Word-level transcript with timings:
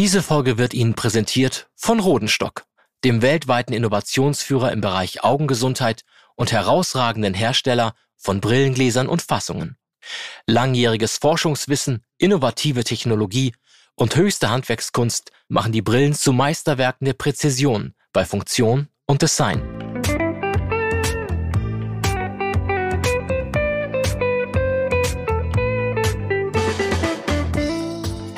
Diese 0.00 0.22
Folge 0.22 0.56
wird 0.56 0.72
Ihnen 0.72 0.94
präsentiert 0.94 1.68
von 1.76 2.00
Rodenstock, 2.00 2.64
dem 3.04 3.20
weltweiten 3.20 3.74
Innovationsführer 3.74 4.72
im 4.72 4.80
Bereich 4.80 5.22
Augengesundheit 5.22 6.04
und 6.36 6.52
herausragenden 6.52 7.34
Hersteller 7.34 7.92
von 8.16 8.40
Brillengläsern 8.40 9.08
und 9.08 9.20
Fassungen. 9.20 9.76
Langjähriges 10.46 11.18
Forschungswissen, 11.18 12.02
innovative 12.16 12.82
Technologie 12.82 13.52
und 13.94 14.16
höchste 14.16 14.48
Handwerkskunst 14.48 15.32
machen 15.48 15.72
die 15.72 15.82
Brillen 15.82 16.14
zu 16.14 16.32
Meisterwerken 16.32 17.04
der 17.04 17.12
Präzision 17.12 17.92
bei 18.14 18.24
Funktion 18.24 18.88
und 19.04 19.20
Design. 19.20 19.89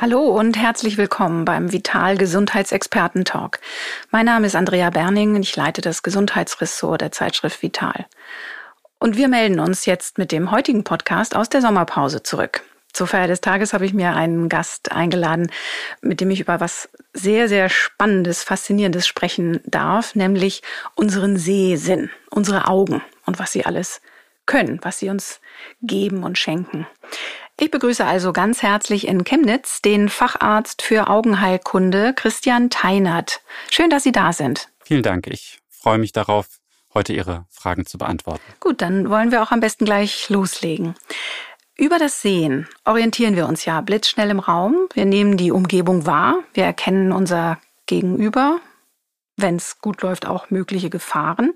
Hallo 0.00 0.20
und 0.20 0.56
herzlich 0.56 0.96
willkommen 0.96 1.44
beim 1.44 1.72
Vital 1.72 2.16
Gesundheitsexperten 2.16 3.24
Talk. 3.24 3.58
Mein 4.12 4.26
Name 4.26 4.46
ist 4.46 4.54
Andrea 4.54 4.90
Berning 4.90 5.34
und 5.34 5.42
ich 5.42 5.56
leite 5.56 5.80
das 5.80 6.04
Gesundheitsressort 6.04 7.00
der 7.00 7.10
Zeitschrift 7.10 7.60
Vital. 7.62 8.06
Und 9.00 9.16
wir 9.16 9.26
melden 9.26 9.58
uns 9.58 9.86
jetzt 9.86 10.16
mit 10.16 10.30
dem 10.30 10.52
heutigen 10.52 10.84
Podcast 10.84 11.34
aus 11.34 11.48
der 11.48 11.62
Sommerpause 11.62 12.22
zurück. 12.22 12.62
Zur 12.92 13.08
Feier 13.08 13.26
des 13.26 13.40
Tages 13.40 13.72
habe 13.72 13.86
ich 13.86 13.92
mir 13.92 14.14
einen 14.14 14.48
Gast 14.48 14.92
eingeladen, 14.92 15.50
mit 16.00 16.20
dem 16.20 16.30
ich 16.30 16.38
über 16.38 16.60
was 16.60 16.88
sehr, 17.12 17.48
sehr 17.48 17.68
Spannendes, 17.68 18.44
Faszinierendes 18.44 19.04
sprechen 19.04 19.58
darf, 19.64 20.14
nämlich 20.14 20.62
unseren 20.94 21.36
Sehsinn, 21.36 22.08
unsere 22.30 22.68
Augen 22.68 23.02
und 23.26 23.40
was 23.40 23.50
sie 23.50 23.66
alles 23.66 24.00
können, 24.46 24.78
was 24.82 25.00
sie 25.00 25.08
uns 25.08 25.40
geben 25.82 26.22
und 26.22 26.38
schenken. 26.38 26.86
Ich 27.60 27.72
begrüße 27.72 28.04
also 28.04 28.32
ganz 28.32 28.62
herzlich 28.62 29.08
in 29.08 29.24
Chemnitz 29.24 29.82
den 29.82 30.08
Facharzt 30.08 30.80
für 30.80 31.08
Augenheilkunde 31.08 32.14
Christian 32.14 32.70
Teinert. 32.70 33.40
Schön, 33.68 33.90
dass 33.90 34.04
Sie 34.04 34.12
da 34.12 34.32
sind. 34.32 34.68
Vielen 34.84 35.02
Dank. 35.02 35.26
Ich 35.26 35.58
freue 35.68 35.98
mich 35.98 36.12
darauf, 36.12 36.46
heute 36.94 37.12
Ihre 37.12 37.46
Fragen 37.50 37.84
zu 37.84 37.98
beantworten. 37.98 38.44
Gut, 38.60 38.80
dann 38.80 39.10
wollen 39.10 39.32
wir 39.32 39.42
auch 39.42 39.50
am 39.50 39.58
besten 39.58 39.84
gleich 39.86 40.28
loslegen. 40.28 40.94
Über 41.76 41.98
das 41.98 42.22
Sehen 42.22 42.68
orientieren 42.84 43.34
wir 43.34 43.48
uns 43.48 43.64
ja 43.64 43.80
blitzschnell 43.80 44.30
im 44.30 44.38
Raum. 44.38 44.88
Wir 44.94 45.04
nehmen 45.04 45.36
die 45.36 45.50
Umgebung 45.50 46.06
wahr. 46.06 46.44
Wir 46.54 46.62
erkennen 46.62 47.10
unser 47.10 47.58
Gegenüber, 47.86 48.60
wenn 49.36 49.56
es 49.56 49.80
gut 49.80 50.02
läuft, 50.02 50.26
auch 50.26 50.50
mögliche 50.50 50.90
Gefahren. 50.90 51.54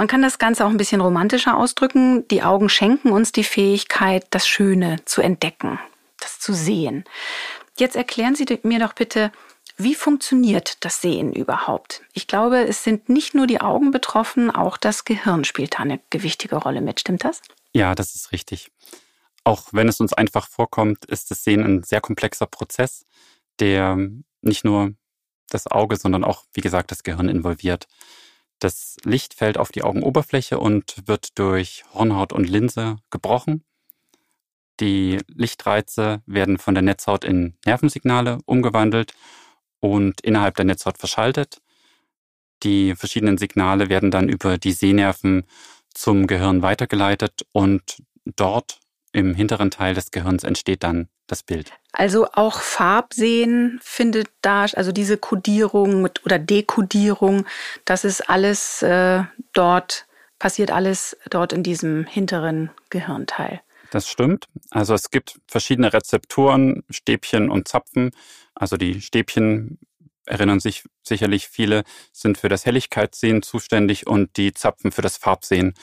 Man 0.00 0.08
kann 0.08 0.22
das 0.22 0.38
Ganze 0.38 0.64
auch 0.64 0.70
ein 0.70 0.78
bisschen 0.78 1.02
romantischer 1.02 1.58
ausdrücken. 1.58 2.26
Die 2.28 2.42
Augen 2.42 2.70
schenken 2.70 3.12
uns 3.12 3.32
die 3.32 3.44
Fähigkeit, 3.44 4.26
das 4.30 4.48
Schöne 4.48 5.04
zu 5.04 5.20
entdecken, 5.20 5.78
das 6.20 6.40
zu 6.40 6.54
sehen. 6.54 7.04
Jetzt 7.78 7.96
erklären 7.96 8.34
Sie 8.34 8.46
mir 8.62 8.78
doch 8.78 8.94
bitte, 8.94 9.30
wie 9.76 9.94
funktioniert 9.94 10.82
das 10.86 11.02
Sehen 11.02 11.34
überhaupt? 11.34 12.00
Ich 12.14 12.26
glaube, 12.26 12.66
es 12.66 12.82
sind 12.82 13.10
nicht 13.10 13.34
nur 13.34 13.46
die 13.46 13.60
Augen 13.60 13.90
betroffen, 13.90 14.50
auch 14.50 14.78
das 14.78 15.04
Gehirn 15.04 15.44
spielt 15.44 15.74
da 15.74 15.80
eine 15.80 16.00
gewichtige 16.08 16.56
Rolle 16.56 16.80
mit. 16.80 17.00
Stimmt 17.00 17.24
das? 17.24 17.42
Ja, 17.74 17.94
das 17.94 18.14
ist 18.14 18.32
richtig. 18.32 18.70
Auch 19.44 19.64
wenn 19.72 19.86
es 19.86 20.00
uns 20.00 20.14
einfach 20.14 20.48
vorkommt, 20.48 21.04
ist 21.04 21.30
das 21.30 21.44
Sehen 21.44 21.62
ein 21.62 21.82
sehr 21.82 22.00
komplexer 22.00 22.46
Prozess, 22.46 23.04
der 23.58 23.98
nicht 24.40 24.64
nur 24.64 24.94
das 25.50 25.66
Auge, 25.66 25.96
sondern 25.96 26.24
auch, 26.24 26.44
wie 26.54 26.62
gesagt, 26.62 26.90
das 26.90 27.02
Gehirn 27.02 27.28
involviert. 27.28 27.86
Das 28.60 28.98
Licht 29.04 29.34
fällt 29.34 29.56
auf 29.56 29.72
die 29.72 29.82
Augenoberfläche 29.82 30.58
und 30.58 30.96
wird 31.06 31.38
durch 31.38 31.82
Hornhaut 31.94 32.32
und 32.32 32.48
Linse 32.48 32.98
gebrochen. 33.10 33.64
Die 34.80 35.18
Lichtreize 35.28 36.22
werden 36.26 36.58
von 36.58 36.74
der 36.74 36.82
Netzhaut 36.82 37.24
in 37.24 37.56
Nervensignale 37.64 38.38
umgewandelt 38.44 39.14
und 39.80 40.20
innerhalb 40.20 40.56
der 40.56 40.66
Netzhaut 40.66 40.98
verschaltet. 40.98 41.62
Die 42.62 42.94
verschiedenen 42.94 43.38
Signale 43.38 43.88
werden 43.88 44.10
dann 44.10 44.28
über 44.28 44.58
die 44.58 44.72
Sehnerven 44.72 45.44
zum 45.94 46.26
Gehirn 46.26 46.60
weitergeleitet 46.60 47.46
und 47.52 48.02
dort 48.24 48.78
im 49.12 49.34
hinteren 49.34 49.70
Teil 49.70 49.94
des 49.94 50.10
Gehirns 50.10 50.44
entsteht 50.44 50.82
dann 50.82 51.08
das 51.30 51.42
Bild. 51.42 51.72
Also 51.92 52.26
auch 52.32 52.60
Farbsehen 52.60 53.80
findet 53.82 54.28
da, 54.42 54.66
also 54.74 54.92
diese 54.92 55.16
Kodierung 55.16 56.02
mit, 56.02 56.24
oder 56.24 56.38
Dekodierung, 56.38 57.46
das 57.84 58.04
ist 58.04 58.28
alles 58.28 58.82
äh, 58.82 59.24
dort, 59.52 60.06
passiert 60.38 60.70
alles 60.70 61.16
dort 61.28 61.52
in 61.52 61.62
diesem 61.62 62.06
hinteren 62.06 62.70
Gehirnteil. 62.90 63.60
Das 63.90 64.08
stimmt. 64.08 64.46
Also 64.70 64.94
es 64.94 65.10
gibt 65.10 65.40
verschiedene 65.48 65.92
Rezeptoren, 65.92 66.84
Stäbchen 66.90 67.50
und 67.50 67.66
Zapfen. 67.66 68.12
Also 68.54 68.76
die 68.76 69.00
Stäbchen 69.00 69.78
erinnern 70.26 70.60
sich 70.60 70.84
sicherlich 71.02 71.48
viele, 71.48 71.82
sind 72.12 72.38
für 72.38 72.48
das 72.48 72.64
Helligkeitssehen 72.66 73.42
zuständig 73.42 74.06
und 74.06 74.36
die 74.36 74.52
Zapfen 74.52 74.92
für 74.92 75.02
das 75.02 75.16
Farbsehen. 75.16 75.74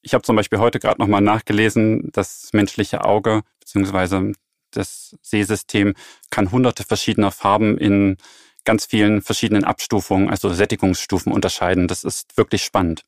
Ich 0.00 0.14
habe 0.14 0.22
zum 0.22 0.36
Beispiel 0.36 0.60
heute 0.60 0.78
gerade 0.78 1.00
nochmal 1.00 1.20
nachgelesen, 1.20 2.10
das 2.12 2.50
menschliche 2.52 3.04
Auge 3.04 3.42
bzw. 3.58 4.32
das 4.76 5.16
Sehsystem 5.22 5.94
kann 6.30 6.50
hunderte 6.50 6.84
verschiedener 6.84 7.30
Farben 7.30 7.78
in 7.78 8.16
ganz 8.64 8.86
vielen 8.86 9.22
verschiedenen 9.22 9.64
Abstufungen, 9.64 10.28
also 10.28 10.52
Sättigungsstufen 10.52 11.32
unterscheiden. 11.32 11.88
Das 11.88 12.04
ist 12.04 12.36
wirklich 12.36 12.64
spannend. 12.64 13.04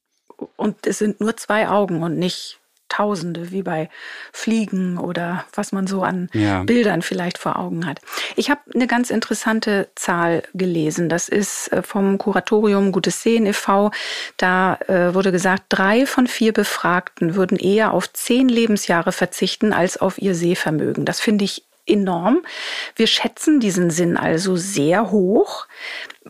Und 0.56 0.86
es 0.86 0.98
sind 0.98 1.20
nur 1.20 1.36
zwei 1.36 1.68
Augen 1.68 2.02
und 2.02 2.18
nicht 2.18 2.60
Tausende, 2.88 3.50
wie 3.50 3.62
bei 3.62 3.88
Fliegen 4.32 4.98
oder 4.98 5.44
was 5.54 5.72
man 5.72 5.86
so 5.86 6.02
an 6.02 6.28
ja. 6.32 6.62
Bildern 6.64 7.02
vielleicht 7.02 7.38
vor 7.38 7.58
Augen 7.58 7.86
hat. 7.86 8.00
Ich 8.36 8.50
habe 8.50 8.60
eine 8.74 8.86
ganz 8.86 9.10
interessante 9.10 9.88
Zahl 9.94 10.42
gelesen. 10.54 11.08
Das 11.08 11.28
ist 11.28 11.72
äh, 11.72 11.82
vom 11.82 12.18
Kuratorium 12.18 12.92
Gutes 12.92 13.22
Sehen 13.22 13.46
e.V. 13.46 13.90
Da 14.36 14.78
äh, 14.88 15.14
wurde 15.14 15.32
gesagt, 15.32 15.64
drei 15.68 16.06
von 16.06 16.26
vier 16.26 16.52
Befragten 16.52 17.34
würden 17.34 17.58
eher 17.58 17.92
auf 17.92 18.12
zehn 18.12 18.48
Lebensjahre 18.48 19.12
verzichten 19.12 19.72
als 19.72 19.96
auf 19.98 20.18
ihr 20.18 20.34
Sehvermögen. 20.34 21.04
Das 21.04 21.20
finde 21.20 21.44
ich 21.44 21.67
enorm. 21.88 22.42
Wir 22.96 23.06
schätzen 23.06 23.60
diesen 23.60 23.90
Sinn 23.90 24.16
also 24.16 24.56
sehr 24.56 25.10
hoch. 25.10 25.66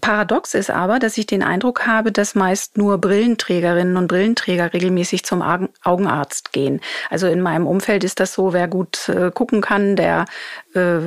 Paradox 0.00 0.54
ist 0.54 0.70
aber, 0.70 0.98
dass 0.98 1.18
ich 1.18 1.26
den 1.26 1.42
Eindruck 1.42 1.86
habe, 1.86 2.12
dass 2.12 2.34
meist 2.34 2.78
nur 2.78 2.98
Brillenträgerinnen 2.98 3.96
und 3.96 4.06
Brillenträger 4.06 4.72
regelmäßig 4.72 5.24
zum 5.24 5.42
Augenarzt 5.82 6.52
gehen. 6.52 6.80
Also 7.10 7.26
in 7.26 7.40
meinem 7.40 7.66
Umfeld 7.66 8.04
ist 8.04 8.20
das 8.20 8.32
so, 8.32 8.52
wer 8.52 8.68
gut 8.68 9.08
äh, 9.08 9.30
gucken 9.32 9.60
kann, 9.60 9.96
der, 9.96 10.26
äh, 10.74 11.00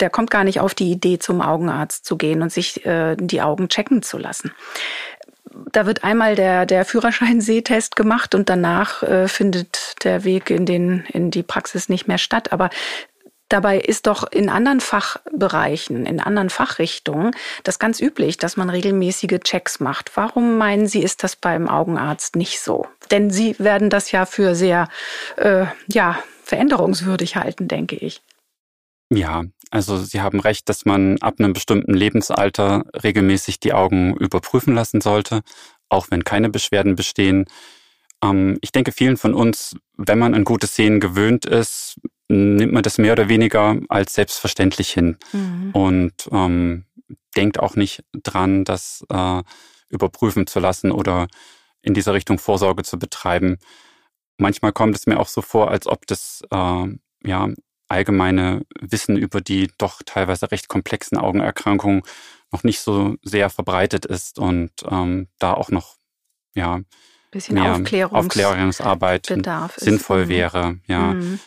der 0.00 0.10
kommt 0.10 0.30
gar 0.30 0.44
nicht 0.44 0.60
auf 0.60 0.74
die 0.74 0.90
Idee, 0.90 1.18
zum 1.18 1.40
Augenarzt 1.40 2.04
zu 2.04 2.16
gehen 2.16 2.42
und 2.42 2.52
sich 2.52 2.84
äh, 2.84 3.16
die 3.18 3.40
Augen 3.40 3.68
checken 3.68 4.02
zu 4.02 4.18
lassen 4.18 4.52
da 5.72 5.86
wird 5.86 6.04
einmal 6.04 6.34
der, 6.34 6.66
der 6.66 6.84
Führerschein-Sehtest 6.84 7.96
gemacht 7.96 8.34
und 8.34 8.48
danach 8.48 9.02
äh, 9.02 9.28
findet 9.28 10.04
der 10.04 10.24
Weg 10.24 10.50
in, 10.50 10.66
den, 10.66 11.04
in 11.12 11.30
die 11.30 11.42
Praxis 11.42 11.88
nicht 11.88 12.08
mehr 12.08 12.18
statt. 12.18 12.52
Aber 12.52 12.70
Dabei 13.48 13.78
ist 13.78 14.08
doch 14.08 14.24
in 14.30 14.48
anderen 14.48 14.80
Fachbereichen, 14.80 16.04
in 16.04 16.20
anderen 16.20 16.50
Fachrichtungen 16.50 17.30
das 17.62 17.78
ganz 17.78 18.00
üblich, 18.00 18.38
dass 18.38 18.56
man 18.56 18.70
regelmäßige 18.70 19.38
Checks 19.44 19.78
macht. 19.78 20.16
Warum 20.16 20.58
meinen 20.58 20.88
Sie, 20.88 21.02
ist 21.02 21.22
das 21.22 21.36
beim 21.36 21.68
Augenarzt 21.68 22.34
nicht 22.34 22.60
so? 22.60 22.86
Denn 23.10 23.30
Sie 23.30 23.56
werden 23.58 23.88
das 23.88 24.10
ja 24.10 24.26
für 24.26 24.56
sehr, 24.56 24.88
äh, 25.36 25.66
ja, 25.86 26.18
veränderungswürdig 26.42 27.36
halten, 27.36 27.68
denke 27.68 27.96
ich. 27.96 28.20
Ja, 29.10 29.44
also 29.70 29.98
Sie 29.98 30.20
haben 30.20 30.40
recht, 30.40 30.68
dass 30.68 30.84
man 30.84 31.18
ab 31.20 31.36
einem 31.38 31.52
bestimmten 31.52 31.94
Lebensalter 31.94 32.84
regelmäßig 33.02 33.60
die 33.60 33.72
Augen 33.72 34.16
überprüfen 34.16 34.74
lassen 34.74 35.00
sollte, 35.00 35.42
auch 35.88 36.06
wenn 36.10 36.24
keine 36.24 36.50
Beschwerden 36.50 36.96
bestehen. 36.96 37.46
Ähm, 38.22 38.58
ich 38.60 38.72
denke, 38.72 38.90
vielen 38.90 39.16
von 39.16 39.34
uns, 39.34 39.76
wenn 39.96 40.18
man 40.18 40.34
ein 40.34 40.44
gutes 40.44 40.74
Sehen 40.74 40.98
gewöhnt 40.98 41.46
ist, 41.46 42.00
nimmt 42.28 42.72
man 42.72 42.82
das 42.82 42.98
mehr 42.98 43.12
oder 43.12 43.28
weniger 43.28 43.78
als 43.88 44.14
selbstverständlich 44.14 44.90
hin 44.90 45.16
mhm. 45.32 45.70
und 45.72 46.28
ähm, 46.32 46.84
denkt 47.36 47.60
auch 47.60 47.76
nicht 47.76 48.04
dran, 48.12 48.64
das 48.64 49.04
äh, 49.10 49.42
überprüfen 49.88 50.46
zu 50.46 50.58
lassen 50.58 50.90
oder 50.90 51.28
in 51.82 51.94
dieser 51.94 52.14
Richtung 52.14 52.38
Vorsorge 52.38 52.82
zu 52.82 52.98
betreiben. 52.98 53.58
Manchmal 54.38 54.72
kommt 54.72 54.96
es 54.96 55.06
mir 55.06 55.20
auch 55.20 55.28
so 55.28 55.40
vor, 55.40 55.70
als 55.70 55.86
ob 55.86 56.06
das 56.06 56.42
äh, 56.50 56.86
ja 57.24 57.48
allgemeine 57.88 58.62
Wissen 58.80 59.16
über 59.16 59.40
die 59.40 59.70
doch 59.78 60.02
teilweise 60.04 60.50
recht 60.50 60.68
komplexen 60.68 61.18
Augenerkrankungen 61.18 62.02
noch 62.50 62.64
nicht 62.64 62.80
so 62.80 63.14
sehr 63.22 63.50
verbreitet 63.50 64.04
ist 64.06 64.38
und 64.38 64.72
ähm, 64.90 65.28
da 65.38 65.54
auch 65.54 65.70
noch 65.70 65.96
ja 66.54 66.80
bisschen 67.30 67.58
Aufklärungs 67.58 68.26
Aufklärungsarbeit 68.26 69.26
sinnvoll 69.76 70.22
ist. 70.22 70.28
wäre. 70.28 70.78
Ja. 70.86 71.14
Mhm. 71.14 71.38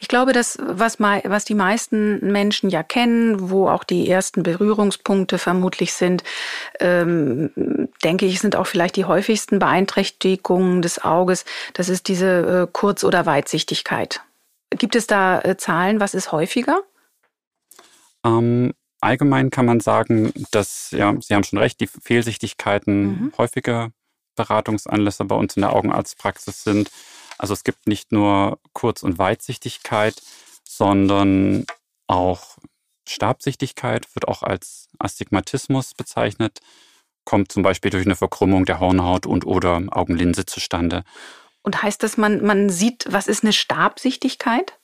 Ich 0.00 0.08
glaube, 0.08 0.32
dass 0.32 0.58
was, 0.60 0.98
was 0.98 1.44
die 1.44 1.54
meisten 1.54 2.32
Menschen 2.32 2.70
ja 2.70 2.82
kennen, 2.82 3.50
wo 3.50 3.68
auch 3.68 3.84
die 3.84 4.08
ersten 4.08 4.42
Berührungspunkte 4.42 5.38
vermutlich 5.38 5.92
sind, 5.92 6.24
ähm, 6.80 7.50
denke 8.02 8.26
ich, 8.26 8.40
sind 8.40 8.56
auch 8.56 8.66
vielleicht 8.66 8.96
die 8.96 9.04
häufigsten 9.04 9.58
Beeinträchtigungen 9.58 10.82
des 10.82 11.04
Auges. 11.04 11.44
Das 11.74 11.88
ist 11.88 12.08
diese 12.08 12.66
äh, 12.66 12.72
Kurz- 12.72 13.04
oder 13.04 13.26
Weitsichtigkeit. 13.26 14.22
Gibt 14.70 14.96
es 14.96 15.06
da 15.06 15.40
äh, 15.40 15.56
Zahlen? 15.56 16.00
Was 16.00 16.14
ist 16.14 16.32
häufiger? 16.32 16.80
Ähm, 18.24 18.72
allgemein 19.00 19.50
kann 19.50 19.66
man 19.66 19.80
sagen, 19.80 20.32
dass, 20.50 20.90
ja, 20.92 21.14
Sie 21.20 21.34
haben 21.34 21.44
schon 21.44 21.58
recht, 21.58 21.80
die 21.80 21.86
Fehlsichtigkeiten 21.86 23.02
mhm. 23.02 23.32
häufige 23.38 23.92
Beratungsanlässe 24.34 25.24
bei 25.24 25.34
uns 25.34 25.56
in 25.56 25.62
der 25.62 25.72
Augenarztpraxis 25.74 26.64
sind. 26.64 26.90
Also 27.38 27.54
es 27.54 27.64
gibt 27.64 27.86
nicht 27.86 28.12
nur 28.12 28.58
Kurz- 28.72 29.02
und 29.02 29.18
Weitsichtigkeit, 29.18 30.20
sondern 30.64 31.64
auch 32.06 32.58
Stabsichtigkeit 33.08 34.14
wird 34.14 34.28
auch 34.28 34.42
als 34.42 34.88
Astigmatismus 34.98 35.94
bezeichnet, 35.94 36.60
kommt 37.24 37.52
zum 37.52 37.62
Beispiel 37.62 37.90
durch 37.90 38.06
eine 38.06 38.16
Verkrümmung 38.16 38.64
der 38.64 38.80
Hornhaut 38.80 39.26
und 39.26 39.46
oder 39.46 39.82
Augenlinse 39.90 40.46
zustande. 40.46 41.04
Und 41.62 41.82
heißt 41.82 42.02
das, 42.02 42.16
man, 42.16 42.44
man 42.44 42.70
sieht, 42.70 43.06
was 43.10 43.28
ist 43.28 43.44
eine 43.44 43.52
Stabsichtigkeit? 43.52 44.78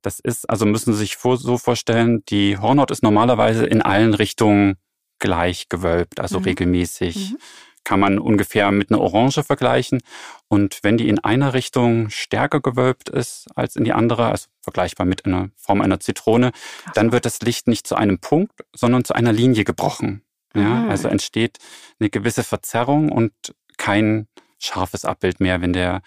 Das 0.00 0.18
ist, 0.18 0.48
also 0.48 0.66
müssen 0.66 0.92
Sie 0.92 0.98
sich 0.98 1.16
so 1.16 1.58
vorstellen, 1.58 2.24
die 2.26 2.58
Hornhaut 2.58 2.90
ist 2.90 3.02
normalerweise 3.02 3.66
in 3.66 3.82
allen 3.82 4.14
Richtungen 4.14 4.76
gleich 5.18 5.68
gewölbt, 5.68 6.20
also 6.20 6.40
mhm. 6.40 6.46
regelmäßig. 6.46 7.32
Mhm. 7.32 7.38
Kann 7.84 8.00
man 8.00 8.18
ungefähr 8.18 8.70
mit 8.70 8.90
einer 8.90 9.00
Orange 9.00 9.42
vergleichen. 9.42 10.02
Und 10.48 10.80
wenn 10.82 10.98
die 10.98 11.08
in 11.08 11.18
einer 11.18 11.54
Richtung 11.54 12.10
stärker 12.10 12.60
gewölbt 12.60 13.08
ist 13.08 13.46
als 13.56 13.76
in 13.76 13.84
die 13.84 13.92
andere, 13.92 14.26
also 14.26 14.48
vergleichbar 14.60 15.06
mit 15.06 15.24
einer 15.24 15.50
Form 15.56 15.80
einer 15.80 16.00
Zitrone, 16.00 16.52
so. 16.86 16.90
dann 16.94 17.12
wird 17.12 17.24
das 17.24 17.40
Licht 17.40 17.66
nicht 17.66 17.86
zu 17.86 17.96
einem 17.96 18.18
Punkt, 18.18 18.52
sondern 18.74 19.04
zu 19.04 19.14
einer 19.14 19.32
Linie 19.32 19.64
gebrochen. 19.64 20.22
Ja, 20.54 20.62
mhm. 20.62 20.90
also 20.90 21.08
entsteht 21.08 21.58
eine 21.98 22.10
gewisse 22.10 22.44
Verzerrung 22.44 23.10
und 23.10 23.32
kein 23.78 24.28
scharfes 24.58 25.04
Abbild 25.04 25.40
mehr, 25.40 25.60
wenn 25.60 25.72
der 25.72 26.02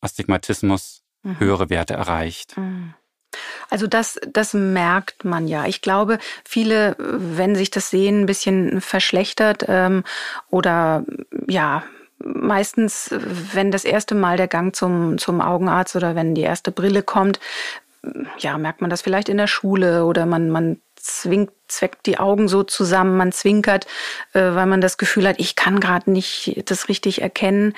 Astigmatismus 0.00 1.02
mhm. 1.22 1.38
höhere 1.38 1.70
Werte 1.70 1.94
erreicht. 1.94 2.56
Mhm. 2.56 2.94
Also 3.68 3.86
das, 3.86 4.18
das 4.26 4.54
merkt 4.54 5.24
man 5.24 5.46
ja. 5.48 5.66
Ich 5.66 5.82
glaube, 5.82 6.18
viele, 6.44 6.96
wenn 6.98 7.54
sich 7.54 7.70
das 7.70 7.90
Sehen 7.90 8.22
ein 8.22 8.26
bisschen 8.26 8.80
verschlechtert 8.80 9.64
ähm, 9.68 10.04
oder 10.50 11.04
ja, 11.48 11.84
meistens, 12.18 13.10
wenn 13.52 13.70
das 13.70 13.84
erste 13.84 14.14
Mal 14.14 14.36
der 14.36 14.48
Gang 14.48 14.74
zum, 14.74 15.18
zum 15.18 15.40
Augenarzt 15.40 15.96
oder 15.96 16.14
wenn 16.14 16.34
die 16.34 16.42
erste 16.42 16.70
Brille 16.70 17.02
kommt, 17.02 17.40
ja, 18.38 18.56
merkt 18.56 18.80
man 18.80 18.90
das 18.90 19.02
vielleicht 19.02 19.28
in 19.28 19.36
der 19.36 19.46
Schule 19.46 20.04
oder 20.04 20.24
man, 20.24 20.50
man 20.50 20.80
zwingt, 20.96 21.50
zweckt 21.68 22.06
die 22.06 22.18
Augen 22.18 22.48
so 22.48 22.62
zusammen, 22.62 23.16
man 23.16 23.32
zwinkert, 23.32 23.86
äh, 24.32 24.40
weil 24.54 24.66
man 24.66 24.80
das 24.80 24.98
Gefühl 24.98 25.28
hat, 25.28 25.36
ich 25.38 25.56
kann 25.56 25.80
gerade 25.80 26.10
nicht 26.10 26.62
das 26.70 26.88
richtig 26.88 27.22
erkennen. 27.22 27.74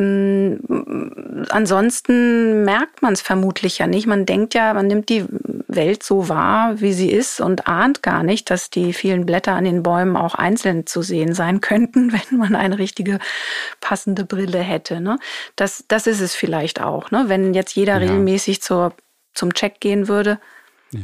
Mm, 0.00 1.46
ansonsten 1.50 2.64
merkt 2.64 3.02
man 3.02 3.12
es 3.12 3.20
vermutlich 3.20 3.76
ja 3.76 3.86
nicht. 3.86 4.06
Man 4.06 4.24
denkt 4.24 4.54
ja, 4.54 4.72
man 4.72 4.86
nimmt 4.86 5.10
die 5.10 5.26
Welt 5.68 6.02
so 6.02 6.30
wahr, 6.30 6.80
wie 6.80 6.94
sie 6.94 7.10
ist 7.10 7.38
und 7.38 7.66
ahnt 7.66 8.02
gar 8.02 8.22
nicht, 8.22 8.48
dass 8.48 8.70
die 8.70 8.94
vielen 8.94 9.26
Blätter 9.26 9.52
an 9.52 9.64
den 9.64 9.82
Bäumen 9.82 10.16
auch 10.16 10.34
einzeln 10.34 10.86
zu 10.86 11.02
sehen 11.02 11.34
sein 11.34 11.60
könnten, 11.60 12.14
wenn 12.14 12.38
man 12.38 12.56
eine 12.56 12.78
richtige 12.78 13.18
passende 13.82 14.24
Brille 14.24 14.60
hätte. 14.60 15.02
Ne? 15.02 15.18
Das, 15.56 15.84
das 15.86 16.06
ist 16.06 16.22
es 16.22 16.34
vielleicht 16.34 16.80
auch. 16.80 17.10
Ne? 17.10 17.24
Wenn 17.26 17.52
jetzt 17.52 17.76
jeder 17.76 17.94
ja. 17.94 17.98
regelmäßig 17.98 18.62
zur, 18.62 18.94
zum 19.34 19.52
Check 19.52 19.80
gehen 19.80 20.08
würde, 20.08 20.38
ja. 20.92 21.02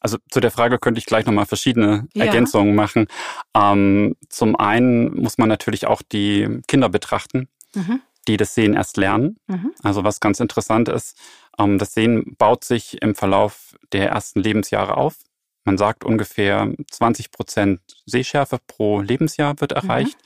Also 0.00 0.16
zu 0.30 0.40
der 0.40 0.50
Frage 0.50 0.78
könnte 0.78 0.98
ich 0.98 1.04
gleich 1.04 1.26
nochmal 1.26 1.44
verschiedene 1.44 2.08
ja. 2.14 2.24
Ergänzungen 2.24 2.74
machen. 2.74 3.08
Ähm, 3.54 4.16
zum 4.30 4.56
einen 4.56 5.14
muss 5.20 5.36
man 5.36 5.50
natürlich 5.50 5.86
auch 5.86 6.00
die 6.00 6.62
Kinder 6.66 6.88
betrachten, 6.88 7.48
mhm. 7.74 8.00
Die 8.28 8.36
das 8.36 8.54
Sehen 8.54 8.74
erst 8.74 8.96
lernen. 8.96 9.38
Mhm. 9.46 9.72
Also 9.82 10.04
was 10.04 10.20
ganz 10.20 10.38
interessant 10.40 10.88
ist, 10.88 11.18
ähm, 11.58 11.78
das 11.78 11.94
Sehen 11.94 12.36
baut 12.36 12.64
sich 12.64 13.02
im 13.02 13.14
Verlauf 13.14 13.76
der 13.92 14.10
ersten 14.10 14.40
Lebensjahre 14.40 14.96
auf. 14.96 15.16
Man 15.64 15.78
sagt 15.78 16.04
ungefähr 16.04 16.72
20 16.90 17.30
Prozent 17.30 17.80
Sehschärfe 18.06 18.58
pro 18.66 19.00
Lebensjahr 19.00 19.60
wird 19.60 19.72
mhm. 19.72 19.76
erreicht. 19.76 20.18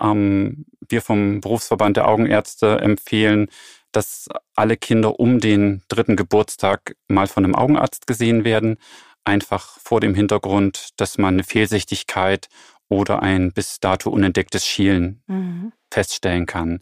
Mhm. 0.00 0.66
Wir 0.88 1.00
vom 1.00 1.40
Berufsverband 1.40 1.96
der 1.96 2.08
Augenärzte 2.08 2.80
empfehlen, 2.80 3.48
dass 3.92 4.28
alle 4.54 4.76
Kinder 4.76 5.18
um 5.18 5.40
den 5.40 5.82
dritten 5.88 6.16
Geburtstag 6.16 6.96
mal 7.08 7.26
von 7.26 7.44
einem 7.44 7.54
Augenarzt 7.54 8.06
gesehen 8.06 8.44
werden, 8.44 8.76
einfach 9.24 9.78
vor 9.80 10.00
dem 10.00 10.14
Hintergrund, 10.14 10.90
dass 10.96 11.16
man 11.16 11.34
eine 11.34 11.44
Fehlsichtigkeit 11.44 12.48
oder 12.88 13.22
ein 13.22 13.52
bis 13.52 13.80
dato 13.80 14.10
unentdecktes 14.10 14.66
Schielen 14.66 15.22
mhm. 15.26 15.72
feststellen 15.90 16.46
kann. 16.46 16.80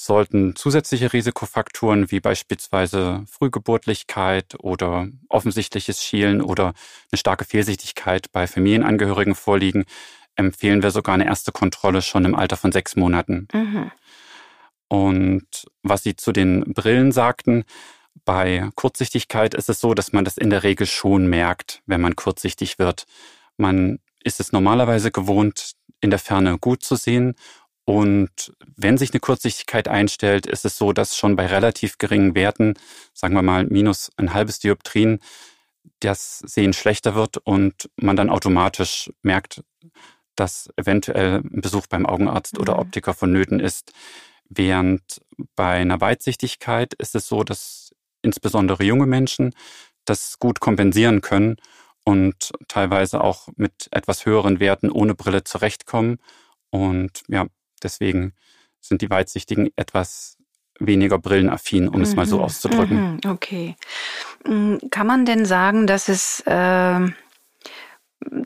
Sollten 0.00 0.54
zusätzliche 0.54 1.12
Risikofaktoren 1.12 2.12
wie 2.12 2.20
beispielsweise 2.20 3.24
Frühgeburtlichkeit 3.28 4.54
oder 4.60 5.08
offensichtliches 5.28 6.04
Schielen 6.04 6.40
oder 6.40 6.66
eine 7.10 7.18
starke 7.18 7.44
Fehlsichtigkeit 7.44 8.30
bei 8.30 8.46
Familienangehörigen 8.46 9.34
vorliegen, 9.34 9.86
empfehlen 10.36 10.84
wir 10.84 10.92
sogar 10.92 11.16
eine 11.16 11.26
erste 11.26 11.50
Kontrolle 11.50 12.00
schon 12.00 12.24
im 12.24 12.36
Alter 12.36 12.56
von 12.56 12.70
sechs 12.70 12.94
Monaten. 12.94 13.48
Mhm. 13.52 13.90
Und 14.86 15.66
was 15.82 16.04
Sie 16.04 16.14
zu 16.14 16.30
den 16.30 16.72
Brillen 16.74 17.10
sagten, 17.10 17.64
bei 18.24 18.70
Kurzsichtigkeit 18.76 19.54
ist 19.54 19.68
es 19.68 19.80
so, 19.80 19.94
dass 19.94 20.12
man 20.12 20.24
das 20.24 20.38
in 20.38 20.50
der 20.50 20.62
Regel 20.62 20.86
schon 20.86 21.26
merkt, 21.26 21.82
wenn 21.86 22.00
man 22.00 22.14
kurzsichtig 22.14 22.78
wird. 22.78 23.04
Man 23.56 23.98
ist 24.22 24.38
es 24.38 24.52
normalerweise 24.52 25.10
gewohnt, 25.10 25.72
in 26.00 26.10
der 26.10 26.20
Ferne 26.20 26.56
gut 26.56 26.84
zu 26.84 26.94
sehen. 26.94 27.34
Und 27.88 28.52
wenn 28.76 28.98
sich 28.98 29.12
eine 29.12 29.20
Kurzsichtigkeit 29.20 29.88
einstellt, 29.88 30.44
ist 30.44 30.66
es 30.66 30.76
so, 30.76 30.92
dass 30.92 31.16
schon 31.16 31.36
bei 31.36 31.46
relativ 31.46 31.96
geringen 31.96 32.34
Werten, 32.34 32.74
sagen 33.14 33.32
wir 33.32 33.40
mal 33.40 33.64
minus 33.64 34.10
ein 34.18 34.34
halbes 34.34 34.58
Dioptrien, 34.58 35.20
das 36.00 36.40
Sehen 36.40 36.74
schlechter 36.74 37.14
wird 37.14 37.38
und 37.38 37.88
man 37.96 38.14
dann 38.14 38.28
automatisch 38.28 39.10
merkt, 39.22 39.62
dass 40.36 40.68
eventuell 40.76 41.36
ein 41.36 41.62
Besuch 41.62 41.86
beim 41.86 42.04
Augenarzt 42.04 42.56
mhm. 42.56 42.60
oder 42.60 42.78
Optiker 42.78 43.14
vonnöten 43.14 43.58
ist. 43.58 43.94
Während 44.50 45.22
bei 45.56 45.76
einer 45.76 46.02
Weitsichtigkeit 46.02 46.92
ist 46.92 47.14
es 47.14 47.26
so, 47.26 47.42
dass 47.42 47.94
insbesondere 48.20 48.84
junge 48.84 49.06
Menschen 49.06 49.54
das 50.04 50.38
gut 50.38 50.60
kompensieren 50.60 51.22
können 51.22 51.56
und 52.04 52.52
teilweise 52.68 53.24
auch 53.24 53.48
mit 53.56 53.88
etwas 53.92 54.26
höheren 54.26 54.60
Werten 54.60 54.90
ohne 54.90 55.14
Brille 55.14 55.42
zurechtkommen. 55.42 56.18
Und 56.68 57.22
ja, 57.28 57.46
deswegen 57.84 58.32
sind 58.80 59.02
die 59.02 59.10
Weitsichtigen 59.10 59.70
etwas 59.76 60.36
weniger 60.78 61.18
brillenaffin, 61.18 61.88
um 61.88 61.96
mhm, 61.96 62.02
es 62.02 62.14
mal 62.14 62.26
so 62.26 62.38
mhm, 62.38 62.44
auszudrücken. 62.44 63.12
Mhm, 63.24 63.30
okay. 63.30 63.76
Mm, 64.44 64.76
kann 64.90 65.06
man 65.06 65.24
denn 65.24 65.44
sagen, 65.44 65.86
dass 65.86 66.08
es 66.08 66.40
äh, 66.46 67.00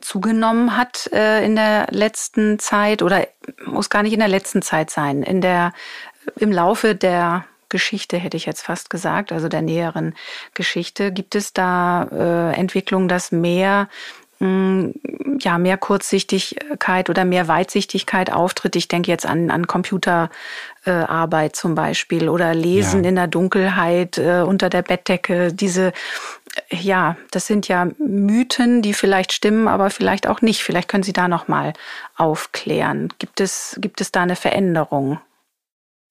zugenommen 0.01 0.77
hat 0.77 1.09
äh, 1.13 1.45
in 1.45 1.55
der 1.55 1.87
letzten 1.91 2.59
Zeit 2.59 3.01
oder 3.01 3.27
muss 3.65 3.89
gar 3.89 4.03
nicht 4.03 4.13
in 4.13 4.19
der 4.19 4.27
letzten 4.27 4.61
Zeit 4.61 4.89
sein, 4.89 5.23
in 5.23 5.41
der 5.41 5.73
im 6.37 6.51
Laufe 6.51 6.95
der 6.95 7.45
Geschichte 7.69 8.17
hätte 8.17 8.37
ich 8.37 8.45
jetzt 8.45 8.61
fast 8.61 8.89
gesagt, 8.89 9.31
also 9.31 9.49
der 9.49 9.63
näheren 9.63 10.13
Geschichte, 10.53 11.11
gibt 11.11 11.33
es 11.33 11.53
da 11.53 12.03
äh, 12.03 12.55
Entwicklungen, 12.55 13.07
dass 13.07 13.31
mehr 13.31 13.89
ja, 15.39 15.57
mehr 15.57 15.77
Kurzsichtigkeit 15.77 17.09
oder 17.09 17.25
mehr 17.25 17.47
Weitsichtigkeit 17.47 18.31
auftritt. 18.31 18.75
Ich 18.75 18.87
denke 18.87 19.11
jetzt 19.11 19.25
an, 19.25 19.49
an 19.51 19.67
Computerarbeit 19.67 21.55
zum 21.55 21.75
Beispiel 21.75 22.29
oder 22.29 22.53
Lesen 22.53 23.03
ja. 23.03 23.09
in 23.09 23.15
der 23.15 23.27
Dunkelheit 23.27 24.17
äh, 24.17 24.41
unter 24.41 24.69
der 24.69 24.81
Bettdecke. 24.81 25.53
Diese, 25.53 25.93
ja, 26.69 27.17
das 27.31 27.47
sind 27.47 27.67
ja 27.67 27.87
Mythen, 27.99 28.81
die 28.81 28.93
vielleicht 28.93 29.33
stimmen, 29.33 29.67
aber 29.67 29.89
vielleicht 29.89 30.27
auch 30.27 30.41
nicht. 30.41 30.61
Vielleicht 30.61 30.87
können 30.87 31.03
Sie 31.03 31.13
da 31.13 31.27
nochmal 31.27 31.73
aufklären. 32.15 33.09
Gibt 33.19 33.39
es, 33.39 33.77
gibt 33.79 34.01
es 34.01 34.11
da 34.11 34.23
eine 34.23 34.35
Veränderung? 34.35 35.19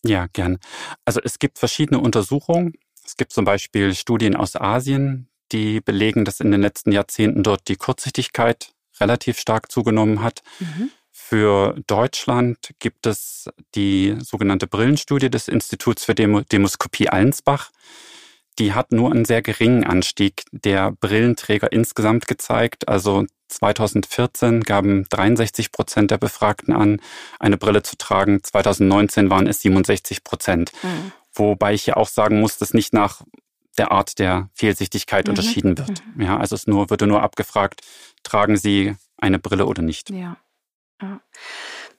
Ja, 0.04 0.26
gern. 0.32 0.58
Also 1.04 1.20
es 1.22 1.38
gibt 1.38 1.58
verschiedene 1.58 2.00
Untersuchungen. 2.00 2.74
Es 3.04 3.16
gibt 3.16 3.32
zum 3.32 3.44
Beispiel 3.44 3.94
Studien 3.94 4.36
aus 4.36 4.56
Asien, 4.56 5.28
die 5.52 5.80
belegen, 5.80 6.24
dass 6.24 6.40
in 6.40 6.50
den 6.50 6.62
letzten 6.62 6.92
Jahrzehnten 6.92 7.42
dort 7.42 7.68
die 7.68 7.76
Kurzsichtigkeit 7.76 8.72
relativ 9.00 9.38
stark 9.38 9.70
zugenommen 9.70 10.22
hat. 10.22 10.42
Mhm. 10.58 10.90
Für 11.10 11.76
Deutschland 11.86 12.74
gibt 12.78 13.06
es 13.06 13.48
die 13.74 14.16
sogenannte 14.20 14.66
Brillenstudie 14.66 15.30
des 15.30 15.48
Instituts 15.48 16.04
für 16.04 16.14
Demo 16.14 16.40
Demoskopie 16.40 17.08
Allensbach. 17.08 17.70
die 18.58 18.74
hat 18.74 18.92
nur 18.92 19.10
einen 19.10 19.24
sehr 19.24 19.40
geringen 19.40 19.84
Anstieg 19.84 20.44
der 20.52 20.92
Brillenträger 20.92 21.72
insgesamt 21.72 22.28
gezeigt. 22.28 22.86
Also 22.86 23.24
2014 23.48 24.62
gaben 24.62 25.06
63 25.08 25.72
Prozent 25.72 26.10
der 26.10 26.18
Befragten 26.18 26.74
an, 26.74 27.00
eine 27.38 27.56
Brille 27.56 27.82
zu 27.82 27.96
tragen. 27.96 28.42
2019 28.42 29.30
waren 29.30 29.46
es 29.46 29.62
67 29.62 30.22
Prozent. 30.22 30.72
Mhm. 30.82 31.12
Wobei 31.34 31.72
ich 31.72 31.86
ja 31.86 31.96
auch 31.96 32.08
sagen 32.08 32.40
muss, 32.40 32.58
dass 32.58 32.74
nicht 32.74 32.92
nach 32.92 33.22
der 33.78 33.92
Art 33.92 34.18
der 34.18 34.48
Fehlsichtigkeit 34.54 35.26
mhm. 35.26 35.30
unterschieden 35.30 35.78
wird. 35.78 36.02
Mhm. 36.14 36.22
Ja, 36.22 36.36
also 36.38 36.54
es 36.54 36.66
nur, 36.66 36.90
würde 36.90 37.06
nur 37.06 37.22
abgefragt, 37.22 37.80
tragen 38.22 38.56
Sie 38.56 38.94
eine 39.16 39.38
Brille 39.38 39.66
oder 39.66 39.82
nicht. 39.82 40.10
Ja. 40.10 40.36
ja. 41.00 41.20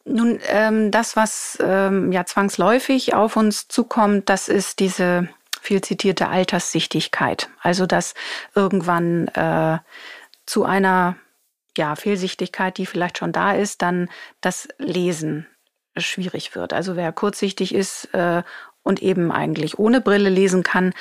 Nun, 0.06 0.39
ähm, 0.48 0.92
das, 0.92 1.15
was 1.15 1.58
ähm, 1.62 2.12
ja 2.12 2.25
zwangsläufig 2.25 3.13
auf 3.13 3.38
uns 3.38 3.68
zukommt, 3.68 4.30
das 4.30 4.50
ist 4.50 4.80
diese 4.80 5.30
viel 5.62 5.82
zitierte 5.82 6.27
Alterssichtigkeit. 6.27 7.50
Also 7.62 7.86
dass 7.86 8.13
irgendwann 8.53 9.30
äh, 9.30 9.80
zu 10.46 10.65
einer 10.65 11.15
ja, 11.77 11.96
Fehlsichtigkeit, 11.96 12.77
die 12.77 12.86
vielleicht 12.86 13.18
schon 13.18 13.32
da 13.32 13.53
ist, 13.53 13.82
dann 13.82 14.10
das 14.42 14.68
Lesen 14.77 15.48
schwierig 15.96 16.56
wird. 16.56 16.74
Also 16.74 16.96
wer 16.96 17.12
kurzsichtig 17.12 17.74
ist 17.74 18.13
äh, 18.13 18.44
und 18.84 19.01
eben 19.01 19.32
eigentlich 19.32 19.80
ohne 19.80 20.01
Brille 20.01 20.30
lesen 20.30 20.63
kann, 20.63 20.94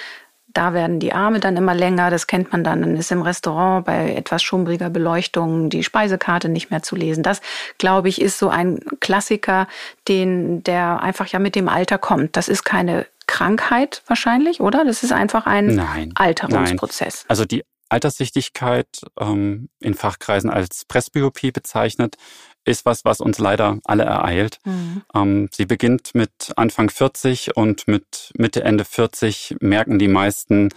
da 0.52 0.74
werden 0.74 1.00
die 1.00 1.12
Arme 1.12 1.40
dann 1.40 1.56
immer 1.56 1.74
länger, 1.74 2.10
das 2.10 2.26
kennt 2.26 2.52
man 2.52 2.64
dann. 2.64 2.82
Dann 2.82 2.96
ist 2.96 3.10
im 3.12 3.22
Restaurant 3.22 3.84
bei 3.86 4.14
etwas 4.14 4.42
schummriger 4.42 4.90
Beleuchtung 4.90 5.70
die 5.70 5.84
Speisekarte 5.84 6.48
nicht 6.48 6.70
mehr 6.70 6.82
zu 6.82 6.96
lesen. 6.96 7.22
Das, 7.22 7.40
glaube 7.78 8.08
ich, 8.08 8.20
ist 8.20 8.38
so 8.38 8.48
ein 8.48 8.80
Klassiker, 9.00 9.68
den, 10.08 10.62
der 10.64 11.02
einfach 11.02 11.26
ja 11.26 11.38
mit 11.38 11.54
dem 11.54 11.68
Alter 11.68 11.98
kommt. 11.98 12.36
Das 12.36 12.48
ist 12.48 12.64
keine 12.64 13.06
Krankheit 13.26 14.02
wahrscheinlich, 14.06 14.60
oder? 14.60 14.84
Das 14.84 15.02
ist 15.02 15.12
einfach 15.12 15.46
ein 15.46 15.74
nein, 15.74 16.12
Alterungsprozess. 16.14 17.24
Nein. 17.24 17.30
Also 17.30 17.44
die 17.44 17.64
Alterssichtigkeit 17.88 18.88
ähm, 19.20 19.68
in 19.80 19.94
Fachkreisen 19.94 20.50
als 20.50 20.84
Presbyopie 20.86 21.52
bezeichnet, 21.52 22.16
ist 22.64 22.84
was, 22.84 23.04
was 23.04 23.20
uns 23.20 23.38
leider 23.38 23.78
alle 23.84 24.04
ereilt. 24.04 24.58
Mhm. 24.64 25.02
Ähm, 25.14 25.48
sie 25.52 25.66
beginnt 25.66 26.14
mit 26.14 26.52
Anfang 26.56 26.90
40 26.90 27.56
und 27.56 27.88
mit 27.88 28.32
Mitte, 28.36 28.62
Ende 28.62 28.84
40 28.84 29.56
merken 29.60 29.98
die 29.98 30.08
meisten, 30.08 30.68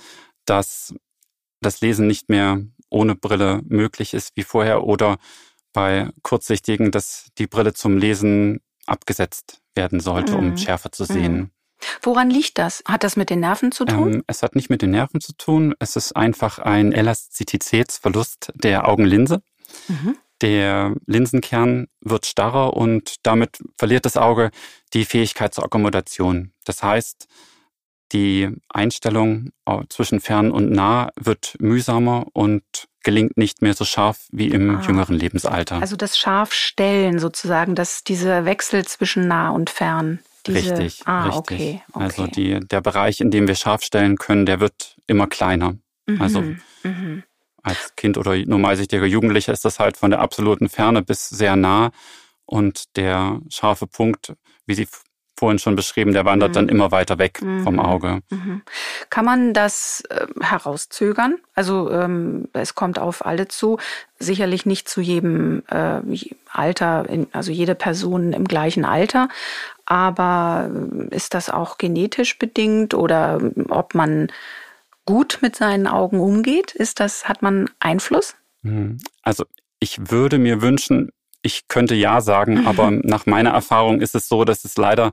dass 0.46 0.94
das 1.62 1.82
Lesen 1.82 2.08
nicht 2.08 2.30
mehr 2.30 2.62
ohne 2.90 3.16
Brille 3.16 3.62
möglich 3.68 4.14
ist 4.14 4.36
wie 4.36 4.44
vorher 4.44 4.84
oder 4.84 5.18
bei 5.74 6.10
Kurzsichtigen, 6.24 6.92
dass 6.92 7.30
die 7.38 7.48
Brille 7.48 7.74
zum 7.74 7.98
Lesen 7.98 8.62
abgesetzt 8.86 9.60
werden 9.76 10.00
sollte, 10.00 10.34
mhm. 10.34 10.52
um 10.52 10.58
schärfer 10.58 10.92
zu 10.92 11.04
sehen. 11.04 11.36
Mhm. 11.36 11.50
Woran 12.02 12.30
liegt 12.30 12.58
das? 12.58 12.84
Hat 12.88 13.04
das 13.04 13.18
mit 13.18 13.30
den 13.30 13.42
Nerven 13.42 13.72
zu 13.72 13.86
tun? 13.86 14.14
Ähm, 14.14 14.24
es 14.28 14.42
hat 14.44 14.56
nicht 14.56 14.70
mit 14.70 14.82
den 14.82 14.92
Nerven 14.92 15.20
zu 15.20 15.34
tun. 15.34 15.76
Es 15.80 15.96
ist 15.96 16.16
einfach 16.16 16.60
ein 16.60 16.94
Elastizitätsverlust 16.94 18.54
der 18.56 18.88
Augenlinse. 18.88 19.42
Mhm. 19.88 20.18
Der 20.42 20.94
Linsenkern 21.06 21.88
wird 22.02 22.26
starrer 22.26 22.74
und 22.74 23.16
damit 23.24 23.60
verliert 23.78 24.06
das 24.06 24.18
Auge 24.18 24.52
die 24.94 25.06
Fähigkeit 25.06 25.54
zur 25.54 25.64
Akkommodation. 25.64 26.52
Das 26.66 26.84
heißt, 26.84 27.28
die 28.12 28.50
Einstellung 28.70 29.52
zwischen 29.90 30.20
fern 30.20 30.52
und 30.52 30.72
nah 30.72 31.10
wird 31.16 31.56
mühsamer 31.60 32.28
und 32.34 32.64
gelingt 33.04 33.38
nicht 33.38 33.62
mehr 33.62 33.74
so 33.74 33.86
scharf 33.86 34.28
wie 34.32 34.48
im 34.48 34.78
ah. 34.78 34.82
jüngeren 34.82 35.16
Lebensalter. 35.16 35.80
Also 35.80 35.96
das 35.96 36.18
Scharfstellen 36.18 37.20
sozusagen, 37.20 37.76
dass 37.76 38.04
dieser 38.04 38.46
Wechsel 38.46 38.86
zwischen 38.86 39.28
nah 39.28 39.50
und 39.50 39.70
fern. 39.70 40.20
Diese, 40.48 40.78
richtig, 40.78 41.02
ah, 41.06 41.26
richtig. 41.26 41.40
Okay, 41.40 41.82
okay. 41.94 42.04
Also 42.04 42.28
die, 42.28 42.60
der 42.60 42.82
Bereich, 42.82 43.22
in 43.22 43.32
dem 43.32 43.48
wir 43.48 43.56
scharf 43.56 43.84
stellen 43.84 44.18
können, 44.18 44.46
der 44.46 44.60
wird 44.60 44.96
immer 45.08 45.28
kleiner. 45.28 45.76
Mhm, 46.08 46.22
also 46.22 46.42
mhm 46.84 47.24
als 47.66 47.96
Kind 47.96 48.18
oder 48.18 48.38
normalsichtiger 48.38 49.06
Jugendlicher 49.06 49.52
ist 49.52 49.66
das 49.66 49.80
halt 49.80 49.98
von 49.98 50.12
der 50.12 50.20
absoluten 50.22 50.70
Ferne 50.70 51.02
bis 51.02 51.30
sehr 51.30 51.56
nah. 51.56 51.92
Und 52.46 52.96
der 52.96 53.40
scharfe 53.50 53.88
Punkt, 53.88 54.34
wie 54.68 54.76
Sie 54.76 54.88
vorhin 55.38 55.60
schon 55.60 55.76
beschrieben, 55.76 56.14
der 56.14 56.26
wandert 56.26 56.52
mhm. 56.52 56.54
dann 56.54 56.70
immer 56.70 56.92
weiter 56.92 57.18
weg 57.18 57.42
mhm. 57.42 57.64
vom 57.64 57.80
Auge. 57.80 58.22
Mhm. 58.30 58.62
Kann 59.10 59.26
man 59.26 59.54
das 59.54 60.04
äh, 60.10 60.28
herauszögern? 60.40 61.40
Also 61.54 61.92
ähm, 61.92 62.48
es 62.54 62.76
kommt 62.76 63.00
auf 63.00 63.26
alle 63.26 63.48
zu, 63.48 63.78
sicherlich 64.18 64.66
nicht 64.66 64.88
zu 64.88 65.02
jedem 65.02 65.64
äh, 65.68 66.02
Alter, 66.52 67.10
in, 67.10 67.28
also 67.34 67.52
jede 67.52 67.76
Person 67.76 68.32
im 68.32 68.46
gleichen 68.46 68.86
Alter, 68.86 69.28
aber 69.86 70.70
äh, 71.12 71.16
ist 71.16 71.34
das 71.34 71.50
auch 71.50 71.78
genetisch 71.78 72.40
bedingt 72.40 72.94
oder 72.94 73.42
ob 73.70 73.94
man 73.94 74.28
gut 75.06 75.40
mit 75.42 75.56
seinen 75.56 75.88
Augen 75.88 76.20
umgeht? 76.20 76.74
Ist 76.74 77.00
das, 77.00 77.28
hat 77.28 77.42
man 77.42 77.70
Einfluss? 77.80 78.36
Hm. 78.64 78.98
Also 79.22 79.46
ich 79.80 80.12
würde 80.12 80.38
mir 80.38 80.62
wünschen, 80.62 81.12
ich 81.42 81.68
könnte 81.68 81.96
ja 81.96 82.22
sagen, 82.22 82.62
mhm. 82.62 82.68
aber 82.68 82.92
nach 83.04 83.26
meiner 83.26 83.52
Erfahrung 83.52 84.02
ist 84.02 84.16
es 84.16 84.28
so, 84.28 84.44
dass 84.44 84.66
es 84.66 84.78
leider 84.78 85.12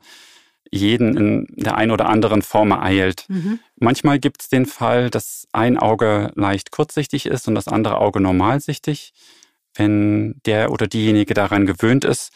jeden 0.71 1.17
in 1.17 1.47
der 1.51 1.77
einen 1.77 1.91
oder 1.91 2.09
anderen 2.09 2.41
Form 2.41 2.71
ereilt. 2.71 3.27
Mhm. 3.29 3.59
Manchmal 3.77 4.19
gibt 4.19 4.43
es 4.43 4.49
den 4.49 4.65
Fall, 4.65 5.11
dass 5.11 5.47
ein 5.53 5.77
Auge 5.77 6.33
leicht 6.35 6.71
kurzsichtig 6.71 7.27
ist 7.27 7.47
und 7.47 7.55
das 7.55 7.69
andere 7.69 7.99
Auge 7.99 8.21
normalsichtig. 8.21 9.13
Wenn 9.75 10.41
der 10.47 10.71
oder 10.71 10.87
diejenige 10.87 11.35
daran 11.35 11.67
gewöhnt 11.67 12.05
ist, 12.07 12.33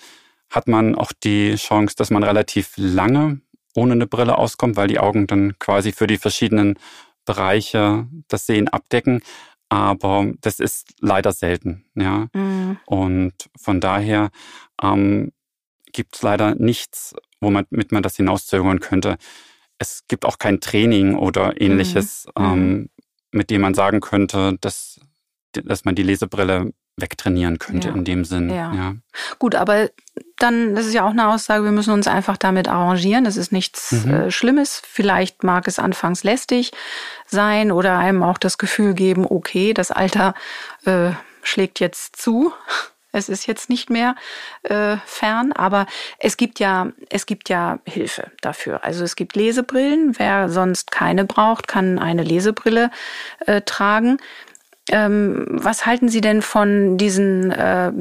hat 0.51 0.69
man 0.69 0.95
auch 0.95 1.13
die 1.13 1.55
Chance, 1.57 1.97
dass 1.97 2.11
man 2.11 2.23
relativ 2.23 2.75
lange 2.77 3.41
ohne 3.75 3.93
eine 3.93 4.07
Brille 4.07 4.39
auskommt, 4.39 4.77
weil 4.77 4.89
die 4.89 4.99
Augen 4.99 5.27
dann 5.27 5.59
quasi 5.59 5.93
für 5.93 6.07
die 6.07 6.19
verschiedenen 6.19 6.79
Bereiche 7.27 8.07
das 8.29 8.47
Sehen 8.47 8.69
abdecken. 8.69 9.21
Aber 9.69 10.33
das 10.41 10.61
ist 10.61 10.95
leider 11.01 11.33
selten, 11.33 11.85
ja. 11.95 12.29
Mhm. 12.33 12.79
Und 12.87 13.35
von 13.59 13.81
daher 13.81 14.31
ähm, 14.81 15.33
gibt 15.93 16.15
es 16.15 16.23
leider 16.23 16.55
nichts, 16.55 17.15
womit 17.41 17.91
man 17.91 18.03
das 18.03 18.17
hinauszögern 18.17 18.81
könnte. 18.81 19.17
Es 19.79 20.05
gibt 20.09 20.25
auch 20.25 20.39
kein 20.39 20.61
Training 20.61 21.17
oder 21.17 21.61
ähnliches, 21.61 22.27
mhm. 22.39 22.45
ähm, 22.45 22.69
mhm. 22.69 22.91
mit 23.33 23.51
dem 23.51 23.61
man 23.61 23.75
sagen 23.75 24.01
könnte, 24.01 24.57
dass, 24.61 25.01
dass 25.53 25.85
man 25.85 25.97
die 25.97 26.05
Lesebrille 26.05 26.73
wegtrainieren 26.97 27.59
könnte 27.59 27.89
ja. 27.89 27.95
in 27.95 28.05
dem 28.05 28.25
Sinn. 28.25 28.49
Ja. 28.49 28.73
ja. 28.73 28.95
Gut, 29.39 29.55
aber 29.55 29.91
dann, 30.39 30.75
das 30.75 30.87
ist 30.87 30.95
ja 30.95 31.05
auch 31.05 31.11
eine 31.11 31.29
Aussage, 31.29 31.65
wir 31.65 31.73
müssen 31.73 31.93
uns 31.93 32.07
einfach 32.07 32.37
damit 32.37 32.69
arrangieren. 32.69 33.25
Das 33.25 33.37
ist 33.37 33.53
nichts 33.53 33.93
mhm. 33.93 34.15
äh, 34.15 34.31
Schlimmes. 34.31 34.83
Vielleicht 34.87 35.45
mag 35.45 35.67
es 35.67 35.79
anfangs 35.79 36.25
lästig 36.25 36.73
sein 37.27 37.73
oder 37.73 37.99
einem 37.99 38.23
auch 38.23 38.39
das 38.39 38.59
Gefühl 38.59 38.95
geben, 38.95 39.27
okay, 39.29 39.73
das 39.75 39.91
Alter 39.91 40.35
äh, 40.85 41.11
schlägt 41.43 41.81
jetzt 41.81 42.17
zu. 42.17 42.53
Es 43.13 43.31
ist 43.31 43.47
jetzt 43.47 43.71
nicht 43.71 43.89
mehr 43.89 44.15
äh, 44.65 44.99
fern, 45.07 45.53
aber 45.53 45.87
es 46.19 46.37
gibt 46.37 46.61
ja, 46.61 46.89
es 47.09 47.25
gibt 47.25 47.49
ja 47.49 47.79
Hilfe 47.87 48.31
dafür. 48.43 48.85
Also 48.85 49.05
es 49.05 49.17
gibt 49.17 49.37
Lesebrillen. 49.37 50.19
Wer 50.19 50.51
sonst 50.51 50.91
keine 50.91 51.25
braucht, 51.25 51.67
kann 51.67 51.99
eine 51.99 52.23
Lesebrille 52.23 52.91
äh, 53.47 53.63
tragen. 53.63 54.19
Ähm, 54.91 55.47
was 55.49 55.85
halten 55.85 56.09
Sie 56.09 56.21
denn 56.21 56.43
von 56.43 56.97
diesen 56.97 57.51
äh, 57.51 57.93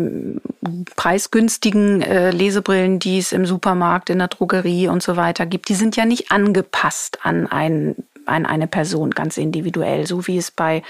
preisgünstigen 0.96 2.02
äh, 2.02 2.30
Lesebrillen, 2.30 3.00
die 3.00 3.18
es 3.18 3.32
im 3.32 3.46
Supermarkt, 3.46 4.10
in 4.10 4.20
der 4.20 4.28
Drogerie 4.28 4.88
und 4.88 5.02
so 5.02 5.16
weiter 5.16 5.46
gibt? 5.48 5.70
Die 5.70 5.76
sind 5.76 5.96
ja 5.96 6.06
nicht 6.06 6.32
angepasst 6.32 7.20
an, 7.24 7.48
ein, 7.48 7.96
an 8.28 8.46
eine 8.46 8.68
Person 8.68 9.12
ganz 9.12 9.38
individuell, 9.38 10.06
so 10.06 10.28
wie 10.28 10.38
es 10.38 10.52
bei 10.52 10.84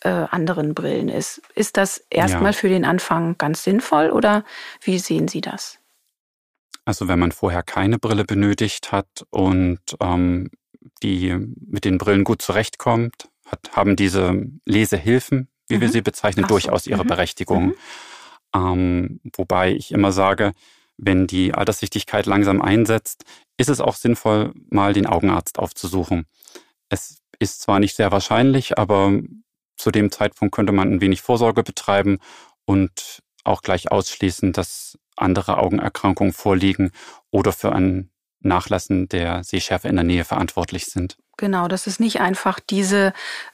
äh, 0.00 0.08
anderen 0.08 0.74
Brillen 0.74 1.08
ist. 1.08 1.40
Ist 1.54 1.76
das 1.76 2.04
erstmal 2.10 2.52
ja. 2.52 2.58
für 2.58 2.68
den 2.68 2.84
Anfang 2.84 3.38
ganz 3.38 3.62
sinnvoll 3.62 4.10
oder 4.10 4.44
wie 4.82 4.98
sehen 4.98 5.28
Sie 5.28 5.40
das? 5.40 5.78
Also 6.84 7.06
wenn 7.06 7.18
man 7.18 7.32
vorher 7.32 7.62
keine 7.62 7.98
Brille 7.98 8.24
benötigt 8.24 8.92
hat 8.92 9.24
und 9.30 9.80
ähm, 10.00 10.50
die 11.02 11.36
mit 11.66 11.84
den 11.84 11.98
Brillen 11.98 12.24
gut 12.24 12.42
zurechtkommt, 12.42 13.28
hat, 13.48 13.76
haben 13.76 13.96
diese 13.96 14.46
Lesehilfen, 14.64 15.48
wie 15.68 15.76
mhm. 15.76 15.80
wir 15.82 15.88
sie 15.90 16.02
bezeichnen, 16.02 16.44
so. 16.44 16.48
durchaus 16.48 16.86
ihre 16.86 17.04
mhm. 17.04 17.08
Berechtigung. 17.08 17.66
Mhm. 17.66 17.74
Ähm, 18.54 19.20
wobei 19.36 19.72
ich 19.72 19.92
immer 19.92 20.12
sage, 20.12 20.52
wenn 20.96 21.26
die 21.26 21.54
Alterssichtigkeit 21.54 22.26
langsam 22.26 22.60
einsetzt, 22.60 23.24
ist 23.56 23.68
es 23.68 23.80
auch 23.80 23.94
sinnvoll, 23.94 24.52
mal 24.68 24.92
den 24.92 25.06
Augenarzt 25.06 25.58
aufzusuchen. 25.58 26.26
Es 26.88 27.22
ist 27.38 27.60
zwar 27.60 27.78
nicht 27.78 27.94
sehr 27.94 28.10
wahrscheinlich, 28.10 28.78
aber 28.78 29.20
zu 29.76 29.90
dem 29.90 30.10
Zeitpunkt 30.10 30.54
könnte 30.54 30.72
man 30.72 30.92
ein 30.92 31.00
wenig 31.00 31.22
Vorsorge 31.22 31.62
betreiben 31.62 32.18
und 32.64 33.22
auch 33.44 33.62
gleich 33.62 33.90
ausschließen, 33.90 34.52
dass 34.52 34.98
andere 35.16 35.58
Augenerkrankungen 35.58 36.32
vorliegen 36.32 36.90
oder 37.30 37.52
für 37.52 37.72
ein 37.72 38.10
Nachlassen 38.40 39.08
der 39.08 39.42
Sehschärfe 39.44 39.88
in 39.88 39.96
der 39.96 40.04
Nähe 40.04 40.24
verantwortlich 40.24 40.86
sind. 40.86 41.16
Genau, 41.38 41.68
dass 41.68 41.86
es 41.86 42.00
nicht 42.00 42.20
einfach 42.20 42.58
diese, 42.58 43.12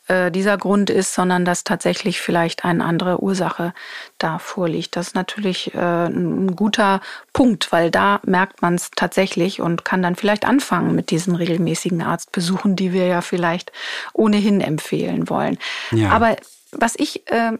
äh, 0.08 0.30
dieser 0.30 0.56
Grund 0.56 0.88
ist, 0.88 1.12
sondern 1.12 1.44
dass 1.44 1.64
tatsächlich 1.64 2.18
vielleicht 2.18 2.64
eine 2.64 2.82
andere 2.82 3.22
Ursache 3.22 3.74
da 4.16 4.38
vorliegt. 4.38 4.96
Das 4.96 5.08
ist 5.08 5.14
natürlich 5.14 5.74
äh, 5.74 6.06
ein 6.06 6.56
guter 6.56 7.02
Punkt, 7.34 7.72
weil 7.72 7.90
da 7.90 8.20
merkt 8.24 8.62
man 8.62 8.76
es 8.76 8.90
tatsächlich 8.96 9.60
und 9.60 9.84
kann 9.84 10.02
dann 10.02 10.16
vielleicht 10.16 10.46
anfangen 10.46 10.94
mit 10.94 11.10
diesen 11.10 11.34
regelmäßigen 11.36 12.00
Arztbesuchen, 12.00 12.74
die 12.74 12.94
wir 12.94 13.06
ja 13.06 13.20
vielleicht 13.20 13.70
ohnehin 14.14 14.62
empfehlen 14.62 15.28
wollen. 15.28 15.58
Ja. 15.90 16.08
Aber 16.08 16.36
was 16.72 16.94
ich 16.96 17.30
äh, 17.30 17.52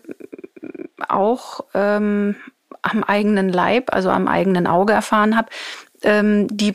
auch 1.07 1.61
ähm, 1.75 2.37
am 2.81 3.05
eigenen 3.05 3.51
Leib, 3.51 3.93
also 3.93 4.09
am 4.09 4.27
eigenen 4.27 4.67
Auge 4.67 4.95
erfahren 4.95 5.37
habe, 5.37 5.49
ähm, 6.03 6.47
die, 6.49 6.75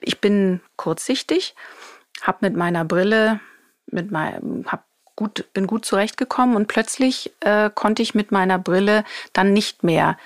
ich 0.00 0.20
bin 0.20 0.60
kurzsichtig 0.76 1.54
habe 2.22 2.38
mit 2.42 2.56
meiner 2.56 2.84
Brille, 2.84 3.40
mit 3.86 4.10
mein, 4.10 4.64
hab 4.66 4.86
gut, 5.16 5.46
bin 5.52 5.66
gut 5.66 5.84
zurechtgekommen 5.84 6.56
und 6.56 6.68
plötzlich 6.68 7.32
äh, 7.40 7.70
konnte 7.74 8.02
ich 8.02 8.14
mit 8.14 8.32
meiner 8.32 8.58
Brille 8.58 9.04
dann 9.32 9.52
nicht 9.52 9.82
mehr 9.82 10.16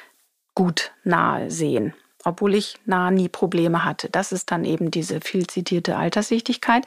gut 0.55 0.93
nahe 1.05 1.51
sehen, 1.51 1.95
obwohl 2.25 2.55
ich 2.55 2.79
nah 2.85 3.11
nie 3.11 3.29
Probleme 3.29 3.85
hatte. 3.85 4.09
Das 4.09 4.33
ist 4.33 4.51
dann 4.51 4.65
eben 4.65 4.91
diese 4.91 5.21
viel 5.21 5.47
zitierte 5.47 5.97
Alterssichtigkeit. 5.97 6.85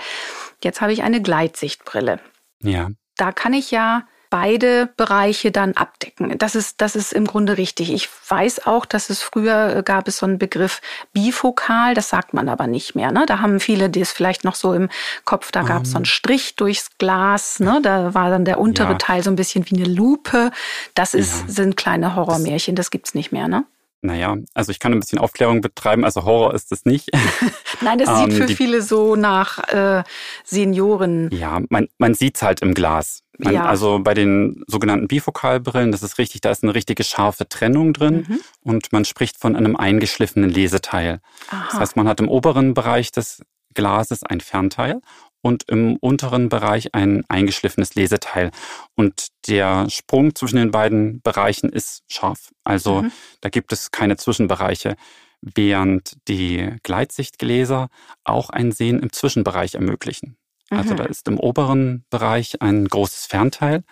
Jetzt 0.64 0.82
habe 0.82 0.94
ich 0.94 1.04
eine 1.04 1.22
Gleitsichtbrille. 1.22 2.20
Ja. 2.62 2.90
Da 3.18 3.32
kann 3.32 3.54
ich 3.54 3.72
ja 3.72 4.08
beide 4.30 4.90
Bereiche 4.98 5.52
dann 5.52 5.74
abdecken. 5.74 6.38
Das 6.38 6.56
ist, 6.56 6.82
das 6.82 6.96
ist 6.96 7.14
im 7.14 7.26
Grunde 7.26 7.58
richtig. 7.58 7.92
Ich 7.92 8.10
weiß 8.28 8.68
auch, 8.68 8.86
dass 8.86 9.10
es 9.10 9.22
früher 9.22 9.78
äh, 9.78 9.84
gab 9.84 10.08
es 10.08 10.18
so 10.18 10.26
einen 10.26 10.38
Begriff 10.38 10.82
bifokal, 11.14 11.94
das 11.94 12.10
sagt 12.10 12.34
man 12.34 12.50
aber 12.50 12.68
nicht 12.68 12.96
mehr. 12.96 13.12
Ne? 13.12 13.26
Da 13.26 13.40
haben 13.40 13.60
viele 13.60 13.90
die 13.90 14.02
es 14.02 14.12
vielleicht 14.12 14.44
noch 14.44 14.56
so 14.56 14.74
im 14.74 14.90
Kopf, 15.26 15.52
da 15.52 15.64
gab 15.64 15.84
es 15.84 15.92
so 15.92 15.98
einen 15.98 16.04
ähm. 16.04 16.10
Strich 16.10 16.56
durchs 16.56 16.98
Glas, 16.98 17.60
ne? 17.60 17.80
da 17.82 18.14
war 18.14 18.30
dann 18.30 18.46
der 18.46 18.60
untere 18.60 18.92
ja. 18.92 18.98
Teil 18.98 19.24
so 19.24 19.30
ein 19.30 19.36
bisschen 19.36 19.70
wie 19.70 19.78
eine 19.78 19.86
Lupe. 19.86 20.52
Das 20.94 21.14
ist, 21.14 21.42
ja. 21.48 21.54
sind 21.54 21.78
kleine 21.78 22.16
Horrormärchen, 22.16 22.76
das 22.76 22.92
gibt's 22.92 23.14
nicht 23.14 23.32
mehr, 23.32 23.48
ne? 23.48 23.66
Naja, 24.02 24.38
also 24.54 24.72
ich 24.72 24.80
kann 24.80 24.94
ein 24.94 25.00
bisschen 25.00 25.20
Aufklärung 25.20 25.60
betreiben, 25.60 26.06
also 26.06 26.24
Horror 26.24 26.54
ist 26.54 26.72
es 26.72 26.86
nicht. 26.86 27.10
Nein, 27.82 27.98
das 27.98 28.18
sieht 28.20 28.30
ähm, 28.30 28.36
für 28.36 28.48
viele 28.48 28.82
so 28.82 29.18
nach 29.18 29.60
äh, 29.68 30.04
Senioren. 30.46 31.30
Ja, 31.32 31.60
man, 31.70 31.88
man 31.98 32.14
sieht's 32.14 32.42
halt 32.42 32.62
im 32.62 32.74
Glas. 32.74 33.24
Man, 33.40 33.54
ja. 33.54 33.66
Also 33.66 34.00
bei 34.00 34.14
den 34.14 34.64
sogenannten 34.68 35.08
Bifokalbrillen, 35.08 35.94
das 35.94 36.04
ist 36.04 36.18
richtig, 36.18 36.42
da 36.42 36.52
ist 36.52 36.62
eine 36.62 36.76
richtige 36.76 37.06
scharfe 37.06 37.48
Trennung 37.48 37.94
drin 37.94 38.26
mhm. 38.28 38.40
und 38.62 38.92
man 38.92 39.06
spricht 39.06 39.38
von 39.38 39.56
einem 39.56 39.78
eingeschliffenen 39.78 40.50
Leseteil. 40.50 41.22
Aha. 41.50 41.68
Das 41.72 41.80
heißt, 41.80 41.96
man 41.96 42.08
hat 42.08 42.20
im 42.20 42.28
oberen 42.28 42.74
Bereich 42.74 43.14
des 43.14 43.42
Glases 43.74 44.24
ein 44.24 44.42
Fernteil 44.42 45.00
und 45.42 45.64
im 45.70 45.96
unteren 46.02 46.50
Bereich 46.50 46.94
ein 46.94 47.24
eingeschliffenes 47.30 47.96
Leseteil. 47.96 48.52
Und 48.96 49.28
der 49.48 49.90
Sprung 49.90 50.36
zwischen 50.36 50.58
den 50.58 50.72
beiden 50.72 51.22
Bereichen 51.22 51.70
ist 51.70 52.04
scharf. 52.10 52.50
Also 52.66 53.04
mhm. 53.04 53.12
da 53.40 53.48
gibt 53.48 53.72
es 53.72 53.92
keine 53.92 54.18
Zwischenbereiche, 54.18 54.96
während 55.42 56.18
die 56.28 56.76
Gleitsichtgläser 56.84 57.88
auch 58.26 58.50
ein 58.50 58.74
Sehen 58.74 59.00
im 59.00 59.14
Zwischenbereich 59.14 59.76
ermöglichen. 59.76 60.36
Also 60.70 60.94
da 60.94 61.06
ist 61.06 61.28
im 61.28 61.40
oberen 61.40 62.06
Bereich 62.10 62.62
ein 62.62 62.88
großes 62.88 63.26
Fernteil, 63.26 63.84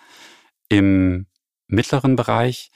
im 0.68 1.26
mittleren 1.66 2.16
Bereich, 2.16 2.70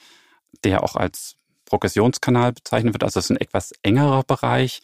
der 0.64 0.82
auch 0.82 0.96
als 0.96 1.36
Progressionskanal 1.64 2.52
bezeichnet 2.52 2.94
wird, 2.94 3.04
also 3.04 3.18
es 3.18 3.26
ist 3.26 3.30
ein 3.30 3.40
etwas 3.40 3.72
engerer 3.82 4.24
Bereich. 4.24 4.82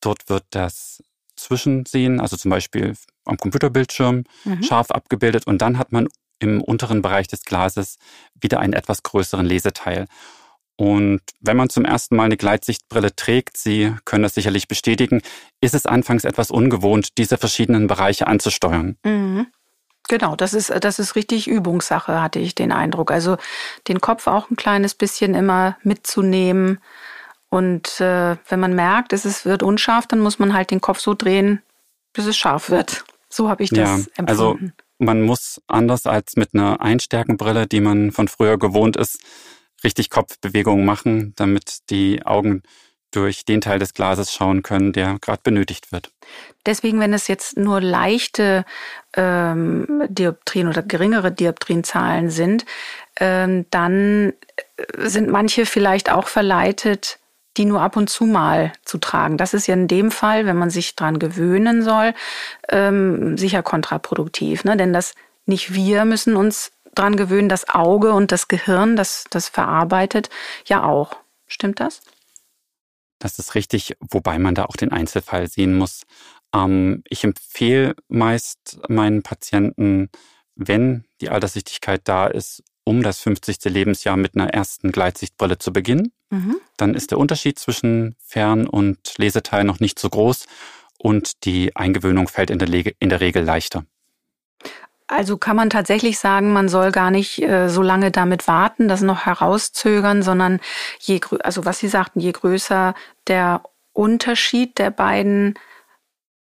Dort 0.00 0.28
wird 0.28 0.44
das 0.50 1.02
Zwischensehen, 1.36 2.20
also 2.20 2.36
zum 2.36 2.50
Beispiel 2.50 2.94
am 3.24 3.38
Computerbildschirm, 3.38 4.24
mhm. 4.44 4.62
scharf 4.62 4.90
abgebildet 4.90 5.46
und 5.46 5.62
dann 5.62 5.78
hat 5.78 5.92
man 5.92 6.08
im 6.40 6.62
unteren 6.62 7.02
Bereich 7.02 7.28
des 7.28 7.42
Glases 7.42 7.96
wieder 8.40 8.60
einen 8.60 8.72
etwas 8.72 9.02
größeren 9.02 9.46
Leseteil. 9.46 10.06
Und 10.80 11.20
wenn 11.40 11.56
man 11.56 11.70
zum 11.70 11.84
ersten 11.84 12.14
Mal 12.14 12.26
eine 12.26 12.36
Gleitsichtbrille 12.36 13.14
trägt, 13.16 13.56
Sie 13.56 13.92
können 14.04 14.22
das 14.22 14.34
sicherlich 14.34 14.68
bestätigen, 14.68 15.22
ist 15.60 15.74
es 15.74 15.86
anfangs 15.86 16.22
etwas 16.22 16.52
ungewohnt, 16.52 17.18
diese 17.18 17.36
verschiedenen 17.36 17.88
Bereiche 17.88 18.28
anzusteuern. 18.28 18.96
Mhm. 19.04 19.48
Genau, 20.08 20.36
das 20.36 20.54
ist, 20.54 20.72
das 20.80 21.00
ist 21.00 21.16
richtig 21.16 21.48
Übungssache, 21.48 22.22
hatte 22.22 22.38
ich 22.38 22.54
den 22.54 22.70
Eindruck. 22.70 23.10
Also 23.10 23.38
den 23.88 24.00
Kopf 24.00 24.28
auch 24.28 24.50
ein 24.50 24.56
kleines 24.56 24.94
bisschen 24.94 25.34
immer 25.34 25.76
mitzunehmen. 25.82 26.78
Und 27.50 28.00
äh, 28.00 28.36
wenn 28.48 28.60
man 28.60 28.74
merkt, 28.74 29.12
es 29.12 29.44
wird 29.44 29.64
unscharf, 29.64 30.06
dann 30.06 30.20
muss 30.20 30.38
man 30.38 30.54
halt 30.54 30.70
den 30.70 30.80
Kopf 30.80 31.00
so 31.00 31.14
drehen, 31.14 31.60
bis 32.12 32.26
es 32.26 32.36
scharf 32.36 32.70
wird. 32.70 33.04
So 33.28 33.48
habe 33.48 33.64
ich 33.64 33.70
das 33.70 33.78
ja, 33.78 33.94
empfunden. 34.16 34.28
Also 34.28 34.58
man 34.98 35.22
muss 35.22 35.60
anders 35.66 36.06
als 36.06 36.36
mit 36.36 36.54
einer 36.54 36.80
Einstärkenbrille, 36.80 37.66
die 37.66 37.80
man 37.80 38.12
von 38.12 38.28
früher 38.28 38.58
gewohnt 38.58 38.96
ist, 38.96 39.18
richtig 39.84 40.10
Kopfbewegungen 40.10 40.84
machen, 40.84 41.32
damit 41.36 41.90
die 41.90 42.24
Augen 42.24 42.62
durch 43.10 43.44
den 43.44 43.60
Teil 43.60 43.78
des 43.78 43.94
Glases 43.94 44.32
schauen 44.32 44.62
können, 44.62 44.92
der 44.92 45.18
gerade 45.20 45.40
benötigt 45.42 45.92
wird. 45.92 46.10
Deswegen, 46.66 47.00
wenn 47.00 47.14
es 47.14 47.26
jetzt 47.26 47.56
nur 47.56 47.80
leichte 47.80 48.64
ähm, 49.16 50.02
Dioptrien 50.08 50.68
oder 50.68 50.82
geringere 50.82 51.32
Dioptrienzahlen 51.32 52.30
sind, 52.30 52.66
ähm, 53.18 53.64
dann 53.70 54.34
sind 54.98 55.30
manche 55.30 55.64
vielleicht 55.64 56.10
auch 56.10 56.28
verleitet, 56.28 57.18
die 57.56 57.64
nur 57.64 57.80
ab 57.80 57.96
und 57.96 58.08
zu 58.08 58.24
mal 58.24 58.72
zu 58.84 58.98
tragen. 58.98 59.38
Das 59.38 59.54
ist 59.54 59.66
ja 59.66 59.74
in 59.74 59.88
dem 59.88 60.10
Fall, 60.10 60.46
wenn 60.46 60.56
man 60.56 60.70
sich 60.70 60.94
dran 60.94 61.18
gewöhnen 61.18 61.82
soll, 61.82 62.14
ähm, 62.68 63.38
sicher 63.38 63.62
kontraproduktiv. 63.62 64.64
Ne? 64.64 64.76
Denn 64.76 64.92
das 64.92 65.14
nicht 65.46 65.72
wir 65.72 66.04
müssen 66.04 66.36
uns 66.36 66.70
dran 66.98 67.16
gewöhnen, 67.16 67.48
das 67.48 67.68
Auge 67.68 68.12
und 68.12 68.32
das 68.32 68.48
Gehirn, 68.48 68.96
das 68.96 69.24
das 69.30 69.48
verarbeitet, 69.48 70.30
ja 70.66 70.84
auch. 70.84 71.16
Stimmt 71.46 71.80
das? 71.80 72.02
Das 73.18 73.38
ist 73.38 73.54
richtig, 73.54 73.96
wobei 74.00 74.38
man 74.38 74.54
da 74.54 74.64
auch 74.66 74.76
den 74.76 74.92
Einzelfall 74.92 75.48
sehen 75.48 75.76
muss. 75.76 76.02
Ähm, 76.54 77.02
ich 77.08 77.24
empfehle 77.24 77.94
meist 78.08 78.80
meinen 78.88 79.22
Patienten, 79.22 80.10
wenn 80.54 81.04
die 81.20 81.30
Alterssichtigkeit 81.30 82.02
da 82.04 82.26
ist, 82.26 82.62
um 82.84 83.02
das 83.02 83.20
50. 83.20 83.64
Lebensjahr 83.64 84.16
mit 84.16 84.34
einer 84.34 84.48
ersten 84.48 84.92
Gleitsichtbrille 84.92 85.58
zu 85.58 85.72
beginnen. 85.72 86.12
Mhm. 86.30 86.56
Dann 86.76 86.94
ist 86.94 87.10
der 87.10 87.18
Unterschied 87.18 87.58
zwischen 87.58 88.16
Fern- 88.18 88.66
und 88.66 88.98
Leseteil 89.18 89.64
noch 89.64 89.80
nicht 89.80 89.98
so 89.98 90.08
groß 90.08 90.46
und 90.98 91.44
die 91.44 91.74
Eingewöhnung 91.76 92.28
fällt 92.28 92.50
in 92.50 92.58
der, 92.58 92.68
in 92.98 93.08
der 93.08 93.20
Regel 93.20 93.44
leichter. 93.44 93.84
Also 95.08 95.38
kann 95.38 95.56
man 95.56 95.70
tatsächlich 95.70 96.18
sagen, 96.18 96.52
man 96.52 96.68
soll 96.68 96.92
gar 96.92 97.10
nicht 97.10 97.42
äh, 97.42 97.68
so 97.68 97.80
lange 97.82 98.10
damit 98.10 98.46
warten, 98.46 98.88
das 98.88 99.00
noch 99.00 99.24
herauszögern, 99.24 100.22
sondern 100.22 100.60
je, 101.00 101.20
also 101.40 101.64
was 101.64 101.78
Sie 101.78 101.88
sagten, 101.88 102.20
je 102.20 102.30
größer 102.30 102.94
der 103.26 103.62
Unterschied 103.94 104.78
der 104.78 104.90
beiden 104.90 105.54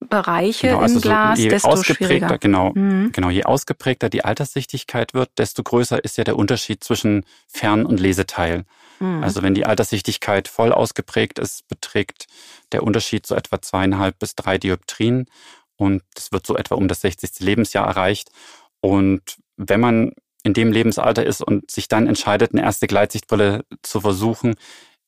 Bereiche 0.08 0.68
genau, 0.68 0.80
also 0.80 0.94
im 0.94 1.00
Glas, 1.00 1.38
so 1.38 1.42
je 1.42 1.48
desto 1.48 1.68
ausgeprägter, 1.68 2.06
schwieriger. 2.06 2.38
Genau, 2.38 2.72
mhm. 2.74 3.10
genau, 3.12 3.30
je 3.30 3.44
ausgeprägter 3.44 4.08
die 4.08 4.24
Alterssichtigkeit 4.24 5.14
wird, 5.14 5.30
desto 5.38 5.62
größer 5.62 6.02
ist 6.02 6.16
ja 6.16 6.24
der 6.24 6.36
Unterschied 6.36 6.84
zwischen 6.84 7.24
Fern- 7.48 7.86
und 7.86 8.00
Leseteil. 8.00 8.64
Mhm. 9.00 9.22
Also 9.22 9.42
wenn 9.42 9.54
die 9.54 9.66
Alterssichtigkeit 9.66 10.48
voll 10.48 10.72
ausgeprägt 10.72 11.38
ist, 11.38 11.66
beträgt 11.68 12.26
der 12.72 12.82
Unterschied 12.82 13.26
so 13.26 13.34
etwa 13.34 13.60
zweieinhalb 13.60 14.18
bis 14.18 14.34
drei 14.34 14.58
Dioptrien 14.58 15.26
und 15.82 16.02
das 16.14 16.30
wird 16.30 16.46
so 16.46 16.56
etwa 16.56 16.76
um 16.76 16.86
das 16.86 17.00
60. 17.00 17.40
Lebensjahr 17.40 17.86
erreicht. 17.86 18.30
Und 18.80 19.36
wenn 19.56 19.80
man 19.80 20.12
in 20.44 20.54
dem 20.54 20.72
Lebensalter 20.72 21.24
ist 21.24 21.42
und 21.42 21.70
sich 21.70 21.88
dann 21.88 22.06
entscheidet, 22.06 22.52
eine 22.52 22.62
erste 22.62 22.86
Gleitsichtbrille 22.86 23.64
zu 23.82 24.00
versuchen, 24.00 24.54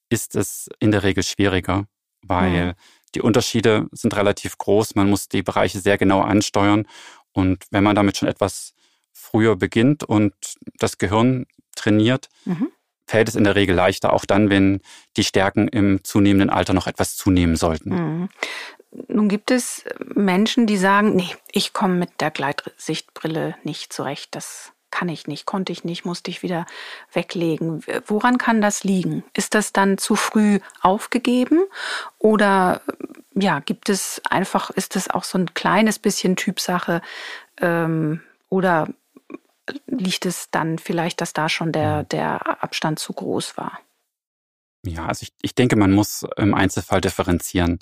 ist 0.08 0.34
es 0.36 0.68
in 0.80 0.90
der 0.90 1.02
Regel 1.02 1.22
schwieriger, 1.22 1.86
weil 2.22 2.66
mhm. 2.66 2.72
die 3.14 3.22
Unterschiede 3.22 3.86
sind 3.92 4.16
relativ 4.16 4.58
groß. 4.58 4.96
Man 4.96 5.08
muss 5.08 5.28
die 5.28 5.42
Bereiche 5.42 5.78
sehr 5.78 5.96
genau 5.96 6.20
ansteuern. 6.20 6.86
Und 7.32 7.64
wenn 7.70 7.84
man 7.84 7.96
damit 7.96 8.16
schon 8.16 8.28
etwas 8.28 8.74
früher 9.12 9.56
beginnt 9.56 10.04
und 10.04 10.34
das 10.78 10.98
Gehirn 10.98 11.46
trainiert, 11.76 12.28
mhm. 12.44 12.70
fällt 13.06 13.28
es 13.28 13.36
in 13.36 13.44
der 13.44 13.54
Regel 13.54 13.74
leichter, 13.74 14.12
auch 14.12 14.24
dann, 14.24 14.50
wenn 14.50 14.80
die 15.16 15.24
Stärken 15.24 15.68
im 15.68 16.02
zunehmenden 16.04 16.50
Alter 16.50 16.74
noch 16.74 16.86
etwas 16.86 17.16
zunehmen 17.16 17.56
sollten. 17.56 17.90
Mhm. 17.90 18.28
Nun 19.08 19.28
gibt 19.28 19.50
es 19.50 19.84
Menschen, 20.14 20.66
die 20.66 20.76
sagen, 20.76 21.16
nee, 21.16 21.34
ich 21.50 21.72
komme 21.72 21.94
mit 21.94 22.20
der 22.20 22.30
Gleitsichtbrille 22.30 23.56
nicht 23.64 23.92
zurecht. 23.92 24.34
Das 24.34 24.72
kann 24.90 25.08
ich 25.08 25.26
nicht, 25.26 25.44
konnte 25.44 25.72
ich 25.72 25.82
nicht, 25.82 26.04
musste 26.04 26.30
ich 26.30 26.44
wieder 26.44 26.66
weglegen. 27.12 27.84
Woran 28.06 28.38
kann 28.38 28.60
das 28.60 28.84
liegen? 28.84 29.24
Ist 29.34 29.54
das 29.54 29.72
dann 29.72 29.98
zu 29.98 30.14
früh 30.14 30.60
aufgegeben 30.82 31.64
oder 32.18 32.80
ja, 33.34 33.58
gibt 33.58 33.88
es 33.88 34.22
einfach, 34.30 34.70
ist 34.70 34.94
das 34.94 35.10
auch 35.10 35.24
so 35.24 35.36
ein 35.36 35.52
kleines 35.54 35.98
bisschen 35.98 36.36
Typsache 36.36 37.02
ähm, 37.60 38.20
oder 38.48 38.88
liegt 39.86 40.26
es 40.26 40.50
dann 40.52 40.78
vielleicht, 40.78 41.20
dass 41.20 41.32
da 41.32 41.48
schon 41.48 41.72
der, 41.72 42.04
der 42.04 42.62
Abstand 42.62 43.00
zu 43.00 43.12
groß 43.12 43.56
war? 43.56 43.80
Ja, 44.86 45.06
also 45.06 45.24
ich, 45.24 45.32
ich 45.42 45.56
denke, 45.56 45.74
man 45.74 45.92
muss 45.92 46.24
im 46.36 46.54
Einzelfall 46.54 47.00
differenzieren. 47.00 47.80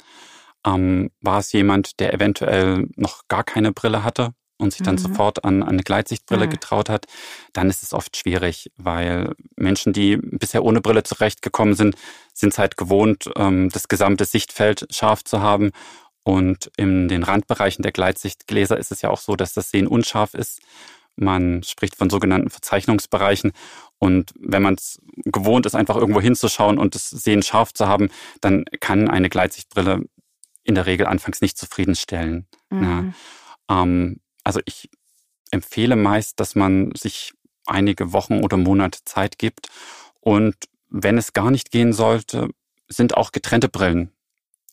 Ähm, 0.65 1.11
war 1.21 1.39
es 1.39 1.53
jemand, 1.53 1.99
der 2.01 2.15
eventuell 2.15 2.89
noch 2.97 3.23
gar 3.29 3.45
keine 3.45 3.73
Brille 3.73 4.05
hatte 4.05 4.33
und 4.63 4.73
sich 4.73 4.83
dann 4.83 4.95
mhm. 4.95 5.01
sofort 5.01 5.45
an, 5.45 5.63
an, 5.63 5.71
eine 5.71 5.83
Gleitsichtbrille 5.83 6.47
mhm. 6.47 6.51
getraut 6.51 6.89
hat, 6.89 7.07
dann 7.53 7.69
ist 7.69 7.83
es 7.83 7.93
oft 7.93 8.17
schwierig, 8.17 8.71
weil 8.77 9.35
Menschen, 9.57 9.93
die 9.93 10.17
bisher 10.17 10.65
ohne 10.65 10.81
Brille 10.81 11.03
zurechtgekommen 11.03 11.75
sind, 11.75 11.97
sind 12.33 12.53
es 12.53 12.59
halt 12.59 12.77
gewohnt, 12.77 13.29
ähm, 13.37 13.69
das 13.71 13.89
gesamte 13.89 14.25
Sichtfeld 14.25 14.87
scharf 14.91 15.25
zu 15.25 15.41
haben. 15.41 15.73
Und 16.25 16.71
in 16.77 17.09
den 17.09 17.25
Randbereichen 17.25 17.83
der 17.83 17.93
Gleitsichtgläser 17.93 18.79
ist 18.79 18.93
es 18.93 19.03
ja 19.03 19.11
auch 19.11 19.19
so, 19.19 19.35
dass 19.35 19.55
das 19.55 19.71
Sehen 19.71 19.89
unscharf 19.89 20.35
ist. 20.35 20.61
Man 21.17 21.63
spricht 21.65 21.97
von 21.97 22.11
sogenannten 22.11 22.49
Verzeichnungsbereichen. 22.49 23.53
Und 23.99 24.33
wenn 24.39 24.63
man 24.63 24.75
es 24.75 25.01
gewohnt 25.17 25.67
ist, 25.67 25.75
einfach 25.75 25.97
irgendwo 25.97 26.21
hinzuschauen 26.21 26.79
und 26.79 26.95
das 26.95 27.11
Sehen 27.11 27.43
scharf 27.43 27.75
zu 27.75 27.89
haben, 27.89 28.09
dann 28.41 28.65
kann 28.81 29.09
eine 29.09 29.29
Gleitsichtbrille 29.29 30.05
in 30.65 30.75
der 30.75 30.87
Regel 30.87 31.07
anfangs 31.07 31.41
nicht 31.41 31.59
zufriedenstellen. 31.59 32.47
Mhm. 32.71 33.15
Ja. 33.69 33.83
Ähm, 33.83 34.21
also 34.45 34.61
ich 34.65 34.91
empfehle 35.51 35.97
meist, 35.97 36.41
dass 36.41 36.55
man 36.55 36.93
sich 36.95 37.33
einige 37.67 38.13
Wochen 38.13 38.43
oder 38.43 38.57
Monate 38.57 39.01
Zeit 39.05 39.39
gibt. 39.39 39.69
Und 40.21 40.55
wenn 40.89 41.19
es 41.19 41.33
gar 41.33 41.51
nicht 41.51 41.71
gehen 41.71 41.93
sollte, 41.93 42.49
sind 42.89 43.17
auch 43.17 43.33
getrennte 43.33 43.69
Brillen 43.69 44.13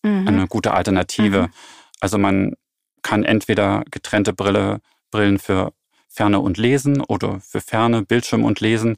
mhm. 0.03 0.27
eine 0.27 0.47
gute 0.47 0.73
Alternative. 0.73 1.43
Mhm. 1.43 1.53
Also 1.99 2.17
man 2.17 2.55
kann 3.01 3.23
entweder 3.23 3.83
getrennte 3.91 4.33
Brille, 4.33 4.81
Brillen 5.11 5.39
für 5.39 5.73
Ferne 6.07 6.39
und 6.39 6.57
Lesen 6.57 7.01
oder 7.01 7.39
für 7.39 7.61
Ferne, 7.61 8.03
Bildschirm 8.03 8.43
und 8.43 8.59
Lesen 8.59 8.97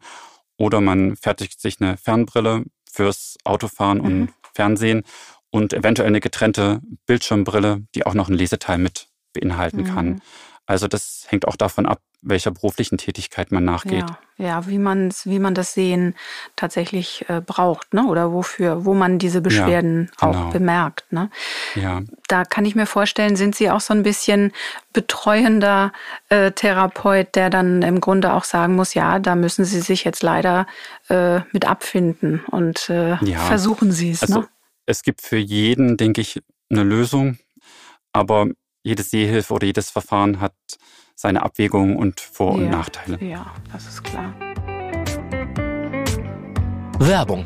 oder 0.58 0.82
man 0.82 1.16
fertigt 1.16 1.60
sich 1.60 1.82
eine 1.82 1.98
Fernbrille 1.98 2.66
fürs 2.90 3.38
Autofahren 3.44 4.00
mhm. 4.00 4.06
und 4.06 4.34
Fernsehen 4.54 5.04
und 5.52 5.74
eventuell 5.74 6.08
eine 6.08 6.22
getrennte 6.22 6.82
Bildschirmbrille, 7.06 7.84
die 7.94 8.06
auch 8.06 8.14
noch 8.14 8.28
einen 8.28 8.38
Leseteil 8.38 8.78
mit 8.78 9.08
beinhalten 9.34 9.84
kann. 9.84 10.06
Mhm. 10.08 10.22
Also 10.66 10.88
das 10.88 11.26
hängt 11.28 11.48
auch 11.48 11.56
davon 11.56 11.86
ab, 11.86 12.02
welcher 12.22 12.52
beruflichen 12.52 12.98
Tätigkeit 12.98 13.52
man 13.52 13.66
nachgeht. 13.66 14.06
Ja, 14.38 14.46
ja 14.46 14.68
wie, 14.68 14.78
man's, 14.78 15.26
wie 15.26 15.40
man 15.40 15.54
das 15.54 15.74
Sehen 15.74 16.16
tatsächlich 16.56 17.26
äh, 17.28 17.42
braucht, 17.42 17.94
ne? 17.94 18.06
oder 18.06 18.32
wofür, 18.32 18.86
wo 18.86 18.94
man 18.94 19.18
diese 19.18 19.42
Beschwerden 19.42 20.10
ja, 20.22 20.28
genau. 20.28 20.48
auch 20.48 20.52
bemerkt. 20.54 21.12
Ne? 21.12 21.30
Ja. 21.76 22.02
Da 22.28 22.46
kann 22.46 22.64
ich 22.66 22.76
mir 22.76 22.86
vorstellen, 22.86 23.36
sind 23.36 23.56
Sie 23.56 23.72
auch 23.72 23.82
so 23.82 23.94
ein 23.94 24.04
bisschen 24.04 24.52
betreuender 24.94 25.92
äh, 26.30 26.52
Therapeut, 26.52 27.36
der 27.36 27.50
dann 27.50 27.82
im 27.82 28.00
Grunde 28.00 28.34
auch 28.34 28.44
sagen 28.44 28.76
muss, 28.76 28.94
ja, 28.94 29.20
da 29.20 29.36
müssen 29.36 29.66
Sie 29.66 29.82
sich 29.82 30.04
jetzt 30.04 30.22
leider 30.22 30.68
äh, 31.10 31.42
mit 31.52 31.68
abfinden 31.68 32.46
und 32.52 32.90
äh, 32.90 33.18
ja. 33.26 33.40
versuchen 33.40 33.92
Sie 33.92 34.12
es. 34.12 34.22
Also, 34.22 34.42
ne? 34.42 34.48
Es 34.92 35.04
gibt 35.04 35.22
für 35.22 35.38
jeden, 35.38 35.96
denke 35.96 36.20
ich, 36.20 36.42
eine 36.70 36.84
Lösung, 36.84 37.38
aber 38.12 38.48
jede 38.84 39.04
Sehhilfe 39.04 39.54
oder 39.54 39.66
jedes 39.66 39.90
Verfahren 39.90 40.42
hat 40.42 40.54
seine 41.16 41.44
Abwägungen 41.44 41.96
und 41.96 42.20
Vor- 42.20 42.56
und 42.56 42.66
ja, 42.66 42.72
Nachteile. 42.72 43.18
Ja, 43.24 43.54
das 43.72 43.88
ist 43.88 44.04
klar. 44.04 44.36
Werbung. 47.00 47.46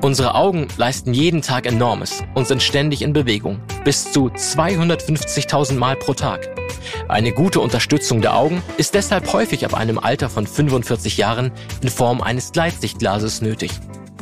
Unsere 0.00 0.36
Augen 0.36 0.68
leisten 0.76 1.12
jeden 1.12 1.42
Tag 1.42 1.66
enormes 1.66 2.22
und 2.34 2.46
sind 2.46 2.62
ständig 2.62 3.02
in 3.02 3.12
Bewegung, 3.12 3.60
bis 3.82 4.12
zu 4.12 4.28
250.000 4.28 5.74
Mal 5.74 5.96
pro 5.96 6.14
Tag. 6.14 6.54
Eine 7.08 7.32
gute 7.32 7.58
Unterstützung 7.58 8.20
der 8.20 8.36
Augen 8.36 8.62
ist 8.76 8.94
deshalb 8.94 9.32
häufig 9.32 9.64
ab 9.64 9.74
einem 9.74 9.98
Alter 9.98 10.30
von 10.30 10.46
45 10.46 11.16
Jahren 11.16 11.50
in 11.82 11.88
Form 11.88 12.20
eines 12.20 12.52
Gleitsichtglases 12.52 13.40
nötig. 13.40 13.72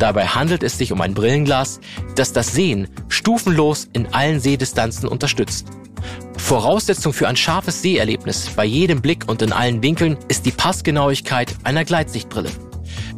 Dabei 0.02 0.26
handelt 0.26 0.64
es 0.64 0.78
sich 0.78 0.90
um 0.90 1.00
ein 1.00 1.14
Brillenglas, 1.14 1.78
das 2.16 2.32
das 2.32 2.52
Sehen 2.52 2.88
stufenlos 3.06 3.88
in 3.92 4.12
allen 4.12 4.40
Sehdistanzen 4.40 5.08
unterstützt. 5.08 5.68
Voraussetzung 6.36 7.12
für 7.12 7.28
ein 7.28 7.36
scharfes 7.36 7.82
Seherlebnis 7.82 8.50
bei 8.56 8.64
jedem 8.64 9.00
Blick 9.00 9.28
und 9.28 9.42
in 9.42 9.52
allen 9.52 9.80
Winkeln 9.80 10.16
ist 10.26 10.44
die 10.44 10.50
Passgenauigkeit 10.50 11.54
einer 11.62 11.84
Gleitsichtbrille. 11.84 12.50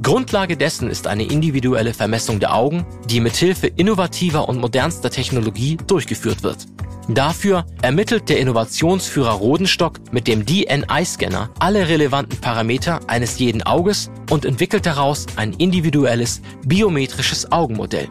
Grundlage 0.02 0.58
dessen 0.58 0.90
ist 0.90 1.06
eine 1.06 1.24
individuelle 1.24 1.94
Vermessung 1.94 2.38
der 2.38 2.54
Augen, 2.54 2.84
die 3.08 3.20
mithilfe 3.20 3.66
innovativer 3.66 4.46
und 4.46 4.60
modernster 4.60 5.08
Technologie 5.08 5.78
durchgeführt 5.86 6.42
wird. 6.42 6.66
Dafür 7.08 7.66
ermittelt 7.82 8.30
der 8.30 8.38
Innovationsführer 8.40 9.32
Rodenstock 9.32 10.12
mit 10.12 10.26
dem 10.26 10.46
DNI-Scanner 10.46 11.50
alle 11.58 11.88
relevanten 11.88 12.40
Parameter 12.40 13.00
eines 13.08 13.38
jeden 13.38 13.62
Auges 13.62 14.10
und 14.30 14.46
entwickelt 14.46 14.86
daraus 14.86 15.26
ein 15.36 15.52
individuelles 15.52 16.40
biometrisches 16.64 17.52
Augenmodell. 17.52 18.08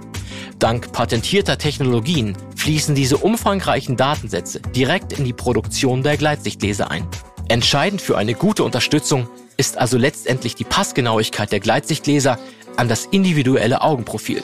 Dank 0.60 0.92
patentierter 0.92 1.58
Technologien 1.58 2.38
fließen 2.56 2.94
diese 2.94 3.18
umfangreichen 3.18 3.98
Datensätze 3.98 4.60
direkt 4.60 5.14
in 5.14 5.26
die 5.26 5.34
Produktion 5.34 6.04
der 6.04 6.18
Gleitsichtleser 6.18 6.92
ein. 6.92 7.08
Entscheidend 7.50 8.00
für 8.02 8.18
eine 8.18 8.36
gute 8.36 8.64
Unterstützung 8.64 9.28
ist 9.58 9.78
also 9.78 9.98
letztendlich 9.98 10.56
die 10.56 10.64
Passgenauigkeit 10.64 11.52
der 11.52 11.60
Gleitsichtleser 11.60 12.38
an 12.78 12.88
das 12.88 13.06
individuelle 13.08 13.82
Augenprofil. 13.82 14.44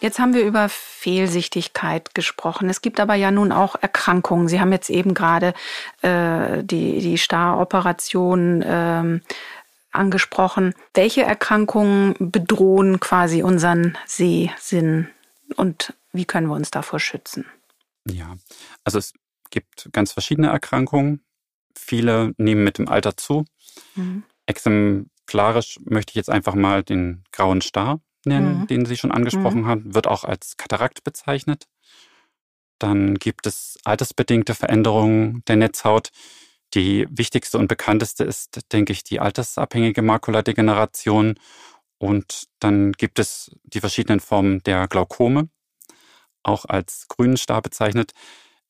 Jetzt 0.00 0.18
haben 0.20 0.32
wir 0.32 0.44
über 0.44 0.68
Fehlsichtigkeit 0.68 2.14
gesprochen. 2.14 2.70
Es 2.70 2.82
gibt 2.82 3.00
aber 3.00 3.14
ja 3.14 3.30
nun 3.30 3.50
auch 3.50 3.74
Erkrankungen. 3.80 4.48
Sie 4.48 4.60
haben 4.60 4.70
jetzt 4.70 4.90
eben 4.90 5.12
gerade 5.12 5.54
äh, 6.02 6.62
die, 6.62 7.00
die 7.00 7.16
Star-Operation 7.16 8.62
ähm, 8.64 9.22
angesprochen. 9.90 10.74
Welche 10.94 11.22
Erkrankungen 11.22 12.14
bedrohen 12.18 13.00
quasi 13.00 13.42
unseren 13.42 13.98
Sehsinn 14.06 15.08
und 15.56 15.94
wie 16.12 16.24
können 16.24 16.46
wir 16.46 16.54
uns 16.54 16.70
davor 16.70 17.00
schützen? 17.00 17.46
Ja, 18.08 18.36
also 18.84 18.98
es 18.98 19.12
gibt 19.50 19.88
ganz 19.92 20.12
verschiedene 20.12 20.48
Erkrankungen. 20.48 21.24
Viele 21.74 22.32
nehmen 22.36 22.64
mit 22.64 22.78
dem 22.78 22.88
Alter 22.88 23.16
zu. 23.16 23.44
Mhm. 23.96 24.22
Exemplarisch 24.46 25.78
möchte 25.84 26.12
ich 26.12 26.16
jetzt 26.16 26.30
einfach 26.30 26.54
mal 26.54 26.82
den 26.82 27.24
grauen 27.32 27.60
Star 27.60 28.00
nennen, 28.28 28.60
mhm. 28.60 28.66
den 28.66 28.86
Sie 28.86 28.96
schon 28.96 29.12
angesprochen 29.12 29.62
mhm. 29.62 29.66
haben, 29.66 29.94
wird 29.94 30.06
auch 30.06 30.24
als 30.24 30.56
Katarakt 30.56 31.04
bezeichnet. 31.04 31.66
Dann 32.78 33.16
gibt 33.16 33.46
es 33.46 33.78
altersbedingte 33.84 34.54
Veränderungen 34.54 35.42
der 35.48 35.56
Netzhaut. 35.56 36.10
Die 36.74 37.06
wichtigste 37.10 37.58
und 37.58 37.66
bekannteste 37.66 38.24
ist, 38.24 38.60
denke 38.72 38.92
ich, 38.92 39.02
die 39.02 39.20
altersabhängige 39.20 40.02
Makuladegeneration. 40.02 41.34
Und 41.98 42.44
dann 42.60 42.92
gibt 42.92 43.18
es 43.18 43.50
die 43.64 43.80
verschiedenen 43.80 44.20
Formen 44.20 44.62
der 44.62 44.86
Glaukome, 44.86 45.48
auch 46.42 46.64
als 46.66 47.06
grünen 47.08 47.36
Star 47.36 47.62
bezeichnet. 47.62 48.12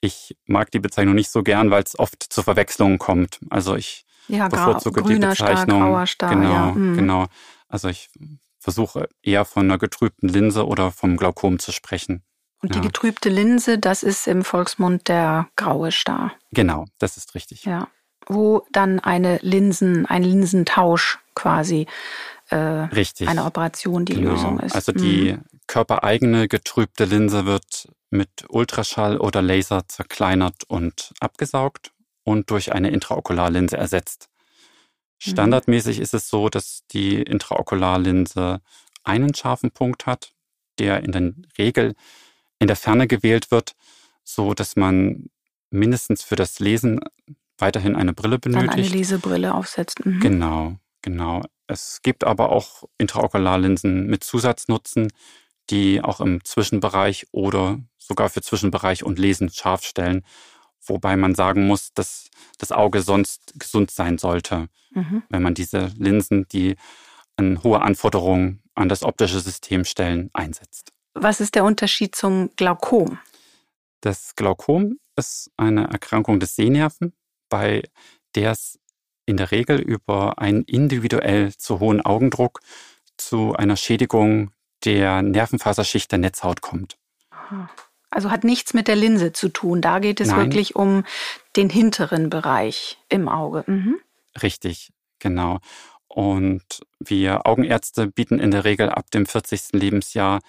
Ich 0.01 0.37
mag 0.47 0.71
die 0.71 0.79
Bezeichnung 0.79 1.15
nicht 1.15 1.31
so 1.31 1.43
gern, 1.43 1.71
weil 1.71 1.83
es 1.83 1.99
oft 1.99 2.23
zu 2.23 2.43
Verwechslungen 2.43 2.99
kommt. 2.99 3.41
Also 3.51 3.75
ich 3.75 4.07
ja, 4.29 4.49
bevorzuge 4.49 5.03
die 5.03 5.17
Bezeichnung. 5.17 5.37
Star, 5.37 5.67
grauer 5.67 6.07
Star, 6.07 6.31
genau, 6.31 6.53
ja. 6.53 6.73
mhm. 6.73 6.97
genau. 6.97 7.27
Also 7.69 7.89
ich 7.89 8.09
versuche 8.69 9.09
eher 9.23 9.47
von 9.47 9.65
einer 9.65 9.79
getrübten 9.79 10.29
Linse 10.29 10.67
oder 10.67 10.91
vom 10.91 11.17
Glaukom 11.17 11.59
zu 11.59 11.73
sprechen. 11.73 12.23
Und 12.61 12.75
die 12.75 12.79
ja. 12.81 12.85
getrübte 12.85 13.31
Linse, 13.31 13.79
das 13.79 14.03
ist 14.03 14.29
im 14.29 14.45
Volksmund 14.45 15.09
der 15.09 15.49
graue 15.57 15.91
Star. 15.91 16.33
Genau, 16.51 16.85
das 16.99 17.17
ist 17.17 17.35
richtig. 17.35 17.65
Ja. 17.65 17.89
Wo 18.27 18.67
dann 18.71 19.01
eine 19.01 19.39
Linsen, 19.41 20.05
ein 20.05 20.23
Linsentausch 20.23 21.19
quasi 21.35 21.87
äh, 22.51 22.57
richtig. 22.57 23.27
eine 23.27 23.47
Operation 23.47 24.05
die 24.05 24.17
genau. 24.17 24.33
Lösung 24.33 24.61
ist. 24.61 24.75
Also 24.75 24.93
die 24.93 25.33
mhm. 25.33 25.45
körpereigene 25.67 26.47
getrübte 26.47 27.07
Linse 27.07 27.47
wird 27.47 27.89
mit 28.11 28.29
Ultraschall 28.51 29.17
oder 29.17 29.41
Laser 29.41 29.89
zerkleinert 29.89 30.65
und 30.67 31.15
abgesaugt 31.21 31.93
und 32.23 32.51
durch 32.51 32.75
eine 32.75 32.91
Intraokularlinse 32.91 33.79
ersetzt. 33.79 34.29
Mhm. 35.25 35.31
Standardmäßig 35.31 35.99
ist 36.01 36.15
es 36.15 36.29
so, 36.29 36.49
dass 36.49 36.83
die 36.91 37.23
Intraokularlinse 37.23 38.61
einen 39.05 39.35
scharfen 39.35 39.71
Punkt 39.71 40.07
hat, 40.07 40.33
der 40.79 41.03
in 41.03 41.13
der 41.13 41.33
Regel 41.57 41.95
in 42.59 42.67
der 42.67 42.77
Ferne 42.77 43.07
gewählt 43.07 43.51
wird, 43.51 43.75
so 44.25 44.55
dass 44.55 44.77
man 44.77 45.31
mindestens 45.71 46.23
für 46.23 46.37
das 46.37 46.59
Lesen 46.61 47.01
weiterhin 47.57 47.97
eine 47.97 48.13
Brille 48.13 48.39
benötigt. 48.39 48.73
Dann 48.73 48.79
eine 48.79 48.89
Lesebrille 48.89 49.55
aufsetzt. 49.55 50.05
Mhm. 50.05 50.21
Genau, 50.21 50.77
genau. 51.03 51.43
Es 51.67 52.01
gibt 52.03 52.25
aber 52.25 52.51
auch 52.51 52.85
Intraokularlinsen 52.99 54.07
mit 54.07 54.25
Zusatznutzen, 54.25 55.13
die 55.71 56.03
auch 56.03 56.21
im 56.21 56.45
Zwischenbereich 56.45 57.27
oder 57.33 57.79
sogar 57.99 58.31
für 58.31 58.41
Zwischenbereich 58.41 59.05
und 59.05 59.19
Lesen 59.19 59.51
scharf 59.51 59.85
stellen 59.85 60.25
wobei 60.85 61.17
man 61.17 61.35
sagen 61.35 61.67
muss, 61.67 61.93
dass 61.95 62.31
das 62.59 62.73
Auge 62.73 63.03
sonst 63.03 63.55
gesund 63.59 63.91
sein 63.91 64.19
sollte, 64.19 64.69
mhm. 64.91 65.23
wenn 65.29 65.43
man 65.43 65.55
diese 65.55 65.93
Linsen, 65.97 66.47
die 66.49 66.77
an 67.37 67.63
hohe 67.63 67.81
Anforderungen 67.81 68.63
an 68.75 68.89
das 68.89 69.03
optische 69.03 69.41
System 69.41 69.85
stellen, 69.85 70.31
einsetzt. 70.33 70.93
Was 71.15 71.41
ist 71.41 71.55
der 71.55 71.65
Unterschied 71.65 72.15
zum 72.15 72.51
Glaukom? 72.57 73.19
Das 74.01 74.37
Glaukom 74.37 74.99
ist 75.17 75.51
eine 75.57 75.89
Erkrankung 75.89 76.39
des 76.39 76.55
Sehnerven, 76.55 77.13
bei 77.49 77.83
der 78.35 78.53
es 78.53 78.79
in 79.27 79.37
der 79.37 79.51
Regel 79.51 79.81
über 79.81 80.39
einen 80.39 80.63
individuell 80.63 81.55
zu 81.57 81.81
hohen 81.81 82.01
Augendruck 82.01 82.61
zu 83.17 83.55
einer 83.55 83.77
Schädigung 83.77 84.53
der 84.85 85.23
Nervenfaserschicht 85.23 86.11
der 86.11 86.19
Netzhaut 86.19 86.61
kommt. 86.61 86.97
Also 88.11 88.31
hat 88.31 88.45
nichts 88.45 88.75
mit 88.75 88.89
der 88.89 88.97
Linse 88.97 89.33
zu 89.33 89.49
tun. 89.49 89.81
Da 89.81 89.99
geht 89.99 90.21
es 90.21 90.29
Nein. 90.29 90.47
wirklich 90.47 90.77
um 90.77 91.05
den 91.57 91.69
hinteren 91.69 92.31
Bereich 92.31 92.99
im 93.09 93.29
Auge. 93.29 93.65
Mhm. 93.67 94.01
Richtig, 94.43 94.91
genau. 95.19 95.59
Und 96.09 96.63
wir 96.99 97.47
Augenärzte 97.47 98.07
bieten 98.07 98.39
in 98.39 98.51
der 98.51 98.65
Regel 98.65 98.89
ab 98.89 99.11
dem 99.11 99.27
40. 99.27 99.73
Lebensjahr 99.73 100.41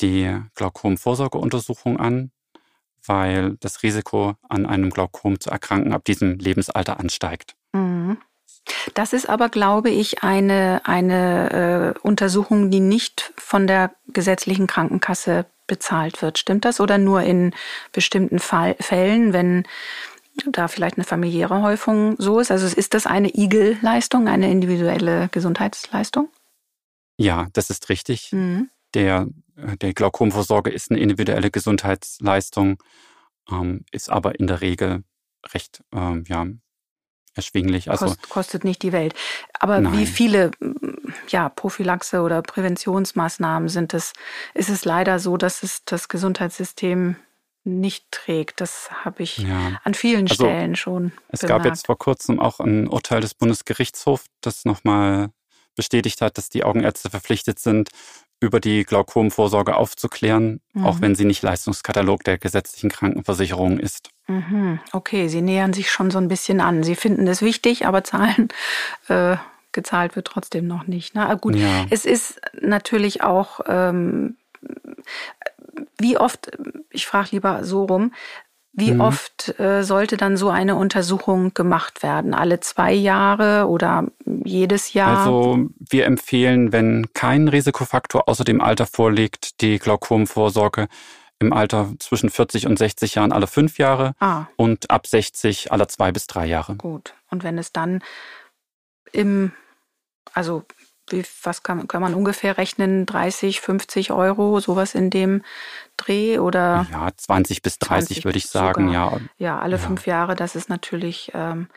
die 0.00 0.34
Glaukomvorsorgeuntersuchung 0.54 1.98
an, 1.98 2.30
weil 3.04 3.56
das 3.60 3.82
Risiko 3.82 4.34
an 4.48 4.66
einem 4.66 4.90
Glaukom 4.90 5.40
zu 5.40 5.50
erkranken 5.50 5.92
ab 5.92 6.04
diesem 6.04 6.38
Lebensalter 6.38 7.00
ansteigt. 7.00 7.56
Mhm. 7.72 8.18
Das 8.94 9.12
ist 9.12 9.28
aber, 9.28 9.48
glaube 9.48 9.90
ich, 9.90 10.22
eine, 10.22 10.82
eine 10.84 11.94
äh, 11.96 11.98
Untersuchung, 12.00 12.70
die 12.70 12.80
nicht 12.80 13.32
von 13.36 13.66
der 13.66 13.92
gesetzlichen 14.12 14.66
Krankenkasse 14.66 15.46
bezahlt 15.70 16.20
wird. 16.20 16.36
Stimmt 16.36 16.64
das? 16.64 16.80
Oder 16.80 16.98
nur 16.98 17.22
in 17.22 17.54
bestimmten 17.92 18.40
Fall, 18.40 18.74
Fällen, 18.80 19.32
wenn 19.32 19.64
da 20.46 20.68
vielleicht 20.68 20.96
eine 20.96 21.04
familiäre 21.04 21.62
Häufung 21.62 22.16
so 22.18 22.40
ist? 22.40 22.50
Also 22.50 22.66
ist 22.66 22.92
das 22.92 23.06
eine 23.06 23.28
IGEL-Leistung, 23.34 24.28
eine 24.28 24.50
individuelle 24.50 25.28
Gesundheitsleistung? 25.30 26.28
Ja, 27.16 27.46
das 27.52 27.70
ist 27.70 27.88
richtig. 27.88 28.32
Mhm. 28.32 28.68
Der, 28.94 29.28
der 29.80 29.94
Glaukomvorsorge 29.94 30.70
ist 30.70 30.90
eine 30.90 30.98
individuelle 30.98 31.50
Gesundheitsleistung, 31.50 32.82
ähm, 33.48 33.84
ist 33.92 34.10
aber 34.10 34.40
in 34.40 34.48
der 34.48 34.60
Regel 34.60 35.04
recht 35.54 35.84
ähm, 35.92 36.24
ja, 36.26 36.46
erschwinglich. 37.34 37.90
Also 37.90 38.06
Kost, 38.06 38.28
kostet 38.28 38.64
nicht 38.64 38.82
die 38.82 38.92
Welt. 38.92 39.14
Aber 39.58 39.80
nein. 39.80 39.98
wie 39.98 40.06
viele 40.06 40.50
ja, 41.28 41.48
Prophylaxe 41.48 42.22
oder 42.22 42.42
Präventionsmaßnahmen 42.42 43.68
sind 43.68 43.94
es? 43.94 44.12
Ist 44.54 44.68
es 44.68 44.84
leider 44.84 45.18
so, 45.18 45.36
dass 45.36 45.62
es 45.62 45.84
das 45.84 46.08
Gesundheitssystem 46.08 47.16
nicht 47.64 48.10
trägt. 48.10 48.60
Das 48.60 48.90
habe 49.04 49.22
ich 49.22 49.38
ja. 49.38 49.78
an 49.84 49.94
vielen 49.94 50.28
also, 50.28 50.44
Stellen 50.44 50.76
schon. 50.76 51.12
Es 51.28 51.40
bemerkt. 51.40 51.64
gab 51.64 51.72
jetzt 51.72 51.86
vor 51.86 51.98
kurzem 51.98 52.40
auch 52.40 52.60
ein 52.60 52.88
Urteil 52.88 53.20
des 53.20 53.34
Bundesgerichtshofs, 53.34 54.26
das 54.40 54.64
nochmal 54.64 55.30
bestätigt 55.76 56.20
hat, 56.20 56.38
dass 56.38 56.48
die 56.48 56.64
Augenärzte 56.64 57.10
verpflichtet 57.10 57.58
sind, 57.58 57.90
über 58.40 58.58
die 58.58 58.84
Glaukomvorsorge 58.84 59.76
aufzuklären, 59.76 60.60
mhm. 60.72 60.84
auch 60.84 61.00
wenn 61.00 61.14
sie 61.14 61.24
nicht 61.24 61.42
Leistungskatalog 61.42 62.24
der 62.24 62.38
gesetzlichen 62.38 62.90
Krankenversicherung 62.90 63.78
ist. 63.78 64.10
Mhm. 64.26 64.80
Okay, 64.92 65.28
Sie 65.28 65.42
nähern 65.42 65.72
sich 65.72 65.90
schon 65.90 66.10
so 66.10 66.18
ein 66.18 66.28
bisschen 66.28 66.60
an. 66.60 66.82
Sie 66.82 66.96
finden 66.96 67.26
es 67.26 67.42
wichtig, 67.42 67.86
aber 67.86 68.02
zahlen 68.02 68.48
äh, 69.08 69.36
gezahlt 69.72 70.16
wird 70.16 70.26
trotzdem 70.26 70.66
noch 70.66 70.86
nicht. 70.86 71.14
Na 71.14 71.24
ne? 71.24 71.30
ah, 71.30 71.34
gut, 71.34 71.54
ja. 71.56 71.86
es 71.90 72.04
ist 72.04 72.40
natürlich 72.60 73.22
auch 73.22 73.60
ähm, 73.66 74.36
wie 75.98 76.16
oft, 76.16 76.50
ich 76.90 77.06
frage 77.06 77.28
lieber 77.32 77.64
so 77.64 77.84
rum, 77.84 78.12
wie 78.72 78.92
mhm. 78.92 79.00
oft 79.00 79.58
äh, 79.58 79.82
sollte 79.82 80.16
dann 80.16 80.36
so 80.36 80.48
eine 80.48 80.76
Untersuchung 80.76 81.54
gemacht 81.54 82.02
werden? 82.02 82.34
Alle 82.34 82.60
zwei 82.60 82.92
Jahre 82.92 83.66
oder 83.66 84.06
jedes 84.44 84.92
Jahr? 84.92 85.18
Also 85.18 85.68
wir 85.78 86.06
empfehlen, 86.06 86.72
wenn 86.72 87.12
kein 87.12 87.48
Risikofaktor 87.48 88.28
außer 88.28 88.44
dem 88.44 88.60
Alter 88.60 88.86
vorliegt, 88.86 89.60
die 89.60 89.78
Glaukomvorsorge 89.78 90.88
im 91.40 91.52
Alter 91.52 91.92
zwischen 91.98 92.30
40 92.30 92.66
und 92.66 92.78
60 92.78 93.16
Jahren 93.16 93.32
alle 93.32 93.46
fünf 93.46 93.78
Jahre 93.78 94.14
ah. 94.20 94.46
und 94.56 94.90
ab 94.90 95.06
60 95.06 95.72
alle 95.72 95.88
zwei 95.88 96.12
bis 96.12 96.26
drei 96.26 96.46
Jahre. 96.46 96.76
Gut. 96.76 97.14
Und 97.30 97.42
wenn 97.42 97.58
es 97.58 97.72
dann 97.72 98.02
im, 99.12 99.52
also 100.32 100.64
wie, 101.10 101.24
was 101.42 101.62
kann, 101.62 101.86
kann 101.88 102.02
man 102.02 102.14
ungefähr 102.14 102.58
rechnen? 102.58 103.06
30, 103.06 103.60
50 103.60 104.12
Euro, 104.12 104.60
sowas 104.60 104.94
in 104.94 105.10
dem 105.10 105.42
Dreh 105.96 106.38
oder? 106.38 106.86
Ja, 106.90 107.08
20 107.14 107.62
bis 107.62 107.78
30 107.78 108.08
20 108.08 108.24
würde 108.24 108.38
ich 108.38 108.46
sagen, 108.46 108.88
sogar. 108.88 109.12
ja. 109.12 109.20
Ja, 109.38 109.58
alle 109.58 109.76
ja. 109.76 109.82
fünf 109.82 110.06
Jahre, 110.06 110.34
das 110.34 110.56
ist 110.56 110.68
natürlich 110.68 111.32
ähm, 111.34 111.68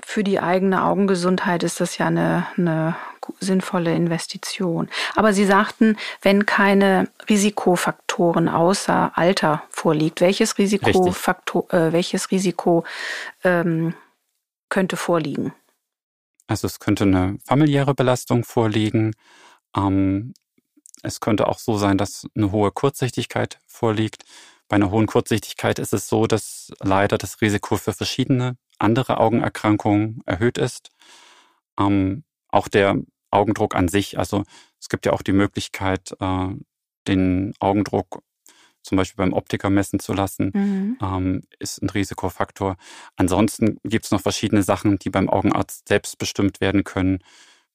für 0.00 0.22
die 0.22 0.40
eigene 0.40 0.84
Augengesundheit 0.84 1.62
ist 1.62 1.80
das 1.80 1.98
ja 1.98 2.06
eine, 2.06 2.46
eine 2.56 2.96
sinnvolle 3.40 3.94
Investition. 3.94 4.88
Aber 5.16 5.32
Sie 5.32 5.44
sagten, 5.44 5.96
wenn 6.22 6.46
keine 6.46 7.08
Risikofaktoren 7.28 8.48
außer 8.48 9.12
Alter 9.14 9.62
vorliegt, 9.70 10.20
welches 10.20 10.58
Risikofaktor, 10.58 11.72
äh, 11.72 11.92
welches 11.92 12.30
Risiko 12.30 12.84
ähm, 13.44 13.94
könnte 14.68 14.96
vorliegen? 14.96 15.52
Also 16.48 16.66
es 16.66 16.80
könnte 16.80 17.04
eine 17.04 17.38
familiäre 17.44 17.94
Belastung 17.94 18.42
vorliegen. 18.42 19.14
Ähm, 19.76 20.34
es 21.02 21.20
könnte 21.20 21.46
auch 21.46 21.58
so 21.58 21.78
sein, 21.78 21.98
dass 21.98 22.26
eine 22.34 22.50
hohe 22.50 22.72
Kurzsichtigkeit 22.72 23.60
vorliegt. 23.66 24.24
Bei 24.68 24.76
einer 24.76 24.90
hohen 24.90 25.06
Kurzsichtigkeit 25.06 25.78
ist 25.78 25.92
es 25.92 26.08
so, 26.08 26.26
dass 26.26 26.72
leider 26.80 27.18
das 27.18 27.40
Risiko 27.40 27.76
für 27.76 27.92
verschiedene 27.92 28.56
andere 28.78 29.18
Augenerkrankungen 29.18 30.22
erhöht 30.26 30.58
ist. 30.58 30.90
Ähm, 31.78 32.24
auch 32.48 32.68
der 32.68 32.96
Augendruck 33.30 33.74
an 33.76 33.88
sich, 33.88 34.18
also 34.18 34.44
es 34.80 34.88
gibt 34.88 35.06
ja 35.06 35.12
auch 35.12 35.22
die 35.22 35.32
Möglichkeit, 35.32 36.16
äh, 36.20 36.48
den 37.06 37.54
Augendruck 37.60 38.22
zum 38.88 38.96
Beispiel 38.96 39.24
beim 39.24 39.34
Optiker 39.34 39.70
messen 39.70 40.00
zu 40.00 40.12
lassen, 40.14 40.50
mhm. 40.54 40.98
ähm, 41.00 41.42
ist 41.58 41.82
ein 41.82 41.90
Risikofaktor. 41.90 42.76
Ansonsten 43.16 43.78
gibt 43.84 44.06
es 44.06 44.10
noch 44.10 44.22
verschiedene 44.22 44.62
Sachen, 44.62 44.98
die 44.98 45.10
beim 45.10 45.28
Augenarzt 45.28 45.88
selbst 45.88 46.18
bestimmt 46.18 46.60
werden 46.60 46.84
können, 46.84 47.18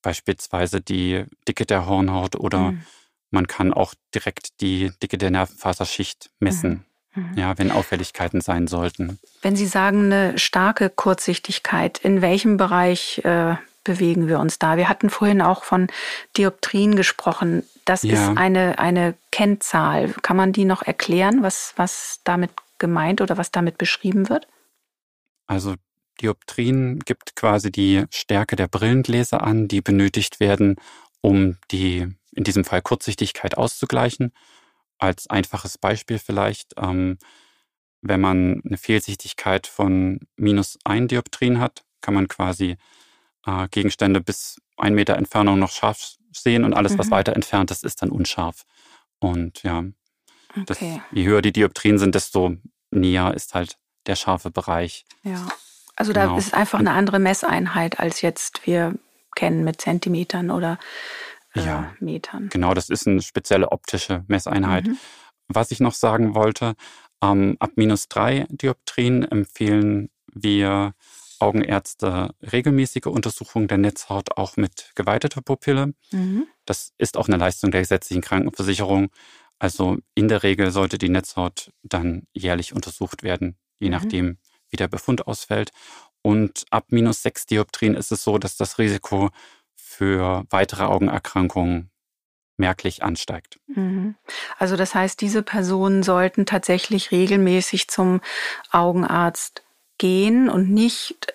beispielsweise 0.01 0.81
die 0.81 1.25
Dicke 1.47 1.65
der 1.65 1.85
Hornhaut 1.85 2.35
oder 2.35 2.71
mhm. 2.71 2.81
man 3.29 3.47
kann 3.47 3.73
auch 3.73 3.93
direkt 4.13 4.59
die 4.59 4.91
Dicke 5.01 5.17
der 5.17 5.29
Nervenfaserschicht 5.31 6.31
messen. 6.39 6.83
Mhm. 7.13 7.23
mhm. 7.23 7.37
Ja, 7.37 7.57
wenn 7.59 7.71
Auffälligkeiten 7.71 8.41
sein 8.41 8.67
sollten. 8.67 9.19
Wenn 9.43 9.55
Sie 9.55 9.67
sagen, 9.67 10.11
eine 10.11 10.39
starke 10.39 10.89
Kurzsichtigkeit, 10.89 11.99
in 11.99 12.23
welchem 12.23 12.57
Bereich 12.57 13.21
äh, 13.23 13.55
bewegen 13.83 14.27
wir 14.27 14.39
uns 14.39 14.57
da? 14.57 14.77
Wir 14.77 14.89
hatten 14.89 15.11
vorhin 15.11 15.41
auch 15.41 15.63
von 15.63 15.87
Dioptrien 16.37 16.95
gesprochen. 16.95 17.63
Das 17.85 18.01
ja. 18.01 18.13
ist 18.13 18.37
eine, 18.37 18.79
eine 18.79 19.13
Kennzahl. 19.33 20.13
Kann 20.21 20.37
man 20.37 20.53
die 20.53 20.63
noch 20.63 20.83
erklären, 20.83 21.41
was, 21.41 21.73
was 21.75 22.21
damit 22.23 22.51
gemeint 22.77 23.19
oder 23.19 23.35
was 23.35 23.49
damit 23.49 23.79
beschrieben 23.79 24.29
wird? 24.29 24.47
Also 25.47 25.73
Dioptrien 26.21 26.99
gibt 26.99 27.35
quasi 27.35 27.71
die 27.71 28.05
Stärke 28.11 28.55
der 28.55 28.67
Brillengläser 28.67 29.41
an, 29.41 29.67
die 29.67 29.81
benötigt 29.81 30.39
werden, 30.39 30.75
um 31.21 31.57
die, 31.71 32.07
in 32.31 32.43
diesem 32.43 32.63
Fall 32.63 32.83
Kurzsichtigkeit 32.83 33.57
auszugleichen. 33.57 34.33
Als 34.99 35.27
einfaches 35.27 35.79
Beispiel 35.79 36.19
vielleicht, 36.19 36.73
ähm, 36.77 37.17
wenn 38.01 38.21
man 38.21 38.61
eine 38.63 38.77
Fehlsichtigkeit 38.77 39.65
von 39.65 40.19
minus 40.35 40.77
ein 40.83 41.07
Dioptrien 41.07 41.59
hat, 41.59 41.83
kann 42.01 42.13
man 42.13 42.27
quasi 42.27 42.77
äh, 43.47 43.67
Gegenstände 43.69 44.21
bis 44.21 44.61
ein 44.77 44.93
Meter 44.93 45.15
Entfernung 45.15 45.57
noch 45.57 45.71
scharf 45.71 46.17
sehen 46.31 46.65
und 46.65 46.73
alles, 46.73 46.93
mhm. 46.93 46.99
was 46.99 47.09
weiter 47.09 47.33
entfernt 47.33 47.71
ist, 47.71 47.83
ist 47.83 48.03
dann 48.03 48.11
unscharf. 48.11 48.65
Und 49.23 49.63
ja, 49.63 49.85
okay. 50.49 50.63
das, 50.65 50.79
je 50.79 51.25
höher 51.25 51.41
die 51.41 51.53
Dioptrien 51.53 51.97
sind, 51.97 52.13
desto 52.13 52.57
näher 52.91 53.33
ist 53.33 53.53
halt 53.53 53.77
der 54.05 54.15
scharfe 54.15 54.51
Bereich. 54.51 55.05
Ja, 55.23 55.47
also 55.95 56.11
da 56.11 56.25
genau. 56.25 56.37
ist 56.37 56.53
einfach 56.53 56.79
eine 56.79 56.91
andere 56.91 57.19
Messeinheit, 57.19 57.99
als 57.99 58.21
jetzt 58.21 58.67
wir 58.67 58.95
kennen 59.35 59.63
mit 59.63 59.79
Zentimetern 59.79 60.51
oder 60.51 60.77
äh, 61.55 61.61
ja, 61.61 61.93
Metern. 61.99 62.49
Genau, 62.49 62.73
das 62.73 62.89
ist 62.89 63.07
eine 63.07 63.21
spezielle 63.21 63.71
optische 63.71 64.25
Messeinheit. 64.27 64.87
Mhm. 64.87 64.97
Was 65.47 65.71
ich 65.71 65.79
noch 65.79 65.93
sagen 65.93 66.35
wollte, 66.35 66.73
ähm, 67.23 67.55
ab 67.59 67.71
minus 67.75 68.09
drei 68.09 68.45
Dioptrien 68.49 69.23
empfehlen 69.23 70.09
wir 70.33 70.93
Augenärzte 71.39 72.33
regelmäßige 72.41 73.07
Untersuchungen 73.07 73.67
der 73.67 73.77
Netzhaut 73.77 74.37
auch 74.37 74.57
mit 74.57 74.91
geweiteter 74.95 75.41
Pupille. 75.41 75.93
Mhm. 76.11 76.47
Das 76.65 76.93
ist 76.97 77.17
auch 77.17 77.27
eine 77.27 77.37
Leistung 77.37 77.71
der 77.71 77.81
gesetzlichen 77.81 78.21
Krankenversicherung. 78.21 79.09
Also 79.59 79.97
in 80.15 80.27
der 80.27 80.43
Regel 80.43 80.71
sollte 80.71 80.97
die 80.97 81.09
Netzhaut 81.09 81.71
dann 81.83 82.27
jährlich 82.33 82.73
untersucht 82.73 83.23
werden, 83.23 83.57
je 83.79 83.87
mhm. 83.87 83.93
nachdem, 83.93 84.37
wie 84.69 84.77
der 84.77 84.87
Befund 84.87 85.27
ausfällt. 85.27 85.71
Und 86.21 86.65
ab 86.69 86.87
minus 86.89 87.21
sechs 87.21 87.45
Dioptrien 87.45 87.95
ist 87.95 88.11
es 88.11 88.23
so, 88.23 88.37
dass 88.37 88.57
das 88.57 88.79
Risiko 88.79 89.29
für 89.75 90.45
weitere 90.49 90.83
Augenerkrankungen 90.83 91.91
merklich 92.57 93.03
ansteigt. 93.03 93.59
Mhm. 93.67 94.15
Also 94.57 94.75
das 94.75 94.95
heißt, 94.95 95.19
diese 95.21 95.43
Personen 95.43 96.03
sollten 96.03 96.45
tatsächlich 96.45 97.11
regelmäßig 97.11 97.87
zum 97.87 98.21
Augenarzt 98.71 99.63
gehen 100.03 100.49
und 100.49 100.69
nicht, 100.69 101.33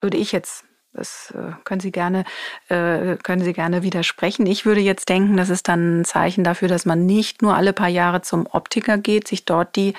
würde 0.00 0.16
ich 0.16 0.32
jetzt 0.32 0.64
das 0.92 1.32
äh, 1.36 1.52
können 1.62 1.80
Sie 1.80 1.92
gerne, 1.92 2.24
äh, 2.68 3.14
können 3.22 3.44
Sie 3.44 3.52
gerne 3.52 3.84
widersprechen. 3.84 4.44
Ich 4.46 4.66
würde 4.66 4.80
jetzt 4.80 5.08
denken, 5.08 5.36
das 5.36 5.48
ist 5.48 5.68
dann 5.68 6.00
ein 6.00 6.04
Zeichen 6.04 6.42
dafür, 6.42 6.66
dass 6.66 6.84
man 6.84 7.06
nicht 7.06 7.42
nur 7.42 7.54
alle 7.54 7.72
paar 7.72 7.88
Jahre 7.88 8.22
zum 8.22 8.48
Optiker 8.50 8.98
geht, 8.98 9.28
sich 9.28 9.44
dort 9.44 9.76
die 9.76 9.94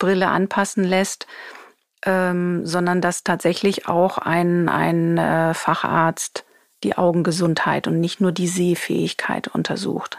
Brille 0.00 0.26
anpassen 0.26 0.82
lässt, 0.82 1.28
ähm, 2.04 2.66
sondern 2.66 3.00
dass 3.00 3.22
tatsächlich 3.22 3.86
auch 3.86 4.18
ein, 4.18 4.68
ein 4.68 5.18
äh, 5.18 5.54
Facharzt 5.54 6.44
die 6.82 6.98
Augengesundheit 6.98 7.86
und 7.86 8.00
nicht 8.00 8.20
nur 8.20 8.32
die 8.32 8.48
Sehfähigkeit 8.48 9.46
untersucht. 9.46 10.18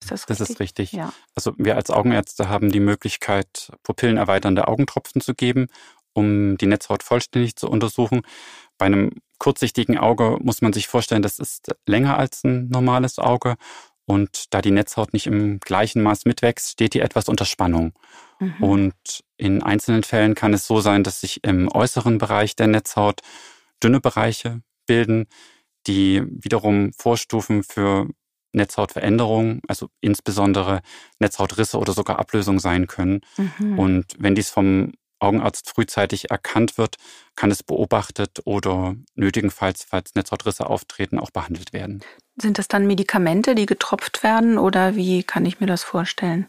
Ist 0.00 0.12
das, 0.12 0.20
richtig? 0.22 0.38
das 0.38 0.50
ist 0.50 0.60
richtig. 0.60 0.92
Ja. 0.92 1.12
Also 1.34 1.54
wir 1.58 1.74
als 1.74 1.90
Augenärzte 1.90 2.48
haben 2.48 2.70
die 2.70 2.80
Möglichkeit, 2.80 3.72
pupillenerweiternde 3.82 4.68
Augentropfen 4.68 5.20
zu 5.20 5.34
geben, 5.34 5.66
um 6.12 6.56
die 6.56 6.66
Netzhaut 6.66 7.02
vollständig 7.02 7.56
zu 7.56 7.68
untersuchen. 7.68 8.22
Bei 8.78 8.86
einem 8.86 9.10
kurzsichtigen 9.38 9.98
Auge 9.98 10.38
muss 10.40 10.62
man 10.62 10.72
sich 10.72 10.88
vorstellen, 10.88 11.22
das 11.22 11.38
ist 11.38 11.72
länger 11.86 12.18
als 12.18 12.44
ein 12.44 12.68
normales 12.68 13.18
Auge. 13.18 13.56
Und 14.06 14.46
da 14.50 14.60
die 14.60 14.72
Netzhaut 14.72 15.12
nicht 15.12 15.26
im 15.26 15.60
gleichen 15.60 16.02
Maß 16.02 16.24
mitwächst, 16.24 16.70
steht 16.70 16.94
die 16.94 17.00
etwas 17.00 17.28
unter 17.28 17.44
Spannung. 17.44 17.92
Mhm. 18.40 18.62
Und 18.62 19.24
in 19.36 19.62
einzelnen 19.62 20.02
Fällen 20.02 20.34
kann 20.34 20.52
es 20.52 20.66
so 20.66 20.80
sein, 20.80 21.04
dass 21.04 21.20
sich 21.20 21.44
im 21.44 21.68
äußeren 21.70 22.18
Bereich 22.18 22.56
der 22.56 22.66
Netzhaut 22.66 23.20
dünne 23.82 24.00
Bereiche 24.00 24.62
bilden, 24.86 25.26
die 25.86 26.22
wiederum 26.26 26.92
Vorstufen 26.92 27.62
für 27.62 28.08
Netzhautveränderungen, 28.52 29.60
also 29.68 29.88
insbesondere 30.00 30.80
Netzhautrisse 31.20 31.78
oder 31.78 31.92
sogar 31.92 32.18
Ablösung 32.18 32.58
sein 32.58 32.86
können. 32.86 33.20
Mhm. 33.36 33.78
Und 33.78 34.06
wenn 34.18 34.34
dies 34.34 34.50
vom 34.50 34.92
Augenarzt 35.20 35.70
frühzeitig 35.70 36.30
erkannt 36.30 36.78
wird, 36.78 36.96
kann 37.36 37.50
es 37.50 37.62
beobachtet 37.62 38.40
oder 38.44 38.96
nötigenfalls, 39.14 39.84
falls 39.84 40.14
Netzhautrisse 40.14 40.66
auftreten, 40.66 41.18
auch 41.18 41.30
behandelt 41.30 41.72
werden. 41.72 42.00
Sind 42.40 42.58
das 42.58 42.68
dann 42.68 42.86
Medikamente, 42.86 43.54
die 43.54 43.66
getropft 43.66 44.22
werden 44.22 44.58
oder 44.58 44.96
wie 44.96 45.22
kann 45.22 45.46
ich 45.46 45.60
mir 45.60 45.66
das 45.66 45.82
vorstellen? 45.82 46.46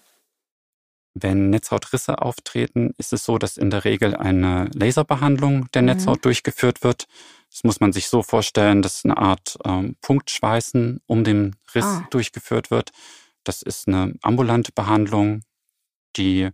Wenn 1.14 1.50
Netzhautrisse 1.50 2.22
auftreten, 2.22 2.94
ist 2.98 3.12
es 3.12 3.26
so, 3.26 3.38
dass 3.38 3.58
in 3.58 3.70
der 3.70 3.84
Regel 3.84 4.16
eine 4.16 4.70
Laserbehandlung 4.74 5.70
der 5.72 5.82
mhm. 5.82 5.88
Netzhaut 5.88 6.24
durchgeführt 6.24 6.84
wird. 6.84 7.08
Das 7.50 7.66
muss 7.66 7.82
man 7.82 7.92
sich 7.92 8.08
so 8.08 8.24
vorstellen, 8.24 8.82
dass 8.82 9.04
eine 9.04 9.18
Art 9.18 9.58
ähm, 9.66 9.98
Punktschweißen 10.02 11.02
um 11.06 11.26
den 11.26 11.58
Riss 11.76 11.84
ah. 11.84 12.08
durchgeführt 12.12 12.72
wird. 12.72 12.92
Das 13.44 13.62
ist 13.62 13.90
eine 13.90 14.14
ambulante 14.22 14.72
Behandlung, 14.72 15.42
die 16.16 16.50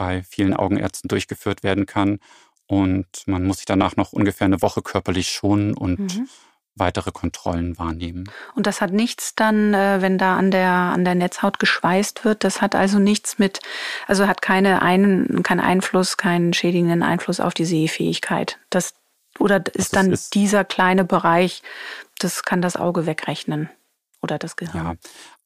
bei 0.00 0.22
vielen 0.22 0.54
Augenärzten 0.54 1.08
durchgeführt 1.08 1.62
werden 1.62 1.84
kann. 1.84 2.20
Und 2.66 3.06
man 3.26 3.44
muss 3.44 3.58
sich 3.58 3.66
danach 3.66 3.96
noch 3.96 4.14
ungefähr 4.14 4.46
eine 4.46 4.62
Woche 4.62 4.80
körperlich 4.80 5.28
schonen 5.28 5.74
und 5.74 5.98
mhm. 6.16 6.28
weitere 6.74 7.12
Kontrollen 7.12 7.78
wahrnehmen. 7.78 8.30
Und 8.54 8.66
das 8.66 8.80
hat 8.80 8.92
nichts 8.92 9.34
dann, 9.34 9.74
äh, 9.74 10.00
wenn 10.00 10.16
da 10.16 10.38
an 10.38 10.50
der, 10.50 10.70
an 10.70 11.04
der 11.04 11.16
Netzhaut 11.16 11.58
geschweißt 11.58 12.24
wird, 12.24 12.44
das 12.44 12.62
hat 12.62 12.74
also 12.74 12.98
nichts 12.98 13.38
mit, 13.38 13.60
also 14.06 14.26
hat 14.26 14.40
keine 14.40 14.80
ein, 14.80 15.42
keinen 15.42 15.60
Einfluss, 15.60 16.16
keinen 16.16 16.54
schädigenden 16.54 17.02
Einfluss 17.02 17.38
auf 17.38 17.52
die 17.52 17.66
Sehfähigkeit. 17.66 18.58
Das, 18.70 18.94
oder 19.38 19.58
ist 19.66 19.76
das 19.76 19.90
dann 19.90 20.12
ist, 20.12 20.34
dieser 20.34 20.64
kleine 20.64 21.04
Bereich, 21.04 21.62
das 22.18 22.44
kann 22.44 22.62
das 22.62 22.76
Auge 22.76 23.04
wegrechnen 23.04 23.68
oder 24.22 24.38
das 24.38 24.56
Gehirn? 24.56 24.84
Ja, 24.84 24.94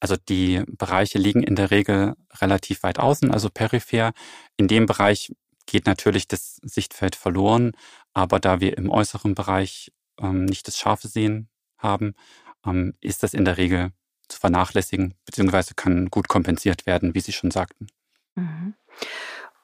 also 0.00 0.16
die 0.16 0.62
Bereiche 0.66 1.18
liegen 1.18 1.42
in 1.42 1.56
der 1.56 1.70
Regel 1.70 2.14
relativ 2.40 2.82
weit 2.82 2.98
außen, 2.98 3.30
also 3.30 3.50
peripher. 3.50 4.12
In 4.56 4.68
dem 4.68 4.87
Bereich 4.87 5.32
geht 5.66 5.87
natürlich 5.87 6.28
das 6.28 6.56
Sichtfeld 6.62 7.16
verloren, 7.16 7.72
aber 8.12 8.40
da 8.40 8.60
wir 8.60 8.76
im 8.76 8.90
äußeren 8.90 9.34
Bereich 9.34 9.92
ähm, 10.20 10.44
nicht 10.44 10.66
das 10.68 10.78
scharfe 10.78 11.08
Sehen 11.08 11.48
haben, 11.78 12.14
ähm, 12.66 12.94
ist 13.00 13.22
das 13.22 13.34
in 13.34 13.44
der 13.44 13.56
Regel 13.56 13.92
zu 14.28 14.38
vernachlässigen, 14.38 15.14
beziehungsweise 15.24 15.74
kann 15.74 16.10
gut 16.10 16.28
kompensiert 16.28 16.87
werden, 16.87 17.14
wie 17.14 17.20
Sie 17.20 17.32
schon 17.32 17.50
sagten. 17.50 17.87
Mhm. 18.34 18.74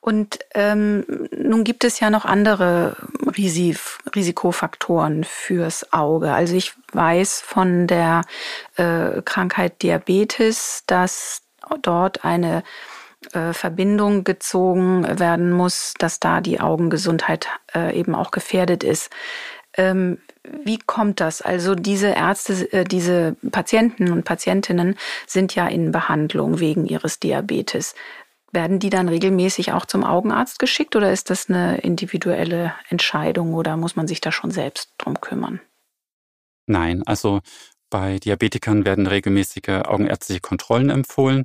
Und 0.00 0.38
ähm, 0.54 1.04
nun 1.36 1.62
gibt 1.62 1.84
es 1.84 2.00
ja 2.00 2.08
noch 2.08 2.24
andere 2.24 2.96
Risif 3.36 3.98
Risikofaktoren 4.14 5.24
fürs 5.24 5.92
Auge. 5.92 6.32
Also 6.32 6.54
ich 6.54 6.72
weiß 6.92 7.42
von 7.42 7.86
der 7.86 8.22
äh, 8.76 9.20
Krankheit 9.22 9.82
Diabetes, 9.82 10.84
dass 10.86 11.42
dort 11.82 12.24
eine 12.24 12.62
äh, 13.32 13.52
Verbindung 13.52 14.24
gezogen 14.24 15.18
werden 15.18 15.52
muss, 15.52 15.92
dass 15.98 16.18
da 16.18 16.40
die 16.40 16.60
Augengesundheit 16.60 17.48
äh, 17.74 17.94
eben 17.94 18.14
auch 18.14 18.30
gefährdet 18.30 18.82
ist. 18.82 19.10
Ähm, 19.74 20.18
wie 20.64 20.78
kommt 20.78 21.20
das? 21.20 21.42
Also 21.42 21.74
diese 21.74 22.08
Ärzte, 22.08 22.72
äh, 22.72 22.84
diese 22.84 23.36
Patienten 23.52 24.10
und 24.10 24.24
Patientinnen 24.24 24.96
sind 25.26 25.54
ja 25.54 25.66
in 25.66 25.92
Behandlung 25.92 26.60
wegen 26.60 26.86
ihres 26.86 27.20
Diabetes. 27.20 27.94
Werden 28.52 28.78
die 28.80 28.90
dann 28.90 29.08
regelmäßig 29.08 29.72
auch 29.72 29.86
zum 29.86 30.04
Augenarzt 30.04 30.58
geschickt 30.58 30.96
oder 30.96 31.12
ist 31.12 31.30
das 31.30 31.48
eine 31.48 31.78
individuelle 31.78 32.74
Entscheidung 32.88 33.54
oder 33.54 33.76
muss 33.76 33.96
man 33.96 34.08
sich 34.08 34.20
da 34.20 34.32
schon 34.32 34.50
selbst 34.50 34.92
drum 34.98 35.20
kümmern? 35.20 35.60
Nein, 36.66 37.02
also 37.06 37.40
bei 37.90 38.18
Diabetikern 38.18 38.84
werden 38.84 39.06
regelmäßige 39.06 39.82
augenärztliche 39.84 40.40
Kontrollen 40.40 40.90
empfohlen. 40.90 41.44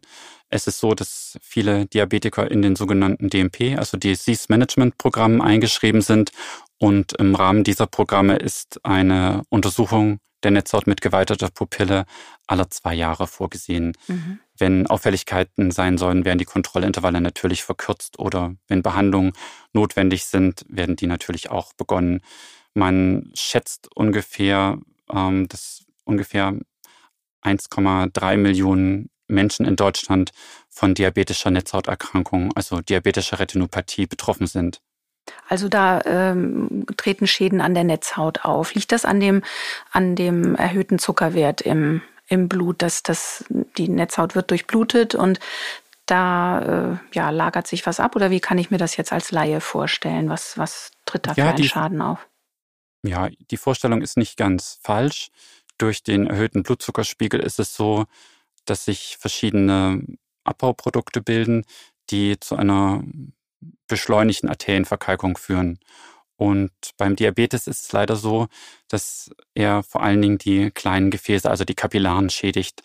Es 0.49 0.67
ist 0.67 0.79
so, 0.79 0.93
dass 0.93 1.37
viele 1.41 1.87
Diabetiker 1.87 2.49
in 2.49 2.61
den 2.61 2.75
sogenannten 2.75 3.29
DMP, 3.29 3.77
also 3.77 3.97
Disease 3.97 4.45
Management 4.49 4.97
Programmen 4.97 5.41
eingeschrieben 5.41 6.01
sind 6.01 6.31
und 6.77 7.13
im 7.13 7.33
Rahmen 7.35 7.63
dieser 7.63 7.87
Programme 7.87 8.35
ist 8.35 8.79
eine 8.83 9.43
Untersuchung 9.49 10.19
der 10.45 10.51
Netzhaut 10.51 10.87
mit 10.87 11.01
geweiterter 11.01 11.49
Pupille 11.49 12.05
alle 12.47 12.69
zwei 12.69 12.93
Jahre 12.93 13.27
vorgesehen. 13.27 13.93
Mhm. 14.07 14.39
Wenn 14.57 14.87
Auffälligkeiten 14.87 15.71
sein 15.71 15.97
sollen, 15.97 16.23
werden 16.23 16.37
die 16.37 16.45
Kontrollintervalle 16.45 17.19
natürlich 17.19 17.63
verkürzt 17.63 18.19
oder 18.19 18.55
wenn 18.67 18.83
Behandlungen 18.83 19.33
notwendig 19.73 20.25
sind, 20.25 20.63
werden 20.69 20.95
die 20.95 21.07
natürlich 21.07 21.49
auch 21.49 21.73
begonnen. 21.73 22.21
Man 22.73 23.31
schätzt 23.33 23.89
ungefähr, 23.95 24.77
ähm, 25.11 25.49
dass 25.49 25.83
ungefähr 26.05 26.53
1,3 27.41 28.37
Millionen 28.37 29.09
Menschen 29.27 29.65
in 29.65 29.75
Deutschland 29.75 30.31
von 30.69 30.93
diabetischer 30.93 31.49
Netzhauterkrankung, 31.51 32.51
also 32.55 32.81
diabetischer 32.81 33.39
Retinopathie, 33.39 34.05
betroffen 34.05 34.47
sind. 34.47 34.81
Also 35.47 35.69
da 35.69 36.01
ähm, 36.05 36.85
treten 36.97 37.27
Schäden 37.27 37.61
an 37.61 37.73
der 37.73 37.83
Netzhaut 37.83 38.45
auf. 38.45 38.73
Liegt 38.73 38.91
das 38.91 39.05
an 39.05 39.19
dem, 39.19 39.43
an 39.91 40.15
dem 40.15 40.55
erhöhten 40.55 40.99
Zuckerwert 40.99 41.61
im, 41.61 42.01
im 42.27 42.47
Blut, 42.47 42.81
dass 42.81 43.03
das, 43.03 43.45
die 43.77 43.89
Netzhaut 43.89 44.35
wird 44.35 44.51
durchblutet 44.51 45.15
und 45.15 45.39
da 46.05 46.59
äh, 46.93 46.97
ja, 47.13 47.29
lagert 47.31 47.67
sich 47.67 47.85
was 47.85 47.99
ab? 47.99 48.15
Oder 48.15 48.29
wie 48.29 48.39
kann 48.39 48.57
ich 48.57 48.69
mir 48.69 48.77
das 48.77 48.97
jetzt 48.97 49.11
als 49.11 49.31
Laie 49.31 49.61
vorstellen? 49.61 50.29
Was, 50.29 50.57
was 50.57 50.91
tritt 51.05 51.25
da 51.25 51.31
ja, 51.31 51.35
für 51.35 51.49
einen 51.49 51.57
die, 51.57 51.67
Schaden 51.67 52.01
auf? 52.01 52.27
Ja, 53.03 53.29
die 53.51 53.57
Vorstellung 53.57 54.01
ist 54.01 54.17
nicht 54.17 54.37
ganz 54.37 54.79
falsch. 54.83 55.29
Durch 55.77 56.03
den 56.03 56.27
erhöhten 56.27 56.63
Blutzuckerspiegel 56.63 57.39
ist 57.39 57.59
es 57.59 57.75
so, 57.75 58.05
dass 58.65 58.85
sich 58.85 59.17
verschiedene 59.19 60.01
Abbauprodukte 60.43 61.21
bilden, 61.21 61.65
die 62.09 62.39
zu 62.39 62.55
einer 62.55 63.03
beschleunigten 63.87 64.49
Arterienverkalkung 64.49 65.37
führen. 65.37 65.79
Und 66.37 66.71
beim 66.97 67.15
Diabetes 67.15 67.67
ist 67.67 67.85
es 67.85 67.91
leider 67.91 68.15
so, 68.15 68.47
dass 68.89 69.31
er 69.53 69.83
vor 69.83 70.03
allen 70.03 70.21
Dingen 70.21 70.37
die 70.37 70.71
kleinen 70.71 71.11
Gefäße, 71.11 71.49
also 71.49 71.63
die 71.63 71.75
Kapillaren 71.75 72.29
schädigt. 72.29 72.83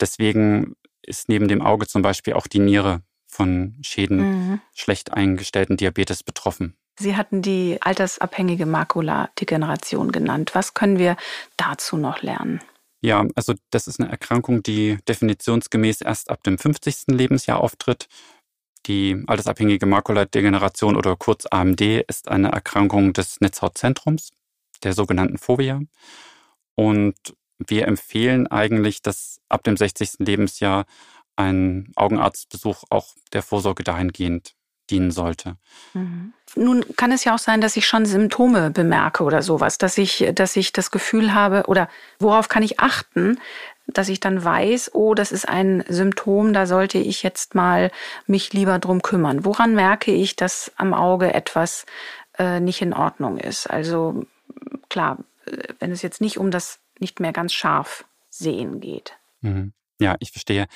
Deswegen 0.00 0.76
ist 1.02 1.28
neben 1.28 1.48
dem 1.48 1.62
Auge 1.62 1.86
zum 1.86 2.02
Beispiel 2.02 2.34
auch 2.34 2.46
die 2.46 2.58
Niere 2.58 3.02
von 3.26 3.76
Schäden 3.82 4.18
mhm. 4.18 4.60
schlecht 4.74 5.12
eingestellten 5.12 5.76
Diabetes 5.76 6.22
betroffen. 6.22 6.76
Sie 6.98 7.16
hatten 7.16 7.42
die 7.42 7.76
altersabhängige 7.80 8.64
Makuladegeneration 8.64 10.12
genannt. 10.12 10.54
Was 10.54 10.72
können 10.72 10.98
wir 10.98 11.16
dazu 11.58 11.98
noch 11.98 12.22
lernen? 12.22 12.60
Ja, 13.02 13.26
also 13.34 13.54
das 13.70 13.86
ist 13.86 14.00
eine 14.00 14.10
Erkrankung, 14.10 14.62
die 14.62 14.98
definitionsgemäß 15.06 16.00
erst 16.00 16.30
ab 16.30 16.42
dem 16.42 16.56
50. 16.56 17.08
Lebensjahr 17.08 17.60
auftritt 17.60 18.08
die 18.86 19.22
altersabhängige 19.26 19.86
Makuladegeneration 19.86 20.96
oder 20.96 21.16
kurz 21.16 21.46
AMD 21.50 21.80
ist 21.80 22.28
eine 22.28 22.52
Erkrankung 22.52 23.12
des 23.12 23.40
Netzhautzentrums, 23.40 24.30
der 24.82 24.92
sogenannten 24.92 25.38
Phobia. 25.38 25.80
Und 26.74 27.16
wir 27.58 27.88
empfehlen 27.88 28.46
eigentlich, 28.46 29.02
dass 29.02 29.40
ab 29.48 29.64
dem 29.64 29.76
60. 29.76 30.14
Lebensjahr 30.18 30.84
ein 31.36 31.92
Augenarztbesuch 31.96 32.84
auch 32.90 33.14
der 33.32 33.42
Vorsorge 33.42 33.82
dahingehend 33.82 34.54
dienen 34.90 35.10
sollte. 35.10 35.56
Mhm. 35.94 36.32
Nun 36.54 36.84
kann 36.96 37.10
es 37.12 37.24
ja 37.24 37.34
auch 37.34 37.40
sein, 37.40 37.60
dass 37.60 37.76
ich 37.76 37.86
schon 37.86 38.06
Symptome 38.06 38.70
bemerke 38.70 39.24
oder 39.24 39.42
sowas, 39.42 39.78
dass 39.78 39.98
ich, 39.98 40.30
dass 40.32 40.54
ich 40.56 40.72
das 40.72 40.90
Gefühl 40.90 41.34
habe 41.34 41.64
oder 41.66 41.88
worauf 42.18 42.48
kann 42.48 42.62
ich 42.62 42.78
achten, 42.78 43.40
dass 43.86 44.08
ich 44.08 44.20
dann 44.20 44.42
weiß, 44.42 44.90
oh, 44.94 45.14
das 45.14 45.32
ist 45.32 45.48
ein 45.48 45.84
Symptom, 45.88 46.52
da 46.52 46.66
sollte 46.66 46.98
ich 46.98 47.22
jetzt 47.22 47.54
mal 47.54 47.90
mich 48.26 48.52
lieber 48.52 48.78
drum 48.78 49.02
kümmern. 49.02 49.44
Woran 49.44 49.74
merke 49.74 50.12
ich, 50.12 50.36
dass 50.36 50.72
am 50.76 50.92
Auge 50.92 51.32
etwas 51.32 51.86
äh, 52.38 52.60
nicht 52.60 52.82
in 52.82 52.92
Ordnung 52.92 53.38
ist? 53.38 53.68
Also 53.68 54.24
klar, 54.88 55.18
wenn 55.78 55.92
es 55.92 56.02
jetzt 56.02 56.20
nicht 56.20 56.38
um 56.38 56.50
das 56.50 56.80
nicht 56.98 57.20
mehr 57.20 57.32
ganz 57.32 57.52
scharf 57.52 58.04
sehen 58.30 58.80
geht. 58.80 59.16
Mhm. 59.40 59.72
Ja, 60.00 60.16
ich 60.20 60.32
verstehe. 60.32 60.66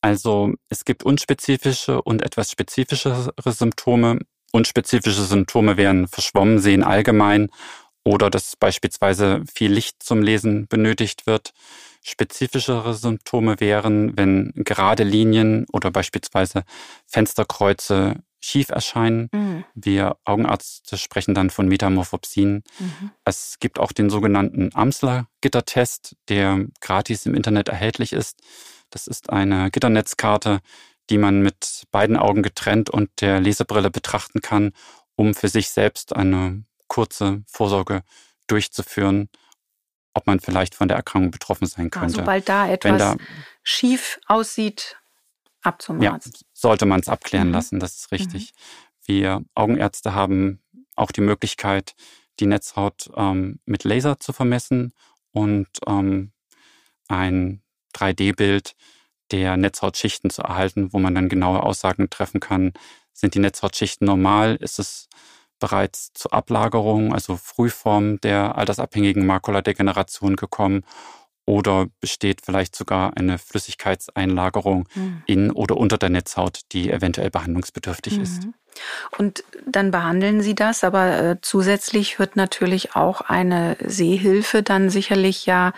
Also 0.00 0.52
es 0.68 0.84
gibt 0.84 1.04
unspezifische 1.04 2.02
und 2.02 2.22
etwas 2.22 2.50
spezifischere 2.50 3.32
Symptome. 3.46 4.20
unspezifische 4.52 5.22
Symptome 5.22 5.76
wären 5.76 6.08
verschwommen 6.08 6.58
sehen 6.58 6.82
allgemein 6.82 7.50
oder 8.04 8.30
dass 8.30 8.56
beispielsweise 8.56 9.42
viel 9.52 9.72
Licht 9.72 10.02
zum 10.02 10.22
Lesen 10.22 10.66
benötigt 10.68 11.26
wird. 11.26 11.52
Spezifischere 12.08 12.94
Symptome 12.94 13.60
wären, 13.60 14.16
wenn 14.16 14.52
gerade 14.54 15.04
Linien 15.04 15.66
oder 15.72 15.90
beispielsweise 15.90 16.64
Fensterkreuze 17.06 18.22
schief 18.40 18.70
erscheinen. 18.70 19.28
Mhm. 19.32 19.64
Wir 19.74 20.16
Augenärzte 20.24 20.96
sprechen 20.96 21.34
dann 21.34 21.50
von 21.50 21.68
Metamorphopsien. 21.68 22.62
Mhm. 22.78 23.10
Es 23.24 23.58
gibt 23.60 23.78
auch 23.78 23.92
den 23.92 24.08
sogenannten 24.08 24.70
Amsler-Gittertest, 24.72 26.16
der 26.28 26.64
gratis 26.80 27.26
im 27.26 27.34
Internet 27.34 27.68
erhältlich 27.68 28.14
ist. 28.14 28.40
Das 28.90 29.06
ist 29.06 29.30
eine 29.30 29.70
Gitternetzkarte, 29.70 30.60
die 31.10 31.18
man 31.18 31.42
mit 31.42 31.84
beiden 31.90 32.16
Augen 32.16 32.42
getrennt 32.42 32.88
und 32.88 33.10
der 33.20 33.40
Lesebrille 33.40 33.90
betrachten 33.90 34.40
kann, 34.40 34.72
um 35.14 35.34
für 35.34 35.48
sich 35.48 35.68
selbst 35.68 36.16
eine 36.16 36.64
kurze 36.86 37.42
Vorsorge 37.46 38.02
durchzuführen, 38.46 39.28
ob 40.18 40.26
man 40.26 40.40
vielleicht 40.40 40.74
von 40.74 40.88
der 40.88 40.96
Erkrankung 40.96 41.30
betroffen 41.30 41.66
sein 41.66 41.90
könnte. 41.90 42.04
Also, 42.04 42.16
sobald 42.18 42.48
da 42.48 42.68
etwas 42.68 42.98
da, 42.98 43.16
schief 43.62 44.18
aussieht, 44.26 44.96
ab 45.62 45.80
zum 45.80 46.02
Arzt. 46.02 46.40
Ja, 46.40 46.46
sollte 46.52 46.86
man 46.86 47.00
es 47.00 47.08
abklären 47.08 47.48
mhm. 47.48 47.54
lassen, 47.54 47.80
das 47.80 47.96
ist 47.96 48.12
richtig. 48.12 48.52
Mhm. 48.52 49.06
Wir 49.06 49.44
Augenärzte 49.54 50.14
haben 50.14 50.60
auch 50.96 51.12
die 51.12 51.20
Möglichkeit, 51.20 51.94
die 52.40 52.46
Netzhaut 52.46 53.10
ähm, 53.16 53.60
mit 53.64 53.84
Laser 53.84 54.18
zu 54.18 54.32
vermessen 54.32 54.92
und 55.32 55.68
ähm, 55.86 56.32
ein 57.08 57.62
3D-Bild 57.94 58.74
der 59.30 59.56
Netzhautschichten 59.56 60.30
zu 60.30 60.42
erhalten, 60.42 60.92
wo 60.92 60.98
man 60.98 61.14
dann 61.14 61.28
genaue 61.28 61.62
Aussagen 61.62 62.10
treffen 62.10 62.40
kann. 62.40 62.72
Sind 63.12 63.34
die 63.34 63.40
Netzhautschichten 63.40 64.06
normal? 64.06 64.56
Ist 64.56 64.78
es 64.78 65.08
bereits 65.58 66.12
zur 66.14 66.32
Ablagerung, 66.34 67.12
also 67.12 67.36
Frühform 67.36 68.20
der 68.20 68.56
altersabhängigen 68.56 69.26
Makuladegeneration 69.26 70.36
gekommen? 70.36 70.84
Oder 71.48 71.86
besteht 72.02 72.42
vielleicht 72.44 72.76
sogar 72.76 73.16
eine 73.16 73.38
Flüssigkeitseinlagerung 73.38 74.86
mhm. 74.94 75.22
in 75.24 75.50
oder 75.50 75.78
unter 75.78 75.96
der 75.96 76.10
Netzhaut, 76.10 76.60
die 76.72 76.90
eventuell 76.90 77.30
behandlungsbedürftig 77.30 78.18
mhm. 78.18 78.22
ist? 78.22 78.48
Und 79.16 79.44
dann 79.64 79.90
behandeln 79.90 80.42
Sie 80.42 80.54
das, 80.54 80.84
aber 80.84 81.18
äh, 81.18 81.36
zusätzlich 81.40 82.18
wird 82.18 82.36
natürlich 82.36 82.96
auch 82.96 83.22
eine 83.22 83.78
Sehhilfe 83.82 84.62
dann 84.62 84.90
sicherlich 84.90 85.46
ja 85.46 85.72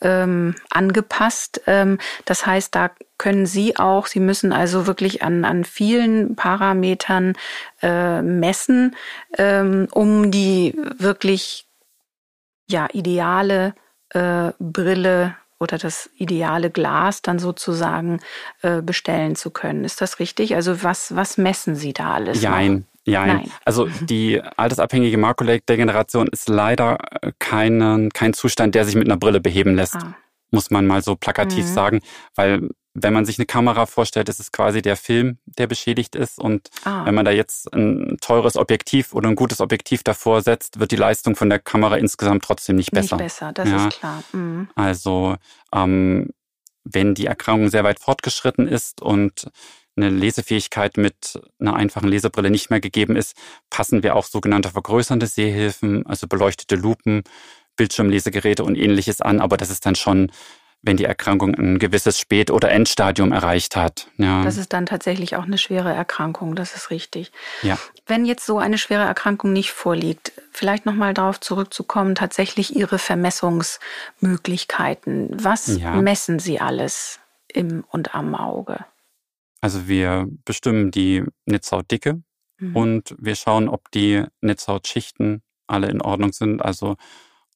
ähm, 0.00 0.54
angepasst. 0.70 1.62
Ähm, 1.66 1.98
das 2.24 2.46
heißt, 2.46 2.72
da 2.76 2.92
können 3.18 3.46
Sie 3.46 3.76
auch, 3.76 4.06
Sie 4.06 4.20
müssen 4.20 4.52
also 4.52 4.86
wirklich 4.86 5.24
an, 5.24 5.44
an 5.44 5.64
vielen 5.64 6.36
Parametern 6.36 7.34
äh, 7.82 8.22
messen, 8.22 8.94
ähm, 9.36 9.88
um 9.90 10.30
die 10.30 10.78
wirklich 10.96 11.66
ja, 12.70 12.86
ideale 12.92 13.74
äh, 14.10 14.52
Brille 14.58 15.36
oder 15.60 15.78
das 15.78 16.08
ideale 16.16 16.70
Glas 16.70 17.22
dann 17.22 17.38
sozusagen 17.38 18.20
äh, 18.62 18.80
bestellen 18.80 19.34
zu 19.34 19.50
können. 19.50 19.84
Ist 19.84 20.00
das 20.00 20.20
richtig? 20.20 20.54
Also 20.54 20.82
was, 20.82 21.14
was 21.16 21.36
messen 21.36 21.74
Sie 21.74 21.92
da 21.92 22.14
alles? 22.14 22.42
Nein. 22.42 22.86
Ja, 23.04 23.26
Nein. 23.26 23.50
also 23.64 23.88
die 24.02 24.40
altersabhängige 24.56 25.16
Makuladegeneration 25.16 26.28
ist 26.28 26.48
leider 26.48 26.98
kein, 27.38 28.10
kein 28.12 28.34
Zustand, 28.34 28.74
der 28.74 28.84
sich 28.84 28.96
mit 28.96 29.08
einer 29.08 29.16
Brille 29.16 29.40
beheben 29.40 29.74
lässt. 29.74 29.96
Ah. 29.96 30.14
Muss 30.50 30.70
man 30.70 30.86
mal 30.86 31.02
so 31.02 31.16
plakativ 31.16 31.64
mhm. 31.64 31.72
sagen, 31.72 32.00
weil 32.34 32.68
wenn 33.02 33.12
man 33.12 33.24
sich 33.24 33.38
eine 33.38 33.46
Kamera 33.46 33.86
vorstellt, 33.86 34.28
ist 34.28 34.40
es 34.40 34.52
quasi 34.52 34.82
der 34.82 34.96
Film, 34.96 35.38
der 35.46 35.66
beschädigt 35.66 36.14
ist. 36.14 36.38
Und 36.38 36.68
ah. 36.84 37.04
wenn 37.04 37.14
man 37.14 37.24
da 37.24 37.30
jetzt 37.30 37.72
ein 37.72 38.16
teures 38.20 38.56
Objektiv 38.56 39.14
oder 39.14 39.28
ein 39.28 39.36
gutes 39.36 39.60
Objektiv 39.60 40.02
davor 40.02 40.42
setzt, 40.42 40.80
wird 40.80 40.90
die 40.90 40.96
Leistung 40.96 41.36
von 41.36 41.48
der 41.48 41.58
Kamera 41.58 41.96
insgesamt 41.96 42.44
trotzdem 42.44 42.76
nicht 42.76 42.92
besser. 42.92 43.16
Nicht 43.16 43.24
besser, 43.24 43.52
das 43.52 43.68
ja. 43.68 43.88
ist 43.88 43.98
klar. 43.98 44.22
Mhm. 44.32 44.68
Also 44.74 45.36
ähm, 45.72 46.30
wenn 46.84 47.14
die 47.14 47.26
Erkrankung 47.26 47.68
sehr 47.68 47.84
weit 47.84 48.00
fortgeschritten 48.00 48.66
ist 48.66 49.02
und 49.02 49.50
eine 49.96 50.10
Lesefähigkeit 50.10 50.96
mit 50.96 51.40
einer 51.58 51.74
einfachen 51.74 52.08
Lesebrille 52.08 52.50
nicht 52.50 52.70
mehr 52.70 52.80
gegeben 52.80 53.16
ist, 53.16 53.36
passen 53.68 54.02
wir 54.02 54.16
auch 54.16 54.24
sogenannte 54.24 54.70
vergrößernde 54.70 55.26
Sehhilfen, 55.26 56.06
also 56.06 56.26
beleuchtete 56.28 56.76
Lupen, 56.76 57.24
Bildschirmlesegeräte 57.76 58.64
und 58.64 58.76
ähnliches 58.76 59.20
an. 59.20 59.40
Aber 59.40 59.56
das 59.56 59.70
ist 59.70 59.86
dann 59.86 59.94
schon 59.94 60.30
wenn 60.82 60.96
die 60.96 61.04
Erkrankung 61.04 61.54
ein 61.54 61.78
gewisses 61.78 62.18
Spät- 62.20 62.50
oder 62.50 62.70
Endstadium 62.70 63.32
erreicht 63.32 63.76
hat. 63.76 64.08
Ja. 64.16 64.42
Das 64.44 64.56
ist 64.56 64.72
dann 64.72 64.86
tatsächlich 64.86 65.36
auch 65.36 65.44
eine 65.44 65.58
schwere 65.58 65.92
Erkrankung, 65.92 66.54
das 66.54 66.74
ist 66.76 66.90
richtig. 66.90 67.32
Ja. 67.62 67.76
Wenn 68.06 68.24
jetzt 68.24 68.46
so 68.46 68.58
eine 68.58 68.78
schwere 68.78 69.02
Erkrankung 69.02 69.52
nicht 69.52 69.72
vorliegt, 69.72 70.30
vielleicht 70.52 70.86
nochmal 70.86 71.12
darauf 71.14 71.40
zurückzukommen, 71.40 72.14
tatsächlich 72.14 72.76
Ihre 72.76 72.98
Vermessungsmöglichkeiten. 72.98 75.30
Was 75.32 75.78
ja. 75.78 75.96
messen 75.96 76.38
Sie 76.38 76.60
alles 76.60 77.18
im 77.48 77.82
und 77.90 78.14
am 78.14 78.36
Auge? 78.36 78.84
Also 79.60 79.88
wir 79.88 80.28
bestimmen 80.44 80.92
die 80.92 81.24
Netzhautdicke 81.44 82.22
mhm. 82.58 82.76
und 82.76 83.16
wir 83.18 83.34
schauen, 83.34 83.68
ob 83.68 83.90
die 83.90 84.22
Netzhautschichten 84.40 85.42
alle 85.66 85.88
in 85.88 86.00
Ordnung 86.00 86.32
sind. 86.32 86.62
Also 86.62 86.94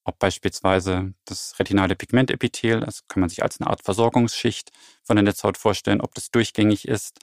ob 0.05 0.18
beispielsweise 0.18 1.14
das 1.24 1.59
retinale 1.59 1.94
Pigmentepithel, 1.94 2.80
das 2.80 3.07
kann 3.09 3.20
man 3.20 3.28
sich 3.28 3.42
als 3.42 3.61
eine 3.61 3.70
Art 3.70 3.82
Versorgungsschicht 3.82 4.70
von 5.03 5.16
der 5.16 5.22
Netzhaut 5.22 5.57
vorstellen, 5.57 6.00
ob 6.00 6.14
das 6.14 6.30
durchgängig 6.30 6.88
ist, 6.88 7.20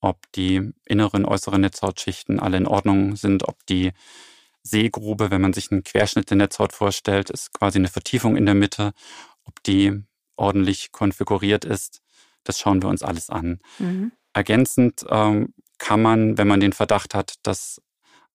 ob 0.00 0.30
die 0.32 0.72
inneren, 0.84 1.24
äußeren 1.24 1.60
Netzhautschichten 1.60 2.40
alle 2.40 2.56
in 2.56 2.66
Ordnung 2.66 3.16
sind, 3.16 3.48
ob 3.48 3.64
die 3.66 3.92
Sehgrube, 4.62 5.30
wenn 5.30 5.40
man 5.40 5.52
sich 5.52 5.70
einen 5.70 5.84
Querschnitt 5.84 6.30
der 6.30 6.36
Netzhaut 6.36 6.72
vorstellt, 6.72 7.30
ist 7.30 7.52
quasi 7.52 7.78
eine 7.78 7.88
Vertiefung 7.88 8.36
in 8.36 8.46
der 8.46 8.54
Mitte, 8.54 8.92
ob 9.44 9.62
die 9.62 10.02
ordentlich 10.36 10.92
konfiguriert 10.92 11.64
ist. 11.64 12.02
Das 12.44 12.58
schauen 12.58 12.82
wir 12.82 12.88
uns 12.88 13.02
alles 13.02 13.30
an. 13.30 13.60
Mhm. 13.78 14.12
Ergänzend 14.32 15.04
ähm, 15.08 15.54
kann 15.78 16.02
man, 16.02 16.38
wenn 16.38 16.48
man 16.48 16.60
den 16.60 16.72
Verdacht 16.72 17.14
hat, 17.14 17.34
dass 17.42 17.80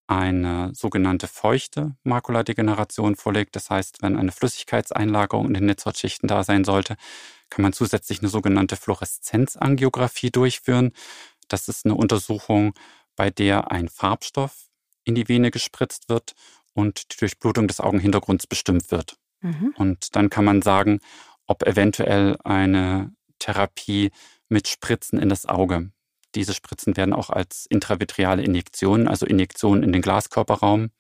eine 0.08 0.72
sogenannte 0.74 1.28
feuchte 1.28 1.96
Makuladegeneration 2.04 3.16
vorliegt. 3.16 3.56
Das 3.56 3.70
heißt, 3.70 4.02
wenn 4.02 4.18
eine 4.18 4.32
Flüssigkeitseinlagerung 4.32 5.48
in 5.48 5.54
den 5.54 5.66
Netzhautschichten 5.66 6.28
da 6.28 6.44
sein 6.44 6.64
sollte, 6.64 6.96
kann 7.50 7.64
man 7.64 7.74
zusätzlich 7.74 8.20
eine 8.20 8.30
sogenannte 8.30 8.76
Fluoreszenzangiografie 8.76 10.32
durchführen. 10.32 10.92
Das 11.48 11.68
ist 11.68 11.86
eine 11.86 11.96
Untersuchung, 11.96 12.74
bei 13.16 13.30
der 13.30 13.72
ein 13.72 13.88
Farbstoff 13.90 14.68
in 15.04 15.16
die 15.16 15.28
Vene 15.28 15.52
gespritzt 15.52 16.10
wird 16.10 16.34
und 16.74 17.14
die 17.14 17.18
Durchblutung 17.18 17.68
des 17.68 17.80
Augenhintergrunds 17.80 18.48
bestimmt 18.48 18.92
wird. 18.92 19.18
Mhm. 19.42 19.74
Und 19.78 20.16
dann 20.16 20.30
kann 20.30 20.46
man 20.46 20.62
sagen, 20.62 21.00
ob 21.48 21.64
eventuell 21.64 22.38
eine 22.44 23.14
Therapie 23.40 24.12
mit 24.50 24.68
Spritzen 24.68 25.20
in 25.20 25.30
das 25.30 25.46
Auge 25.46 25.92
diese 26.36 26.54
Spritzen 26.54 26.98
werden 26.98 27.14
auch 27.14 27.30
als 27.30 27.66
intravitreale 27.70 28.44
Injektionen, 28.44 29.08
also 29.08 29.26
Injektionen 29.26 29.84
in 29.84 29.94
den 29.94 30.02
Glaskörperraum 30.02 30.92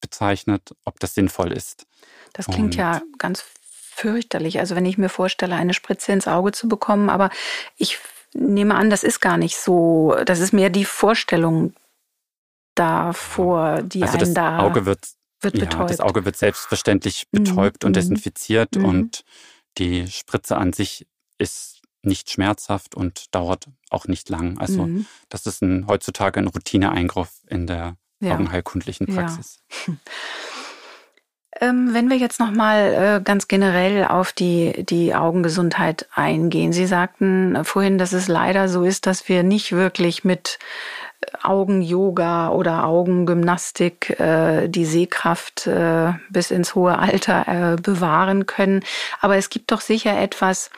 bezeichnet, 0.00 0.74
ob 0.84 1.00
das 1.00 1.14
sinnvoll 1.14 1.52
ist. 1.52 1.86
Das 2.32 2.46
klingt 2.46 2.74
Und 2.74 2.76
ja 2.76 3.02
ganz 3.18 3.44
fürchterlich. 3.62 4.58
Also 4.58 4.76
wenn 4.76 4.84
ich 4.84 4.98
mir 4.98 5.08
vorstelle, 5.08 5.54
eine 5.54 5.72
Spritze 5.72 6.12
ins 6.12 6.28
Auge 6.28 6.52
zu 6.52 6.68
bekommen, 6.68 7.08
aber 7.08 7.30
ich 7.76 7.98
nehme 8.34 8.74
an, 8.74 8.90
das 8.90 9.02
ist 9.02 9.20
gar 9.20 9.38
nicht 9.38 9.56
so. 9.56 10.16
Das 10.26 10.40
ist 10.40 10.52
mehr 10.52 10.68
die 10.68 10.84
Vorstellung 10.84 11.74
davor, 12.74 13.82
die 13.82 14.02
also 14.02 14.18
einen 14.18 14.34
da 14.34 14.58
Auge 14.58 14.84
wird, 14.84 15.00
wird 15.40 15.54
betäubt. 15.54 15.90
Ja, 15.90 15.96
das 15.96 16.00
Auge 16.00 16.24
wird 16.26 16.36
selbstverständlich 16.36 17.26
mhm. 17.30 17.44
betäubt 17.44 17.82
mhm. 17.82 17.86
und 17.88 17.96
desinfiziert 17.96 18.76
mhm. 18.76 18.84
und 18.84 19.24
die 19.78 20.06
Spritze 20.08 20.56
an 20.56 20.72
sich 20.74 21.06
ist 21.38 21.75
nicht 22.06 22.30
schmerzhaft 22.30 22.94
und 22.94 23.34
dauert 23.34 23.66
auch 23.90 24.06
nicht 24.06 24.28
lang. 24.28 24.58
Also 24.58 24.86
mhm. 24.86 25.06
das 25.28 25.46
ist 25.46 25.62
ein, 25.62 25.86
heutzutage 25.86 26.40
ein 26.40 26.46
Routineeingriff 26.46 27.30
in 27.48 27.66
der 27.66 27.96
ja. 28.20 28.34
augenheilkundlichen 28.34 29.06
Praxis. 29.06 29.60
Ja. 29.86 29.94
Ähm, 31.58 31.94
wenn 31.94 32.10
wir 32.10 32.18
jetzt 32.18 32.38
nochmal 32.38 32.92
äh, 32.92 33.20
ganz 33.22 33.48
generell 33.48 34.04
auf 34.04 34.32
die, 34.32 34.84
die 34.84 35.14
Augengesundheit 35.14 36.06
eingehen. 36.14 36.74
Sie 36.74 36.86
sagten 36.86 37.64
vorhin, 37.64 37.96
dass 37.96 38.12
es 38.12 38.28
leider 38.28 38.68
so 38.68 38.84
ist, 38.84 39.06
dass 39.06 39.28
wir 39.28 39.42
nicht 39.42 39.72
wirklich 39.72 40.22
mit 40.22 40.58
Augen-Yoga 41.42 42.50
oder 42.50 42.84
Augengymnastik 42.84 44.20
äh, 44.20 44.68
die 44.68 44.84
Sehkraft 44.84 45.66
äh, 45.66 46.12
bis 46.30 46.50
ins 46.50 46.74
hohe 46.74 46.98
Alter 46.98 47.46
äh, 47.48 47.76
bewahren 47.80 48.46
können. 48.46 48.82
Aber 49.20 49.36
es 49.36 49.48
gibt 49.48 49.72
doch 49.72 49.80
sicher 49.80 50.18
etwas, 50.18 50.70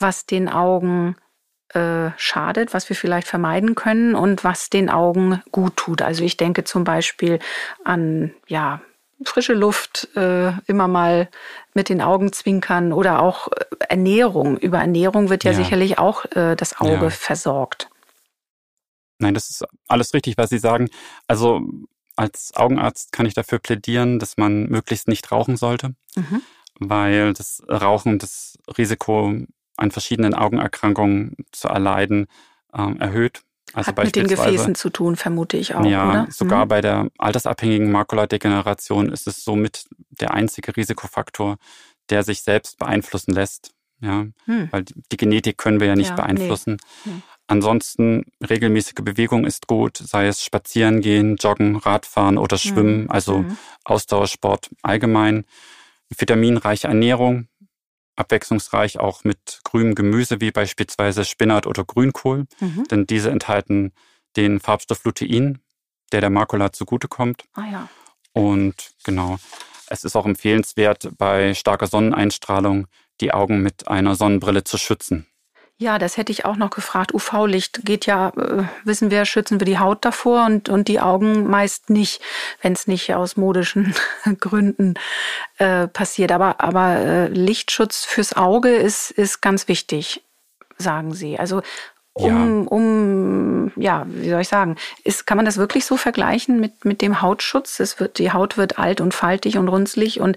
was 0.00 0.26
den 0.26 0.48
Augen 0.48 1.16
äh, 1.74 2.10
schadet, 2.16 2.74
was 2.74 2.88
wir 2.88 2.96
vielleicht 2.96 3.28
vermeiden 3.28 3.74
können 3.74 4.14
und 4.14 4.42
was 4.42 4.70
den 4.70 4.90
Augen 4.90 5.42
gut 5.52 5.76
tut. 5.76 6.02
Also 6.02 6.24
ich 6.24 6.36
denke 6.36 6.64
zum 6.64 6.84
Beispiel 6.84 7.38
an 7.84 8.34
ja 8.48 8.80
frische 9.24 9.52
Luft, 9.52 10.08
äh, 10.16 10.52
immer 10.66 10.88
mal 10.88 11.28
mit 11.74 11.88
den 11.88 12.00
Augen 12.00 12.32
zwinkern 12.32 12.92
oder 12.92 13.20
auch 13.20 13.48
äh, 13.48 13.64
Ernährung. 13.88 14.56
Über 14.56 14.78
Ernährung 14.78 15.28
wird 15.28 15.44
ja, 15.44 15.52
ja. 15.52 15.58
sicherlich 15.58 15.98
auch 15.98 16.24
äh, 16.36 16.56
das 16.56 16.80
Auge 16.80 17.04
ja. 17.04 17.10
versorgt. 17.10 17.88
Nein, 19.18 19.34
das 19.34 19.50
ist 19.50 19.64
alles 19.86 20.14
richtig, 20.14 20.38
was 20.38 20.50
Sie 20.50 20.58
sagen. 20.58 20.88
Also 21.28 21.60
als 22.16 22.52
Augenarzt 22.56 23.12
kann 23.12 23.26
ich 23.26 23.34
dafür 23.34 23.58
plädieren, 23.58 24.18
dass 24.18 24.36
man 24.36 24.64
möglichst 24.64 25.08
nicht 25.08 25.30
rauchen 25.30 25.56
sollte, 25.56 25.94
mhm. 26.16 26.42
weil 26.78 27.32
das 27.34 27.62
Rauchen 27.68 28.18
das 28.18 28.58
Risiko 28.78 29.34
an 29.80 29.90
verschiedenen 29.90 30.34
Augenerkrankungen 30.34 31.36
zu 31.52 31.68
erleiden 31.68 32.26
äh, 32.72 32.96
erhöht. 32.98 33.42
Also 33.72 33.88
Hat 33.88 34.04
mit 34.04 34.16
den 34.16 34.26
Gefäßen 34.26 34.74
zu 34.74 34.90
tun, 34.90 35.14
vermute 35.16 35.56
ich 35.56 35.74
auch. 35.74 35.84
Ja, 35.84 36.10
oder? 36.10 36.26
sogar 36.30 36.64
mhm. 36.64 36.68
bei 36.68 36.80
der 36.80 37.08
altersabhängigen 37.18 37.90
Makuladegeneration 37.92 39.12
ist 39.12 39.28
es 39.28 39.44
somit 39.44 39.84
der 40.10 40.34
einzige 40.34 40.76
Risikofaktor, 40.76 41.56
der 42.08 42.24
sich 42.24 42.42
selbst 42.42 42.78
beeinflussen 42.78 43.32
lässt. 43.32 43.72
Ja, 44.02 44.26
hm. 44.46 44.68
weil 44.70 44.84
die 45.12 45.16
Genetik 45.18 45.58
können 45.58 45.78
wir 45.78 45.88
ja 45.88 45.94
nicht 45.94 46.08
ja, 46.08 46.16
beeinflussen. 46.16 46.78
Nee. 47.04 47.12
Hm. 47.12 47.22
Ansonsten 47.48 48.24
regelmäßige 48.48 49.02
Bewegung 49.02 49.44
ist 49.44 49.66
gut, 49.66 49.98
sei 49.98 50.26
es 50.26 50.42
spazieren 50.42 51.02
gehen, 51.02 51.36
joggen, 51.36 51.76
Radfahren 51.76 52.38
oder 52.38 52.56
hm. 52.56 52.70
schwimmen, 52.70 53.02
mhm. 53.02 53.10
also 53.10 53.38
mhm. 53.40 53.58
Ausdauersport 53.84 54.70
allgemein. 54.82 55.44
Vitaminreiche 56.08 56.88
Ernährung, 56.88 57.46
abwechslungsreich 58.16 58.98
auch 58.98 59.24
mit 59.24 59.60
grünem 59.64 59.94
Gemüse 59.94 60.40
wie 60.40 60.50
beispielsweise 60.50 61.24
Spinat 61.24 61.66
oder 61.66 61.84
Grünkohl, 61.84 62.46
mhm. 62.60 62.84
denn 62.90 63.06
diese 63.06 63.30
enthalten 63.30 63.92
den 64.36 64.60
Farbstoff 64.60 65.04
Lutein, 65.04 65.60
der 66.12 66.20
der 66.20 66.30
Makula 66.30 66.72
zugutekommt. 66.72 67.44
Ah 67.54 67.66
ja. 67.70 67.88
Und 68.32 68.92
genau, 69.04 69.38
es 69.88 70.04
ist 70.04 70.16
auch 70.16 70.26
empfehlenswert, 70.26 71.10
bei 71.18 71.54
starker 71.54 71.86
Sonneneinstrahlung 71.86 72.86
die 73.20 73.32
Augen 73.32 73.62
mit 73.62 73.88
einer 73.88 74.14
Sonnenbrille 74.14 74.64
zu 74.64 74.78
schützen. 74.78 75.26
Ja, 75.80 75.98
das 75.98 76.18
hätte 76.18 76.30
ich 76.30 76.44
auch 76.44 76.56
noch 76.56 76.68
gefragt. 76.68 77.14
UV-Licht 77.14 77.86
geht 77.86 78.04
ja, 78.04 78.28
äh, 78.36 78.64
wissen 78.84 79.10
wir, 79.10 79.24
schützen 79.24 79.60
wir 79.60 79.64
die 79.64 79.78
Haut 79.78 80.04
davor 80.04 80.44
und, 80.44 80.68
und 80.68 80.88
die 80.88 81.00
Augen 81.00 81.48
meist 81.48 81.88
nicht, 81.88 82.20
wenn 82.60 82.74
es 82.74 82.86
nicht 82.86 83.14
aus 83.14 83.38
modischen 83.38 83.94
Gründen 84.40 84.92
äh, 85.56 85.88
passiert. 85.88 86.32
Aber, 86.32 86.60
aber 86.60 86.96
äh, 86.96 87.26
Lichtschutz 87.28 88.04
fürs 88.04 88.36
Auge 88.36 88.68
ist, 88.68 89.10
ist 89.10 89.40
ganz 89.40 89.68
wichtig, 89.68 90.22
sagen 90.76 91.14
Sie. 91.14 91.38
Also 91.38 91.62
um, 92.12 92.64
ja. 92.64 92.68
um, 92.68 93.72
ja, 93.76 94.04
wie 94.06 94.28
soll 94.28 94.42
ich 94.42 94.48
sagen, 94.48 94.76
ist, 95.04 95.26
kann 95.26 95.38
man 95.38 95.46
das 95.46 95.56
wirklich 95.56 95.86
so 95.86 95.96
vergleichen 95.96 96.60
mit, 96.60 96.84
mit 96.84 97.00
dem 97.00 97.22
Hautschutz? 97.22 97.80
Es 97.80 97.98
wird, 97.98 98.18
die 98.18 98.32
Haut 98.32 98.58
wird 98.58 98.78
alt 98.78 99.00
und 99.00 99.14
faltig 99.14 99.56
und 99.56 99.68
runzlig 99.68 100.20
und 100.20 100.36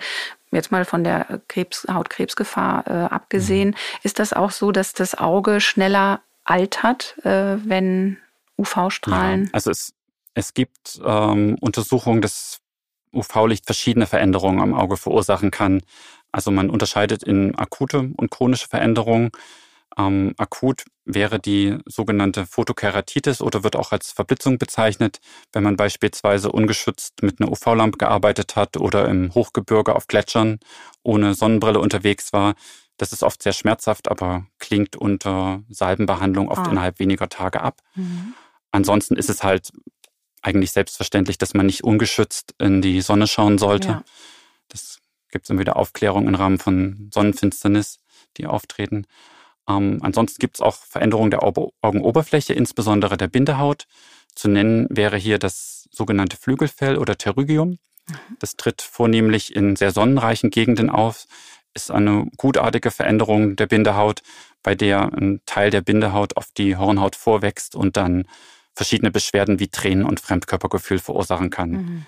jetzt 0.55 0.71
mal 0.71 0.85
von 0.85 1.03
der 1.03 1.41
Krebs, 1.47 1.85
Hautkrebsgefahr 1.91 2.87
äh, 2.87 3.13
abgesehen, 3.13 3.69
mhm. 3.69 3.75
ist 4.03 4.19
das 4.19 4.33
auch 4.33 4.51
so, 4.51 4.71
dass 4.71 4.93
das 4.93 5.15
Auge 5.15 5.61
schneller 5.61 6.21
altert, 6.43 7.17
äh, 7.23 7.57
wenn 7.67 8.17
UV-Strahlen. 8.57 9.45
Ja, 9.45 9.49
also 9.53 9.71
es, 9.71 9.93
es 10.33 10.53
gibt 10.53 11.01
ähm, 11.03 11.57
Untersuchungen, 11.61 12.21
dass 12.21 12.59
UV-Licht 13.13 13.65
verschiedene 13.65 14.07
Veränderungen 14.07 14.59
am 14.59 14.73
Auge 14.73 14.97
verursachen 14.97 15.51
kann. 15.51 15.81
Also 16.31 16.51
man 16.51 16.69
unterscheidet 16.69 17.23
in 17.23 17.55
akute 17.55 18.11
und 18.17 18.31
chronische 18.31 18.67
Veränderungen. 18.67 19.31
Ähm, 19.97 20.33
akut 20.37 20.85
wäre 21.05 21.39
die 21.39 21.77
sogenannte 21.85 22.45
Photokeratitis 22.45 23.41
oder 23.41 23.63
wird 23.63 23.75
auch 23.75 23.91
als 23.91 24.11
Verblitzung 24.11 24.57
bezeichnet, 24.57 25.19
wenn 25.51 25.63
man 25.63 25.75
beispielsweise 25.75 26.51
ungeschützt 26.51 27.21
mit 27.21 27.39
einer 27.39 27.51
UV-Lampe 27.51 27.97
gearbeitet 27.97 28.55
hat 28.55 28.77
oder 28.77 29.07
im 29.07 29.33
Hochgebirge 29.33 29.95
auf 29.95 30.07
Gletschern 30.07 30.59
ohne 31.03 31.33
Sonnenbrille 31.33 31.79
unterwegs 31.79 32.33
war. 32.33 32.55
Das 32.97 33.11
ist 33.11 33.23
oft 33.23 33.43
sehr 33.43 33.53
schmerzhaft, 33.53 34.09
aber 34.09 34.45
klingt 34.59 34.95
unter 34.95 35.61
Salbenbehandlung 35.69 36.49
oft 36.49 36.67
ah. 36.67 36.71
innerhalb 36.71 36.99
weniger 36.99 37.27
Tage 37.27 37.61
ab. 37.61 37.81
Mhm. 37.95 38.33
Ansonsten 38.71 39.15
ist 39.15 39.29
es 39.29 39.43
halt 39.43 39.71
eigentlich 40.41 40.71
selbstverständlich, 40.71 41.37
dass 41.37 41.53
man 41.53 41.65
nicht 41.65 41.83
ungeschützt 41.83 42.55
in 42.59 42.81
die 42.81 43.01
Sonne 43.01 43.27
schauen 43.27 43.57
sollte. 43.57 43.87
Ja. 43.87 44.03
Das 44.69 44.99
gibt 45.31 45.45
es 45.45 45.49
immer 45.49 45.61
wieder 45.61 45.77
Aufklärung 45.77 46.27
im 46.27 46.35
Rahmen 46.35 46.59
von 46.59 47.09
Sonnenfinsternis, 47.13 47.99
die 48.37 48.45
auftreten. 48.45 49.05
Ähm, 49.67 49.99
ansonsten 50.01 50.39
gibt 50.39 50.57
es 50.57 50.61
auch 50.61 50.75
Veränderungen 50.75 51.31
der 51.31 51.43
Augenoberfläche, 51.43 52.53
insbesondere 52.53 53.17
der 53.17 53.27
Bindehaut. 53.27 53.85
Zu 54.35 54.49
nennen 54.49 54.87
wäre 54.89 55.17
hier 55.17 55.39
das 55.39 55.87
sogenannte 55.91 56.37
Flügelfell 56.37 56.97
oder 56.97 57.15
Pterygium. 57.15 57.77
Mhm. 58.07 58.15
Das 58.39 58.55
tritt 58.55 58.81
vornehmlich 58.81 59.55
in 59.55 59.75
sehr 59.75 59.91
sonnenreichen 59.91 60.49
Gegenden 60.49 60.89
auf, 60.89 61.25
ist 61.73 61.91
eine 61.91 62.27
gutartige 62.37 62.91
Veränderung 62.91 63.55
der 63.55 63.67
Bindehaut, 63.67 64.21
bei 64.61 64.75
der 64.75 65.13
ein 65.13 65.41
Teil 65.45 65.69
der 65.69 65.81
Bindehaut 65.81 66.37
auf 66.37 66.51
die 66.55 66.77
Hornhaut 66.77 67.15
vorwächst 67.15 67.75
und 67.75 67.97
dann 67.97 68.25
verschiedene 68.75 69.11
Beschwerden 69.11 69.59
wie 69.59 69.67
Tränen 69.67 70.05
und 70.05 70.19
Fremdkörpergefühl 70.19 70.99
verursachen 70.99 71.49
kann. 71.49 71.71
Mhm. 71.71 72.05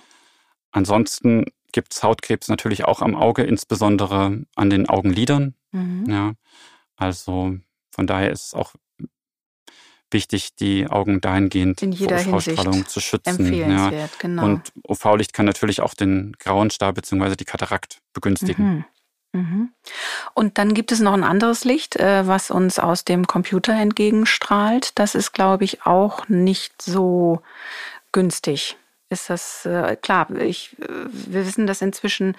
Ansonsten 0.72 1.46
gibt 1.72 1.94
es 1.94 2.04
Hautkrebs 2.04 2.48
natürlich 2.48 2.86
auch 2.86 3.02
am 3.02 3.16
Auge, 3.16 3.44
insbesondere 3.44 4.46
an 4.56 4.70
den 4.70 4.90
Augenlidern. 4.90 5.56
Mhm. 5.72 6.06
Ja. 6.10 6.34
Also 6.98 7.58
von 7.92 8.08
daher 8.08 8.32
ist 8.32 8.48
es 8.48 8.54
auch 8.54 8.74
wichtig, 10.12 10.56
die 10.56 10.88
Augen 10.88 11.20
dahingehend 11.22 11.82
In 11.82 11.92
jeder 11.92 12.20
vor 12.20 12.36
UV-Strahlung 12.36 12.88
zu 12.88 13.00
schützen. 13.00 13.46
Empfehlenswert, 13.46 14.12
ja. 14.12 14.18
genau. 14.20 14.46
Und 14.46 14.72
UV-Licht 14.88 15.34
kann 15.34 15.46
natürlich 15.46 15.82
auch 15.82 15.94
den 15.94 16.34
grauen 16.40 16.70
Star 16.70 16.94
bzw. 16.94 17.36
die 17.36 17.46
Katarakt 17.46 18.02
begünstigen. 18.14 18.66
Mhm. 18.66 18.86
Mhm. 19.34 19.70
Und 20.34 20.58
dann 20.58 20.74
gibt 20.74 20.94
es 20.94 21.02
noch 21.02 21.14
ein 21.14 21.24
anderes 21.24 21.66
Licht, 21.66 21.98
äh, 21.98 22.26
was 22.26 22.52
uns 22.52 22.80
aus 22.80 23.04
dem 23.04 23.28
Computer 23.28 23.74
entgegenstrahlt. 23.74 24.98
Das 24.98 25.14
ist, 25.14 25.34
glaube 25.34 25.66
ich, 25.66 25.86
auch 25.86 26.30
nicht 26.30 26.82
so 26.82 27.42
günstig 28.14 28.78
ist 29.10 29.30
das 29.30 29.66
äh, 29.66 29.96
klar. 29.96 30.30
Ich, 30.32 30.76
äh, 30.82 30.88
wir 31.10 31.46
wissen, 31.46 31.68
dass 31.68 31.82
inzwischen 31.82 32.36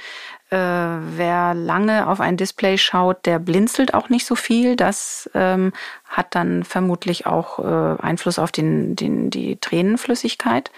äh, 0.51 0.57
wer 0.57 1.55
lange 1.55 2.09
auf 2.09 2.21
ein 2.21 2.37
Display 2.37 2.77
schaut, 2.79 3.25
der 3.25 3.39
blinzelt 3.39 3.95
auch 3.95 4.09
nicht 4.09 4.27
so 4.27 4.35
viel. 4.35 4.77
Das 4.77 5.31
ähm, 5.35 5.73
hat 6.05 6.35
dann 6.35 6.65
vermutlich 6.65 7.27
auch 7.27 7.59
äh, 7.59 8.03
Einfluss 8.03 8.39
auf 8.39 8.53
den, 8.53 8.97
den, 8.97 9.31
die 9.31 9.57
Tränenflüssigkeit. 9.57 10.71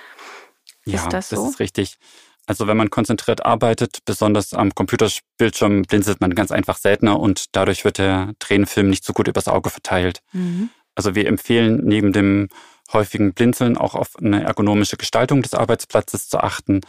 Ja, 0.85 0.97
ist 0.97 1.13
das 1.13 1.29
so? 1.31 1.37
Das 1.37 1.51
ist 1.51 1.61
richtig. 1.61 1.99
Also 2.47 2.67
wenn 2.67 2.79
man 2.79 2.89
konzentriert 2.89 3.45
arbeitet, 3.45 3.99
besonders 4.07 4.55
am 4.55 4.75
Computerbildschirm, 4.75 5.83
blinzelt 5.83 6.23
man 6.23 6.35
ganz 6.35 6.51
einfach 6.51 6.79
seltener 6.79 7.21
und 7.21 7.55
dadurch 7.55 7.85
wird 7.85 7.99
der 7.99 8.33
Tränenfilm 8.39 8.89
nicht 8.89 9.05
so 9.05 9.13
gut 9.13 9.29
übers 9.29 9.49
Auge 9.49 9.69
verteilt. 9.69 10.23
Mhm. 10.33 10.71
Also 10.95 11.15
wir 11.15 11.27
empfehlen 11.27 11.83
neben 11.85 12.13
dem 12.13 12.49
häufigen 12.93 13.35
Blinzeln 13.35 13.77
auch 13.77 13.95
auf 13.95 14.17
eine 14.17 14.43
ergonomische 14.43 14.97
Gestaltung 14.97 15.43
des 15.43 15.55
Arbeitsplatzes 15.55 16.29
zu 16.29 16.39
achten. 16.39 16.81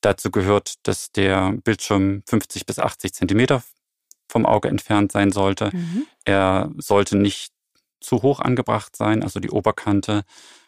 Dazu 0.00 0.30
gehört, 0.30 0.74
dass 0.82 1.12
der 1.12 1.52
Bildschirm 1.64 2.22
50 2.26 2.66
bis 2.66 2.78
80 2.78 3.14
Zentimeter 3.14 3.62
vom 4.28 4.46
Auge 4.46 4.68
entfernt 4.68 5.12
sein 5.12 5.30
sollte. 5.30 5.70
Mhm. 5.72 6.06
Er 6.24 6.70
sollte 6.78 7.16
nicht 7.16 7.52
zu 8.00 8.22
hoch 8.22 8.40
angebracht 8.40 8.96
sein, 8.96 9.22
also 9.22 9.40
die 9.40 9.50
Oberkante 9.50 10.24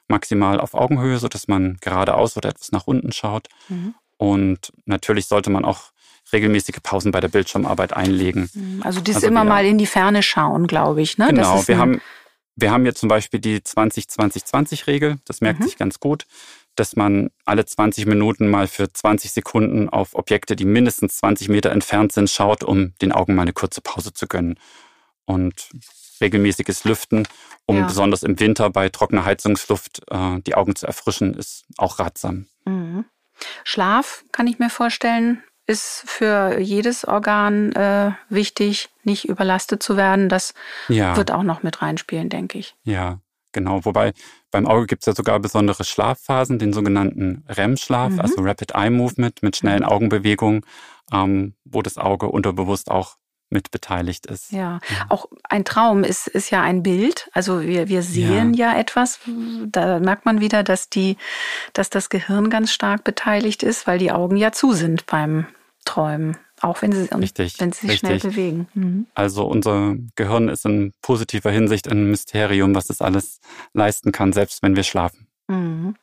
maximal 0.08 0.60
auf 0.60 0.74
Augenhöhe, 0.74 1.18
sodass 1.18 1.48
man 1.48 1.76
geradeaus 1.80 2.36
oder 2.36 2.50
etwas 2.50 2.72
nach 2.72 2.86
unten 2.86 3.12
schaut. 3.12 3.48
Mhm. 3.68 3.94
Und 4.16 4.72
natürlich 4.84 5.26
sollte 5.26 5.50
man 5.50 5.64
auch 5.64 5.90
regelmäßige 6.32 6.78
Pausen 6.82 7.12
bei 7.12 7.20
der 7.20 7.28
Bildschirmarbeit 7.28 7.92
einlegen. 7.92 8.48
Mhm. 8.54 8.82
Also 8.82 9.00
das 9.00 9.16
also 9.16 9.26
immer 9.28 9.44
mal 9.44 9.64
in 9.64 9.78
die 9.78 9.86
Ferne 9.86 10.22
schauen, 10.22 10.66
glaube 10.66 11.02
ich. 11.02 11.18
Ne? 11.18 11.28
Genau, 11.28 11.66
wir 11.66 11.78
haben 11.78 12.00
wir 12.56 12.70
haben 12.70 12.82
hier 12.82 12.94
zum 12.94 13.08
Beispiel 13.08 13.38
die 13.38 13.60
20-20-20-Regel. 13.60 15.18
Das 15.26 15.40
merkt 15.40 15.60
mhm. 15.60 15.64
sich 15.64 15.76
ganz 15.76 16.00
gut, 16.00 16.26
dass 16.74 16.96
man 16.96 17.30
alle 17.44 17.64
20 17.64 18.06
Minuten 18.06 18.48
mal 18.48 18.66
für 18.66 18.92
20 18.92 19.30
Sekunden 19.32 19.88
auf 19.88 20.14
Objekte, 20.14 20.56
die 20.56 20.64
mindestens 20.64 21.18
20 21.18 21.48
Meter 21.48 21.70
entfernt 21.70 22.12
sind, 22.12 22.30
schaut, 22.30 22.64
um 22.64 22.94
den 23.02 23.12
Augen 23.12 23.34
mal 23.34 23.42
eine 23.42 23.52
kurze 23.52 23.80
Pause 23.82 24.12
zu 24.12 24.26
gönnen. 24.26 24.58
Und 25.26 25.70
regelmäßiges 26.20 26.84
Lüften, 26.84 27.28
um 27.66 27.76
ja. 27.76 27.86
besonders 27.86 28.22
im 28.22 28.40
Winter 28.40 28.70
bei 28.70 28.88
trockener 28.88 29.24
Heizungsluft 29.24 30.02
äh, 30.10 30.40
die 30.40 30.54
Augen 30.54 30.76
zu 30.76 30.86
erfrischen, 30.86 31.34
ist 31.34 31.64
auch 31.76 31.98
ratsam. 31.98 32.46
Mhm. 32.64 33.04
Schlaf 33.64 34.24
kann 34.32 34.46
ich 34.46 34.58
mir 34.58 34.70
vorstellen, 34.70 35.42
ist 35.66 36.04
für 36.06 36.58
jedes 36.60 37.04
Organ 37.06 37.72
äh, 37.72 38.12
wichtig, 38.28 38.88
nicht 39.02 39.28
überlastet 39.28 39.82
zu 39.82 39.96
werden. 39.96 40.28
Das 40.28 40.54
ja. 40.88 41.16
wird 41.16 41.30
auch 41.30 41.42
noch 41.42 41.62
mit 41.62 41.82
reinspielen, 41.82 42.28
denke 42.28 42.58
ich. 42.58 42.76
Ja, 42.84 43.18
genau. 43.52 43.84
Wobei 43.84 44.12
beim 44.50 44.66
Auge 44.66 44.86
gibt 44.86 45.02
es 45.02 45.06
ja 45.06 45.14
sogar 45.14 45.40
besondere 45.40 45.84
Schlafphasen, 45.84 46.58
den 46.58 46.72
sogenannten 46.72 47.44
REM-Schlaf, 47.48 48.12
mhm. 48.12 48.20
also 48.20 48.42
Rapid 48.42 48.72
Eye 48.74 48.90
Movement 48.90 49.42
mit 49.42 49.56
schnellen 49.56 49.82
mhm. 49.82 49.88
Augenbewegungen, 49.88 50.62
ähm, 51.12 51.54
wo 51.64 51.82
das 51.82 51.98
Auge 51.98 52.28
unterbewusst 52.28 52.90
auch 52.90 53.16
mit 53.48 53.70
beteiligt 53.70 54.26
ist. 54.26 54.50
Ja, 54.50 54.80
ja, 54.88 55.06
auch 55.08 55.26
ein 55.44 55.64
Traum 55.64 56.02
ist, 56.02 56.26
ist 56.26 56.50
ja 56.50 56.62
ein 56.62 56.82
Bild. 56.82 57.28
Also 57.32 57.62
wir, 57.62 57.88
wir 57.88 58.02
sehen 58.02 58.54
ja. 58.54 58.72
ja. 58.72 58.78
etwas. 58.78 59.20
Da 59.66 60.00
merkt 60.00 60.26
man 60.26 60.40
wieder, 60.40 60.64
dass 60.64 60.90
die, 60.90 61.16
dass 61.72 61.88
das 61.88 62.08
Gehirn 62.08 62.50
ganz 62.50 62.72
stark 62.72 63.04
beteiligt 63.04 63.62
ist, 63.62 63.86
weil 63.86 63.98
die 63.98 64.10
Augen 64.10 64.36
ja 64.36 64.50
zu 64.50 64.72
sind 64.72 65.06
beim 65.06 65.46
Träumen. 65.86 66.36
Auch 66.60 66.80
wenn 66.82 66.92
sie, 66.92 67.08
richtig, 67.14 67.60
wenn 67.60 67.72
sie 67.72 67.80
sich 67.86 67.90
richtig. 68.02 68.20
schnell 68.20 68.30
bewegen. 68.30 68.68
Mhm. 68.74 69.06
Also 69.14 69.44
unser 69.44 69.94
Gehirn 70.14 70.48
ist 70.48 70.64
in 70.64 70.92
positiver 71.02 71.50
Hinsicht 71.50 71.88
ein 71.88 72.10
Mysterium, 72.10 72.74
was 72.74 72.88
es 72.88 73.02
alles 73.02 73.40
leisten 73.74 74.10
kann, 74.10 74.32
selbst 74.32 74.62
wenn 74.62 74.76
wir 74.76 74.82
schlafen. 74.82 75.26
Mhm. 75.48 75.96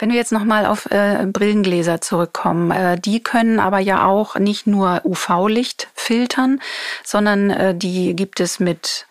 Wenn 0.00 0.10
wir 0.10 0.16
jetzt 0.16 0.32
nochmal 0.32 0.66
auf 0.66 0.90
äh, 0.90 1.26
Brillengläser 1.26 2.00
zurückkommen, 2.00 2.72
äh, 2.72 2.98
die 2.98 3.22
können 3.22 3.60
aber 3.60 3.78
ja 3.78 4.06
auch 4.06 4.36
nicht 4.36 4.66
nur 4.66 5.00
UV-Licht 5.04 5.88
filtern, 5.94 6.60
sondern 7.04 7.50
äh, 7.50 7.74
die 7.74 8.16
gibt 8.16 8.40
es 8.40 8.58
mit 8.58 9.06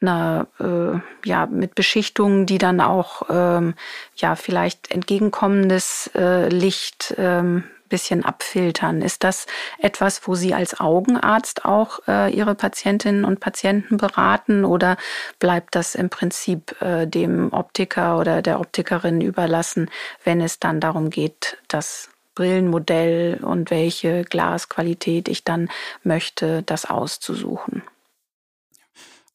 einer, 0.00 0.46
äh, 0.60 1.00
ja, 1.28 1.46
mit 1.46 1.74
Beschichtungen, 1.74 2.46
die 2.46 2.58
dann 2.58 2.80
auch 2.80 3.22
ähm, 3.30 3.74
ja 4.14 4.36
vielleicht 4.36 4.90
entgegenkommendes 4.90 6.10
äh, 6.14 6.48
Licht 6.48 7.14
ähm, 7.18 7.64
bisschen 7.88 8.24
abfiltern. 8.24 9.02
Ist 9.02 9.24
das 9.24 9.46
etwas, 9.78 10.26
wo 10.26 10.34
Sie 10.34 10.54
als 10.54 10.80
Augenarzt 10.80 11.64
auch 11.64 12.00
äh, 12.06 12.30
Ihre 12.34 12.54
Patientinnen 12.54 13.24
und 13.24 13.40
Patienten 13.40 13.96
beraten 13.96 14.64
oder 14.64 14.96
bleibt 15.38 15.74
das 15.74 15.94
im 15.94 16.10
Prinzip 16.10 16.80
äh, 16.80 17.06
dem 17.06 17.52
Optiker 17.52 18.18
oder 18.18 18.42
der 18.42 18.60
Optikerin 18.60 19.20
überlassen, 19.20 19.90
wenn 20.24 20.40
es 20.40 20.58
dann 20.58 20.80
darum 20.80 21.10
geht, 21.10 21.58
das 21.68 22.10
Brillenmodell 22.34 23.42
und 23.42 23.70
welche 23.70 24.22
Glasqualität 24.24 25.28
ich 25.28 25.42
dann 25.42 25.68
möchte, 26.04 26.62
das 26.62 26.84
auszusuchen? 26.84 27.82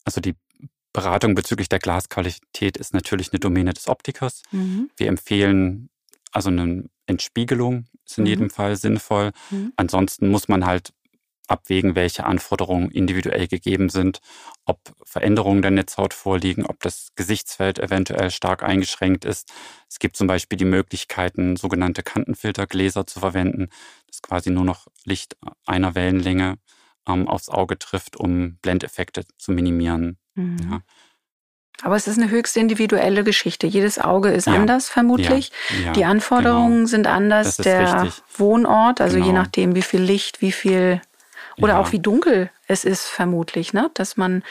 Also 0.04 0.20
die 0.20 0.34
Beratung 0.92 1.34
bezüglich 1.34 1.68
der 1.68 1.78
Glasqualität 1.78 2.76
ist 2.76 2.94
natürlich 2.94 3.32
eine 3.32 3.40
Domäne 3.40 3.72
des 3.72 3.88
Optikers. 3.88 4.42
Mhm. 4.52 4.90
Wir 4.96 5.08
empfehlen 5.08 5.88
also 6.32 6.48
eine 6.48 6.84
Entspiegelung 7.06 7.86
ist 8.04 8.18
in 8.18 8.24
mhm. 8.24 8.30
jedem 8.30 8.50
Fall 8.50 8.76
sinnvoll. 8.76 9.32
Mhm. 9.50 9.72
Ansonsten 9.76 10.30
muss 10.30 10.48
man 10.48 10.66
halt 10.66 10.92
abwägen, 11.48 11.94
welche 11.94 12.24
Anforderungen 12.24 12.90
individuell 12.90 13.46
gegeben 13.46 13.88
sind, 13.88 14.20
ob 14.64 14.78
Veränderungen 15.04 15.60
der 15.60 15.70
Netzhaut 15.70 16.14
vorliegen, 16.14 16.64
ob 16.64 16.80
das 16.80 17.08
Gesichtsfeld 17.14 17.78
eventuell 17.78 18.30
stark 18.30 18.62
eingeschränkt 18.62 19.24
ist. 19.24 19.52
Es 19.88 19.98
gibt 19.98 20.16
zum 20.16 20.26
Beispiel 20.26 20.56
die 20.56 20.64
Möglichkeiten, 20.64 21.56
sogenannte 21.56 22.02
Kantenfiltergläser 22.02 23.06
zu 23.06 23.20
verwenden, 23.20 23.68
das 24.06 24.22
quasi 24.22 24.50
nur 24.50 24.64
noch 24.64 24.86
Licht 25.04 25.36
einer 25.66 25.94
Wellenlänge 25.94 26.58
ähm, 27.06 27.28
aufs 27.28 27.48
Auge 27.48 27.78
trifft, 27.78 28.16
um 28.16 28.56
Blendeffekte 28.62 29.24
zu 29.36 29.52
minimieren. 29.52 30.18
Mhm. 30.34 30.56
Ja. 30.70 30.82
Aber 31.82 31.96
es 31.96 32.06
ist 32.06 32.18
eine 32.18 32.30
höchst 32.30 32.56
individuelle 32.56 33.24
Geschichte. 33.24 33.66
Jedes 33.66 33.98
Auge 33.98 34.30
ist 34.30 34.46
ja. 34.46 34.54
anders 34.54 34.88
vermutlich. 34.88 35.50
Ja. 35.70 35.86
Ja. 35.86 35.92
Die 35.92 36.04
Anforderungen 36.04 36.76
genau. 36.78 36.86
sind 36.86 37.06
anders. 37.06 37.56
Der 37.56 38.04
richtig. 38.04 38.22
Wohnort, 38.36 39.00
also 39.00 39.16
genau. 39.16 39.26
je 39.26 39.32
nachdem, 39.32 39.74
wie 39.74 39.82
viel 39.82 40.00
Licht, 40.00 40.40
wie 40.40 40.52
viel 40.52 41.00
oder 41.58 41.78
auch 41.78 41.92
wie 41.92 41.98
dunkel 41.98 42.50
es 42.66 42.84
ist 42.84 43.06
vermutlich, 43.06 43.72
ne? 43.72 43.90
Dass 43.94 44.16
man 44.16 44.42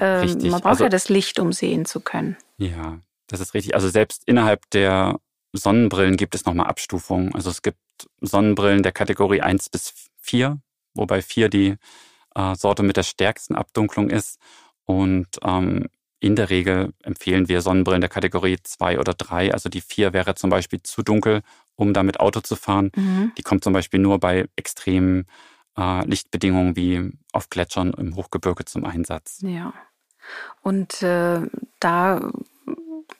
ähm, 0.00 0.38
man 0.42 0.60
braucht 0.60 0.66
also, 0.66 0.84
ja 0.84 0.90
das 0.90 1.08
Licht, 1.08 1.38
um 1.38 1.52
sehen 1.52 1.84
zu 1.84 2.00
können. 2.00 2.36
Ja, 2.56 2.98
das 3.28 3.40
ist 3.40 3.54
richtig. 3.54 3.74
Also 3.74 3.88
selbst 3.88 4.22
innerhalb 4.26 4.68
der 4.70 5.20
Sonnenbrillen 5.52 6.16
gibt 6.16 6.34
es 6.34 6.44
nochmal 6.44 6.66
Abstufungen. 6.66 7.34
Also 7.34 7.50
es 7.50 7.62
gibt 7.62 7.78
Sonnenbrillen 8.20 8.82
der 8.82 8.92
Kategorie 8.92 9.40
1 9.40 9.70
bis 9.70 9.94
4, 10.20 10.58
wobei 10.94 11.22
4 11.22 11.48
die 11.48 11.76
äh, 12.34 12.54
Sorte 12.54 12.82
mit 12.82 12.96
der 12.96 13.02
stärksten 13.02 13.54
Abdunklung 13.54 14.10
ist. 14.10 14.38
Und 14.84 15.28
ähm, 15.44 15.88
in 16.20 16.36
der 16.36 16.50
Regel 16.50 16.92
empfehlen 17.02 17.48
wir 17.48 17.60
Sonnenbrillen 17.60 18.00
der 18.00 18.10
Kategorie 18.10 18.58
2 18.62 18.98
oder 18.98 19.14
3. 19.14 19.52
Also 19.52 19.68
die 19.68 19.80
4 19.80 20.12
wäre 20.12 20.34
zum 20.34 20.50
Beispiel 20.50 20.82
zu 20.82 21.02
dunkel, 21.02 21.42
um 21.76 21.94
damit 21.94 22.20
Auto 22.20 22.40
zu 22.40 22.56
fahren. 22.56 22.90
Mhm. 22.96 23.32
Die 23.38 23.42
kommt 23.42 23.62
zum 23.62 23.72
Beispiel 23.72 24.00
nur 24.00 24.18
bei 24.18 24.48
extremen 24.56 25.26
äh, 25.76 26.04
Lichtbedingungen 26.06 26.76
wie 26.76 27.12
auf 27.32 27.50
Gletschern 27.50 27.92
im 27.94 28.16
Hochgebirge 28.16 28.64
zum 28.64 28.84
Einsatz. 28.84 29.38
Ja. 29.42 29.72
Und 30.62 31.02
äh, 31.02 31.40
da 31.78 32.30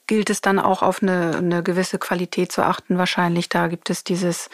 gilt 0.07 0.31
es 0.31 0.41
dann 0.41 0.59
auch 0.59 0.83
auf 0.83 1.03
eine, 1.03 1.37
eine, 1.37 1.63
gewisse 1.63 1.99
Qualität 1.99 2.51
zu 2.51 2.63
achten. 2.65 2.99
Wahrscheinlich 2.99 3.49
da 3.49 3.69
gibt 3.69 3.91
es 3.91 4.05
dieses 4.05 4.51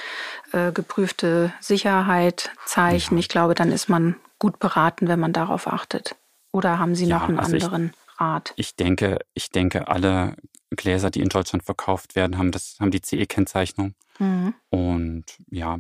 äh, 0.53 0.71
geprüfte 0.71 1.53
Sicherheitszeichen. 1.61 3.17
Ja. 3.17 3.21
Ich 3.21 3.29
glaube, 3.29 3.55
dann 3.55 3.73
ist 3.73 3.89
man 3.89 4.17
gut 4.39 4.59
beraten, 4.59 5.09
wenn 5.09 5.19
man 5.19 5.33
darauf 5.33 5.67
achtet. 5.67 6.17
Oder 6.53 6.79
haben 6.79 6.95
Sie 6.95 7.07
ja, 7.07 7.19
noch 7.19 7.29
einen 7.29 7.39
also 7.39 7.55
anderen? 7.55 7.87
Ich, 7.95 8.04
Art? 8.17 8.53
Ich 8.57 8.77
denke, 8.77 9.19
ich 9.35 9.51
denke, 9.51 9.89
alle 9.89 10.37
Gläser, 10.71 11.11
die 11.11 11.21
in 11.21 11.29
Deutschland 11.29 11.65
verkauft 11.65 12.17
werden, 12.17 12.39
haben 12.39 12.51
das, 12.51 12.77
haben 12.81 12.91
die 12.91 13.01
CE-Kennzeichnung. 13.01 13.95
Mhm. 14.19 14.55
Und 14.71 15.25
ja, 15.51 15.79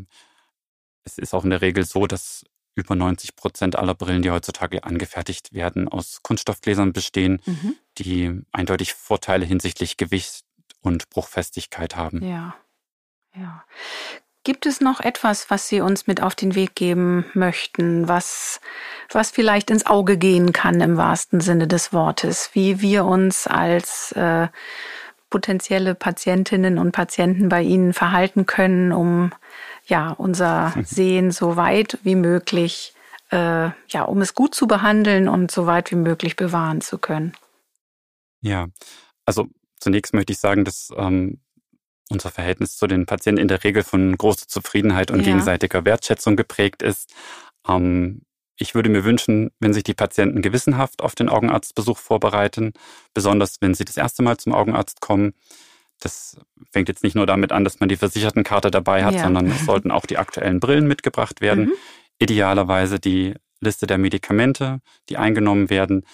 es 1.04 1.18
ist 1.18 1.34
auch 1.34 1.44
in 1.44 1.50
der 1.50 1.60
Regel 1.60 1.84
so, 1.84 2.06
dass 2.06 2.44
über 2.74 2.96
90 2.96 3.36
Prozent 3.36 3.76
aller 3.76 3.94
Brillen, 3.94 4.22
die 4.22 4.30
heutzutage 4.30 4.84
angefertigt 4.84 5.52
werden, 5.52 5.88
aus 5.88 6.22
Kunststoffgläsern 6.22 6.92
bestehen, 6.92 7.40
mhm. 7.46 7.76
die 7.98 8.42
eindeutig 8.52 8.94
Vorteile 8.94 9.46
hinsichtlich 9.46 9.96
Gewicht 9.96 10.44
und 10.80 11.08
Bruchfestigkeit 11.10 11.96
haben. 11.96 12.22
Ja. 12.26 12.56
Ja. 13.36 13.64
Gibt 14.44 14.66
es 14.66 14.82
noch 14.82 15.00
etwas, 15.00 15.48
was 15.48 15.68
Sie 15.68 15.80
uns 15.80 16.06
mit 16.06 16.22
auf 16.22 16.34
den 16.34 16.54
Weg 16.54 16.74
geben 16.74 17.24
möchten, 17.32 18.08
was, 18.08 18.60
was 19.10 19.30
vielleicht 19.30 19.70
ins 19.70 19.86
Auge 19.86 20.18
gehen 20.18 20.52
kann 20.52 20.82
im 20.82 20.98
wahrsten 20.98 21.40
Sinne 21.40 21.66
des 21.66 21.94
Wortes, 21.94 22.50
wie 22.52 22.82
wir 22.82 23.06
uns 23.06 23.46
als 23.46 24.12
äh, 24.12 24.48
potenzielle 25.30 25.94
Patientinnen 25.94 26.78
und 26.78 26.92
Patienten 26.92 27.48
bei 27.48 27.62
Ihnen 27.62 27.94
verhalten 27.94 28.44
können, 28.44 28.92
um 28.92 29.32
ja 29.86 30.10
unser 30.10 30.74
Sehen 30.84 31.30
so 31.30 31.56
weit 31.56 31.98
wie 32.02 32.14
möglich, 32.14 32.92
äh, 33.30 33.70
ja, 33.88 34.02
um 34.02 34.20
es 34.20 34.34
gut 34.34 34.54
zu 34.54 34.66
behandeln 34.66 35.26
und 35.26 35.50
so 35.50 35.66
weit 35.66 35.90
wie 35.90 35.96
möglich 35.96 36.36
bewahren 36.36 36.82
zu 36.82 36.98
können? 36.98 37.32
Ja, 38.42 38.66
also 39.24 39.46
zunächst 39.80 40.12
möchte 40.12 40.34
ich 40.34 40.38
sagen, 40.38 40.66
dass 40.66 40.90
ähm, 40.98 41.40
unser 42.14 42.30
Verhältnis 42.30 42.76
zu 42.76 42.86
den 42.86 43.06
Patienten 43.06 43.40
in 43.40 43.48
der 43.48 43.62
Regel 43.62 43.82
von 43.82 44.16
großer 44.16 44.48
Zufriedenheit 44.48 45.10
und 45.10 45.18
ja. 45.18 45.26
gegenseitiger 45.26 45.84
Wertschätzung 45.84 46.36
geprägt 46.36 46.82
ist. 46.82 47.12
Ähm, 47.68 48.22
ich 48.56 48.74
würde 48.74 48.88
mir 48.88 49.04
wünschen, 49.04 49.50
wenn 49.60 49.74
sich 49.74 49.82
die 49.82 49.94
Patienten 49.94 50.40
gewissenhaft 50.40 51.02
auf 51.02 51.14
den 51.14 51.28
Augenarztbesuch 51.28 51.98
vorbereiten, 51.98 52.72
besonders 53.12 53.56
wenn 53.60 53.74
sie 53.74 53.84
das 53.84 53.96
erste 53.96 54.22
Mal 54.22 54.36
zum 54.36 54.54
Augenarzt 54.54 55.00
kommen. 55.00 55.34
Das 56.00 56.38
fängt 56.70 56.88
jetzt 56.88 57.02
nicht 57.02 57.16
nur 57.16 57.26
damit 57.26 57.52
an, 57.52 57.64
dass 57.64 57.80
man 57.80 57.88
die 57.88 57.96
Versichertenkarte 57.96 58.70
dabei 58.70 59.04
hat, 59.04 59.14
ja. 59.14 59.24
sondern 59.24 59.50
es 59.50 59.64
sollten 59.64 59.90
auch 59.90 60.06
die 60.06 60.18
aktuellen 60.18 60.60
Brillen 60.60 60.86
mitgebracht 60.86 61.40
werden. 61.40 61.66
Mhm. 61.66 61.72
Idealerweise 62.20 63.00
die 63.00 63.34
Liste 63.60 63.86
der 63.86 63.98
Medikamente, 63.98 64.80
die 65.08 65.16
eingenommen 65.16 65.68
werden 65.68 66.04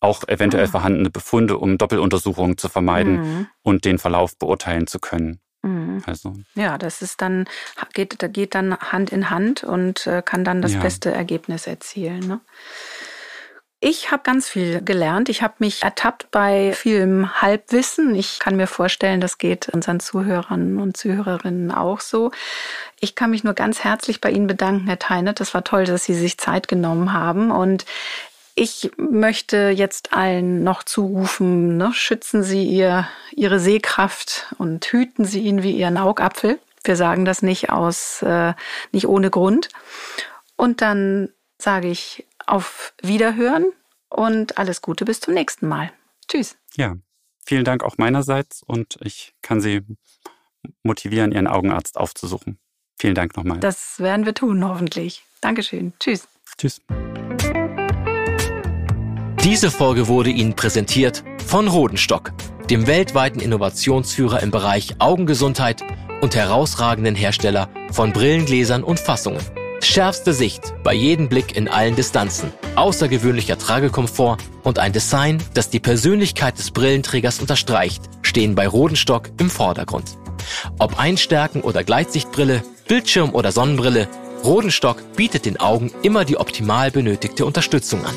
auch 0.00 0.26
eventuell 0.28 0.64
ah. 0.64 0.68
vorhandene 0.68 1.10
Befunde, 1.10 1.58
um 1.58 1.78
Doppeluntersuchungen 1.78 2.58
zu 2.58 2.68
vermeiden 2.68 3.16
mhm. 3.16 3.46
und 3.62 3.84
den 3.84 3.98
Verlauf 3.98 4.38
beurteilen 4.38 4.86
zu 4.86 4.98
können. 4.98 5.40
Mhm. 5.66 6.02
Also. 6.06 6.34
Ja, 6.54 6.78
das 6.78 7.02
ist 7.02 7.20
dann, 7.20 7.46
geht, 7.92 8.22
da 8.22 8.28
geht 8.28 8.54
dann 8.54 8.76
Hand 8.76 9.10
in 9.10 9.30
Hand 9.30 9.64
und 9.64 10.06
äh, 10.06 10.22
kann 10.24 10.44
dann 10.44 10.62
das 10.62 10.74
ja. 10.74 10.80
beste 10.80 11.10
Ergebnis 11.12 11.66
erzielen. 11.66 12.20
Ne? 12.20 12.40
Ich 13.80 14.10
habe 14.10 14.22
ganz 14.22 14.48
viel 14.48 14.80
gelernt. 14.80 15.28
Ich 15.28 15.42
habe 15.42 15.54
mich 15.58 15.82
ertappt 15.82 16.30
bei 16.30 16.72
vielem 16.72 17.42
Halbwissen. 17.42 18.14
Ich 18.14 18.38
kann 18.38 18.56
mir 18.56 18.66
vorstellen, 18.66 19.20
das 19.20 19.38
geht 19.38 19.68
unseren 19.68 20.00
Zuhörern 20.00 20.78
und 20.80 20.96
Zuhörerinnen 20.96 21.70
auch 21.70 22.00
so. 22.00 22.30
Ich 23.00 23.14
kann 23.14 23.30
mich 23.30 23.44
nur 23.44 23.52
ganz 23.52 23.84
herzlich 23.84 24.20
bei 24.20 24.30
Ihnen 24.30 24.46
bedanken, 24.46 24.86
Herr 24.86 24.98
Teinert. 24.98 25.40
Das 25.40 25.52
war 25.52 25.62
toll, 25.62 25.84
dass 25.84 26.04
Sie 26.04 26.14
sich 26.14 26.38
Zeit 26.38 26.68
genommen 26.68 27.12
haben. 27.12 27.50
Und 27.50 27.84
ich 28.56 28.90
möchte 28.96 29.68
jetzt 29.68 30.14
allen 30.14 30.64
noch 30.64 30.82
zurufen, 30.82 31.76
ne, 31.76 31.92
schützen 31.92 32.42
Sie 32.42 32.64
ihr, 32.64 33.06
Ihre 33.32 33.60
Sehkraft 33.60 34.52
und 34.58 34.84
hüten 34.86 35.26
Sie 35.26 35.40
ihn 35.40 35.62
wie 35.62 35.72
Ihren 35.72 35.98
Augapfel. 35.98 36.58
Wir 36.82 36.96
sagen 36.96 37.26
das 37.26 37.42
nicht 37.42 37.70
aus, 37.70 38.22
äh, 38.22 38.54
nicht 38.92 39.06
ohne 39.06 39.30
Grund. 39.30 39.68
Und 40.56 40.80
dann 40.80 41.28
sage 41.58 41.88
ich 41.88 42.26
auf 42.46 42.94
Wiederhören 43.02 43.66
und 44.08 44.56
alles 44.56 44.80
Gute 44.80 45.04
bis 45.04 45.20
zum 45.20 45.34
nächsten 45.34 45.68
Mal. 45.68 45.92
Tschüss. 46.26 46.56
Ja, 46.76 46.96
vielen 47.44 47.64
Dank 47.64 47.84
auch 47.84 47.98
meinerseits 47.98 48.62
und 48.62 48.98
ich 49.02 49.34
kann 49.42 49.60
Sie 49.60 49.82
motivieren, 50.82 51.30
Ihren 51.30 51.46
Augenarzt 51.46 51.98
aufzusuchen. 51.98 52.58
Vielen 52.98 53.14
Dank 53.14 53.36
nochmal. 53.36 53.60
Das 53.60 54.00
werden 54.00 54.24
wir 54.24 54.32
tun, 54.32 54.66
hoffentlich. 54.66 55.24
Dankeschön. 55.42 55.92
Tschüss. 56.00 56.26
Tschüss. 56.56 56.80
Diese 59.46 59.70
Folge 59.70 60.08
wurde 60.08 60.30
Ihnen 60.30 60.56
präsentiert 60.56 61.22
von 61.46 61.68
Rodenstock, 61.68 62.32
dem 62.68 62.88
weltweiten 62.88 63.38
Innovationsführer 63.38 64.42
im 64.42 64.50
Bereich 64.50 64.96
Augengesundheit 64.98 65.84
und 66.20 66.34
herausragenden 66.34 67.14
Hersteller 67.14 67.68
von 67.92 68.12
Brillengläsern 68.12 68.82
und 68.82 68.98
Fassungen. 68.98 69.40
Schärfste 69.80 70.32
Sicht 70.32 70.74
bei 70.82 70.94
jedem 70.94 71.28
Blick 71.28 71.56
in 71.56 71.68
allen 71.68 71.94
Distanzen, 71.94 72.50
außergewöhnlicher 72.74 73.56
Tragekomfort 73.56 74.38
und 74.64 74.80
ein 74.80 74.92
Design, 74.92 75.40
das 75.54 75.70
die 75.70 75.78
Persönlichkeit 75.78 76.58
des 76.58 76.72
Brillenträgers 76.72 77.38
unterstreicht, 77.38 78.02
stehen 78.22 78.56
bei 78.56 78.66
Rodenstock 78.66 79.30
im 79.38 79.48
Vordergrund. 79.48 80.18
Ob 80.80 80.98
Einstärken 80.98 81.60
oder 81.60 81.84
Gleitsichtbrille, 81.84 82.64
Bildschirm 82.88 83.32
oder 83.32 83.52
Sonnenbrille, 83.52 84.08
Rodenstock 84.42 85.14
bietet 85.14 85.46
den 85.46 85.60
Augen 85.60 85.92
immer 86.02 86.24
die 86.24 86.36
optimal 86.36 86.90
benötigte 86.90 87.46
Unterstützung 87.46 88.04
an. 88.04 88.14